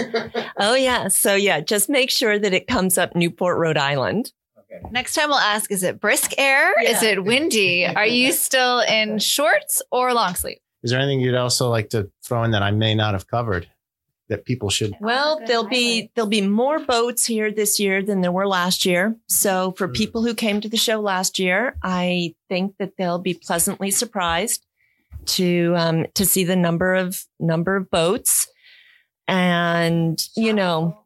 oh 0.60 0.76
yeah. 0.76 1.08
So 1.08 1.36
yeah, 1.36 1.60
just 1.60 1.90
make 1.90 2.10
sure 2.10 2.40
that 2.40 2.54
it 2.54 2.68
comes 2.68 2.98
up 2.98 3.16
Newport, 3.16 3.58
Rhode 3.58 3.78
Island. 3.78 4.32
Next 4.92 5.14
time 5.16 5.30
we'll 5.30 5.38
ask 5.38 5.72
is 5.72 5.84
it 5.84 6.00
brisk 6.00 6.34
air? 6.38 6.74
Is 6.82 7.02
it 7.04 7.24
windy? 7.24 7.86
Are 7.86 8.06
you 8.06 8.32
still 8.48 8.80
in 8.80 9.20
shorts 9.20 9.82
or 9.92 10.14
long 10.14 10.36
sleeve? 10.36 10.60
Is 10.84 10.92
there 10.92 11.00
anything 11.00 11.20
you'd 11.20 11.36
also 11.36 11.70
like 11.70 11.89
to 11.89 12.10
throw 12.24 12.44
in 12.44 12.52
that 12.52 12.63
I 12.63 12.72
may 12.72 12.96
not 12.96 13.13
have 13.13 13.28
covered 13.28 13.68
that 14.30 14.46
people 14.46 14.70
should? 14.70 14.96
Well, 15.02 15.42
there'll 15.46 15.68
be 15.68 16.12
there'll 16.15 16.30
be 16.30 16.42
more 16.42 16.80
boats 16.80 17.26
here 17.26 17.52
this 17.52 17.80
year 17.80 18.02
than 18.04 18.22
there 18.22 18.32
were 18.32 18.48
last 18.48 18.86
year. 18.86 19.15
So 19.28 19.74
for 19.78 19.88
Hmm. 19.88 19.94
people 19.94 20.24
who 20.24 20.34
came 20.34 20.62
to 20.62 20.70
the 20.70 20.78
show 20.78 21.00
last 21.02 21.39
year, 21.39 21.76
I 21.84 22.36
think 22.48 22.76
that 22.78 22.96
they'll 22.98 23.20
be 23.20 23.34
pleasantly 23.34 23.92
surprised 23.92 24.65
to 25.26 25.74
um, 25.76 26.06
to 26.13 26.26
see 26.26 26.44
the 26.44 26.56
number 26.56 26.96
of 26.96 27.26
number 27.39 27.76
of 27.76 27.89
boats. 27.89 28.48
And 29.28 30.24
you 30.36 30.54
know, 30.54 31.00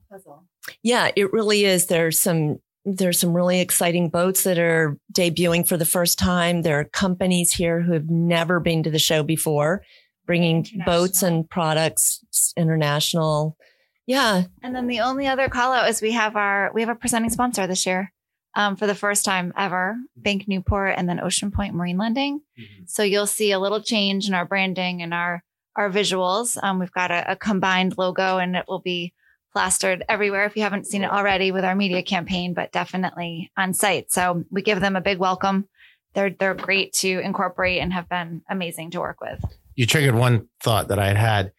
yeah, 0.82 1.10
it 1.16 1.34
really 1.34 1.66
is. 1.66 1.88
There's 1.88 2.20
some 2.20 2.60
there's 2.86 3.20
some 3.20 3.34
really 3.34 3.60
exciting 3.60 4.10
boats 4.10 4.44
that 4.44 4.60
are 4.60 4.98
debuting 5.14 5.68
for 5.68 5.78
the 5.78 5.86
first 5.86 6.20
time. 6.20 6.62
There 6.62 6.80
are 6.80 6.86
companies 6.86 7.52
here 7.52 7.82
who 7.82 7.94
have 7.94 8.10
never 8.10 8.60
been 8.60 8.84
to 8.84 8.92
the 8.92 9.00
show 9.00 9.24
before, 9.24 9.84
bringing 10.26 10.68
boats 10.86 11.24
and 11.24 11.50
products 11.50 12.24
international. 12.58 13.58
Yeah, 14.06 14.44
And 14.62 14.76
then 14.76 14.88
the 14.88 15.00
only 15.00 15.28
other 15.28 15.48
call 15.48 15.72
out 15.72 15.90
is 15.90 16.02
we 16.02 16.12
have 16.12 16.36
our 16.36 16.72
we 16.74 16.82
have 16.82 16.90
a 16.90 16.96
presenting 16.96 17.30
sponsor 17.30 17.68
this 17.68 17.86
year. 17.86 18.12
Um, 18.56 18.76
for 18.76 18.86
the 18.86 18.94
first 18.94 19.26
time 19.26 19.52
ever, 19.58 19.96
Bank 20.16 20.48
Newport 20.48 20.94
and 20.96 21.10
then 21.10 21.20
Ocean 21.20 21.50
Point 21.50 21.74
Marine 21.74 21.98
Lending. 21.98 22.42
So 22.86 23.02
you'll 23.02 23.26
see 23.26 23.52
a 23.52 23.60
little 23.60 23.82
change 23.82 24.28
in 24.28 24.36
our 24.36 24.46
branding 24.46 25.02
and 25.02 25.14
our 25.14 25.44
our 25.76 25.90
visuals. 25.90 26.62
Um, 26.62 26.80
we've 26.80 26.92
got 26.92 27.12
a, 27.12 27.32
a 27.32 27.36
combined 27.36 27.98
logo 27.98 28.38
and 28.38 28.56
it 28.56 28.66
will 28.68 28.82
be 28.82 29.14
plastered 29.54 30.04
everywhere 30.10 30.46
if 30.46 30.56
you 30.56 30.64
haven't 30.64 30.88
seen 30.88 31.04
it 31.04 31.12
already 31.12 31.52
with 31.52 31.64
our 31.64 31.76
media 31.76 32.02
campaign, 32.04 32.54
but 32.54 32.72
definitely 32.72 33.52
on 33.56 33.74
site. 33.74 34.12
So 34.12 34.44
we 34.50 34.62
give 34.62 34.82
them 34.82 34.96
a 34.96 35.02
big 35.02 35.20
welcome. 35.20 35.68
They're 36.14 36.32
they're 36.32 36.56
great 36.56 36.94
to 36.94 37.20
incorporate 37.20 37.80
and 37.80 37.94
have 37.94 38.10
been 38.10 38.42
amazing 38.50 38.92
to 38.92 39.00
work 39.00 39.22
with. 39.22 39.44
You 39.76 39.86
triggered 39.86 40.16
one 40.16 40.48
thought 40.62 40.88
that 40.90 41.00
I 41.00 41.08
had 41.08 41.18
had 41.18 41.52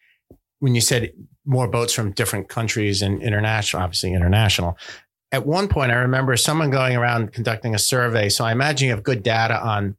when 0.59 0.75
you 0.75 0.81
said 0.81 1.11
more 1.45 1.67
boats 1.67 1.93
from 1.93 2.11
different 2.11 2.49
countries 2.49 3.01
and 3.01 3.21
international, 3.21 3.83
obviously 3.83 4.13
international. 4.13 4.77
At 5.31 5.45
one 5.45 5.67
point, 5.67 5.91
I 5.91 5.95
remember 5.95 6.37
someone 6.37 6.69
going 6.69 6.95
around 6.95 7.33
conducting 7.33 7.75
a 7.75 7.79
survey. 7.79 8.29
So 8.29 8.45
I 8.45 8.51
imagine 8.51 8.87
you 8.87 8.93
have 8.93 9.03
good 9.03 9.21
data 9.21 9.61
on 9.61 9.97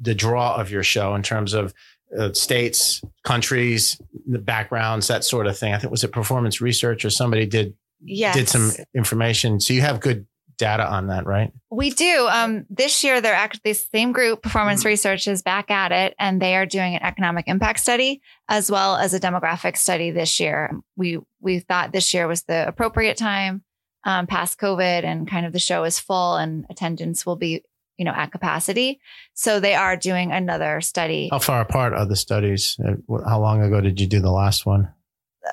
the 0.00 0.14
draw 0.14 0.54
of 0.54 0.70
your 0.70 0.84
show 0.84 1.14
in 1.14 1.22
terms 1.22 1.52
of 1.52 1.74
uh, 2.16 2.32
states, 2.32 3.02
countries, 3.24 4.00
the 4.26 4.38
backgrounds, 4.38 5.08
that 5.08 5.24
sort 5.24 5.46
of 5.46 5.58
thing. 5.58 5.74
I 5.74 5.78
think 5.78 5.90
was 5.90 6.04
it 6.04 6.12
performance 6.12 6.60
research 6.60 7.04
or 7.04 7.10
somebody 7.10 7.46
did 7.46 7.74
Yes. 8.00 8.36
did 8.36 8.48
some 8.48 8.70
information. 8.94 9.58
So 9.58 9.72
you 9.72 9.80
have 9.80 9.98
good 9.98 10.26
data 10.56 10.88
on 10.88 11.08
that, 11.08 11.26
right? 11.26 11.52
We 11.70 11.90
do. 11.90 12.28
Um, 12.30 12.66
this 12.70 13.02
year, 13.02 13.20
they're 13.20 13.34
actually 13.34 13.72
the 13.72 13.74
same 13.74 14.12
group, 14.12 14.42
Performance 14.42 14.80
Mm-hmm. 14.80 14.88
Research, 14.88 15.26
is 15.28 15.42
back 15.42 15.70
at 15.70 15.90
it, 15.92 16.14
and 16.18 16.40
they 16.40 16.54
are 16.56 16.66
doing 16.66 16.94
an 16.94 17.02
economic 17.02 17.48
impact 17.48 17.80
study 17.80 18.20
as 18.48 18.70
well 18.70 18.96
as 18.96 19.14
a 19.14 19.20
demographic 19.20 19.76
study 19.76 20.10
this 20.10 20.38
year. 20.38 20.70
We 20.96 21.18
we 21.40 21.60
thought 21.60 21.92
this 21.92 22.12
year 22.14 22.28
was 22.28 22.42
the 22.44 22.66
appropriate 22.68 23.16
time 23.16 23.62
um, 24.04 24.26
past 24.26 24.58
COVID, 24.60 25.04
and 25.04 25.28
kind 25.28 25.46
of 25.46 25.52
the 25.52 25.58
show 25.58 25.84
is 25.84 25.98
full, 25.98 26.36
and 26.36 26.66
attendance 26.70 27.24
will 27.26 27.36
be 27.36 27.62
you 27.98 28.04
know 28.04 28.12
at 28.12 28.32
capacity. 28.32 29.00
So 29.34 29.60
they 29.60 29.74
are 29.74 29.96
doing 29.96 30.32
another 30.32 30.80
study. 30.80 31.28
How 31.30 31.38
far 31.40 31.60
apart 31.60 31.92
are 31.92 32.06
the 32.06 32.16
studies? 32.16 32.78
Uh, 32.82 32.94
How 33.28 33.40
long 33.40 33.62
ago 33.62 33.80
did 33.80 34.00
you 34.00 34.06
do 34.06 34.20
the 34.20 34.30
last 34.32 34.64
one? 34.64 34.88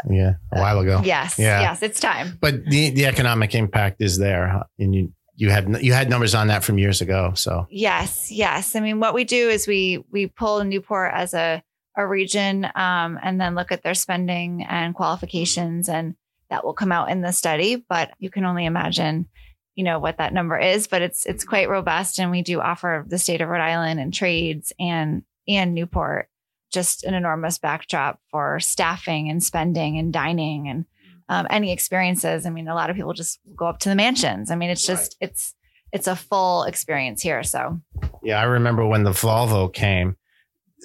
Yeah, 0.09 0.33
a 0.51 0.59
while 0.59 0.79
ago. 0.79 1.01
Yes, 1.03 1.39
Yeah. 1.39 1.61
yes, 1.61 1.81
it's 1.81 1.99
time. 1.99 2.37
But 2.41 2.65
the 2.65 2.89
the 2.91 3.05
economic 3.05 3.55
impact 3.55 4.01
is 4.01 4.17
there, 4.17 4.63
and 4.77 4.93
you 4.93 5.13
you 5.37 5.49
had 5.49 5.83
you 5.83 5.93
had 5.93 6.09
numbers 6.09 6.35
on 6.35 6.47
that 6.47 6.63
from 6.63 6.77
years 6.77 7.01
ago. 7.01 7.31
So 7.35 7.67
Yes, 7.69 8.31
yes. 8.31 8.75
I 8.75 8.79
mean, 8.81 8.99
what 8.99 9.13
we 9.13 9.23
do 9.23 9.49
is 9.49 9.67
we 9.67 10.03
we 10.11 10.27
pull 10.27 10.63
Newport 10.63 11.11
as 11.13 11.33
a 11.33 11.63
a 11.97 12.05
region, 12.05 12.65
um, 12.75 13.17
and 13.23 13.39
then 13.39 13.55
look 13.55 13.71
at 13.71 13.81
their 13.83 13.93
spending 13.95 14.65
and 14.67 14.93
qualifications, 14.93 15.87
and 15.87 16.15
that 16.49 16.65
will 16.65 16.73
come 16.73 16.91
out 16.91 17.09
in 17.09 17.21
the 17.21 17.31
study. 17.31 17.77
But 17.87 18.11
you 18.19 18.29
can 18.29 18.43
only 18.43 18.65
imagine, 18.65 19.27
you 19.75 19.83
know, 19.83 19.99
what 19.99 20.17
that 20.17 20.33
number 20.33 20.57
is. 20.57 20.87
But 20.87 21.01
it's 21.01 21.25
it's 21.25 21.43
mm-hmm. 21.43 21.49
quite 21.49 21.69
robust, 21.69 22.19
and 22.19 22.31
we 22.31 22.41
do 22.41 22.61
offer 22.61 23.05
the 23.07 23.17
state 23.17 23.41
of 23.41 23.49
Rhode 23.49 23.61
Island 23.61 23.99
and 23.99 24.13
trades 24.13 24.73
and 24.79 25.23
and 25.47 25.73
Newport 25.75 26.29
just 26.71 27.03
an 27.05 27.13
enormous 27.13 27.57
backdrop 27.57 28.19
for 28.29 28.59
staffing 28.59 29.29
and 29.29 29.41
spending 29.43 29.97
and 29.97 30.11
dining 30.11 30.67
and 30.67 30.83
mm-hmm. 30.83 31.17
um, 31.29 31.47
any 31.49 31.71
experiences. 31.71 32.45
I 32.45 32.49
mean, 32.49 32.67
a 32.67 32.75
lot 32.75 32.89
of 32.89 32.95
people 32.95 33.13
just 33.13 33.39
go 33.55 33.65
up 33.65 33.79
to 33.79 33.89
the 33.89 33.95
mansions. 33.95 34.51
I 34.51 34.55
mean, 34.55 34.69
it's 34.69 34.85
just 34.85 35.15
it's 35.21 35.55
it's 35.91 36.07
a 36.07 36.15
full 36.15 36.63
experience 36.63 37.21
here. 37.21 37.43
So 37.43 37.79
yeah, 38.23 38.39
I 38.39 38.43
remember 38.43 38.85
when 38.85 39.03
the 39.03 39.11
Volvo 39.11 39.73
came. 39.73 40.17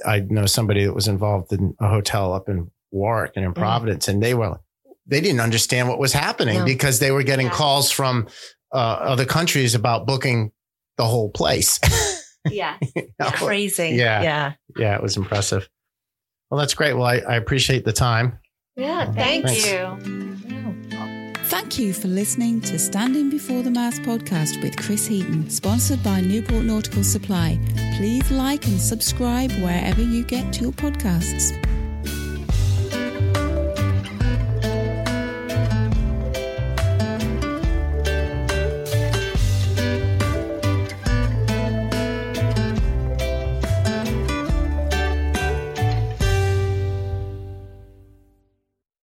I 0.06 0.20
know 0.20 0.46
somebody 0.46 0.84
that 0.84 0.94
was 0.94 1.08
involved 1.08 1.52
in 1.52 1.74
a 1.80 1.88
hotel 1.88 2.32
up 2.32 2.48
in 2.48 2.70
Warwick 2.90 3.32
and 3.36 3.44
in 3.44 3.52
mm-hmm. 3.52 3.60
Providence, 3.60 4.08
and 4.08 4.22
they 4.22 4.34
were 4.34 4.60
they 5.06 5.20
didn't 5.20 5.40
understand 5.40 5.88
what 5.88 5.98
was 5.98 6.12
happening 6.12 6.60
No. 6.60 6.64
because 6.64 7.00
they 7.00 7.10
were 7.10 7.24
getting 7.24 7.46
Yeah. 7.46 7.52
calls 7.52 7.90
from 7.90 8.28
uh, 8.72 8.76
other 8.76 9.24
countries 9.24 9.74
about 9.74 10.06
booking 10.06 10.52
the 10.96 11.04
whole 11.04 11.30
place. 11.30 11.80
yeah. 12.50 12.78
Crazy. 13.22 13.90
Yeah. 13.90 14.22
Yeah. 14.22 14.52
yeah, 14.76 14.96
it 14.96 15.02
was 15.02 15.16
impressive. 15.16 15.68
Well, 16.50 16.58
that's 16.58 16.74
great. 16.74 16.94
Well, 16.94 17.04
I, 17.06 17.18
I 17.18 17.36
appreciate 17.36 17.84
the 17.84 17.92
time. 17.92 18.38
Yeah. 18.76 19.10
Thank 19.12 19.46
Thanks. 19.46 19.70
you. 19.70 20.30
Thank 21.44 21.80
you 21.80 21.92
for 21.92 22.06
listening 22.06 22.60
to 22.60 22.78
Standing 22.78 23.28
Before 23.28 23.62
the 23.62 23.72
Mast 23.72 24.02
podcast 24.02 24.62
with 24.62 24.76
Chris 24.76 25.06
Heaton, 25.08 25.50
sponsored 25.50 26.00
by 26.00 26.20
Newport 26.20 26.64
Nautical 26.64 27.02
Supply. 27.02 27.58
Please 27.96 28.30
like 28.30 28.66
and 28.68 28.80
subscribe 28.80 29.50
wherever 29.54 30.00
you 30.00 30.24
get 30.24 30.60
your 30.60 30.70
podcasts. 30.70 31.50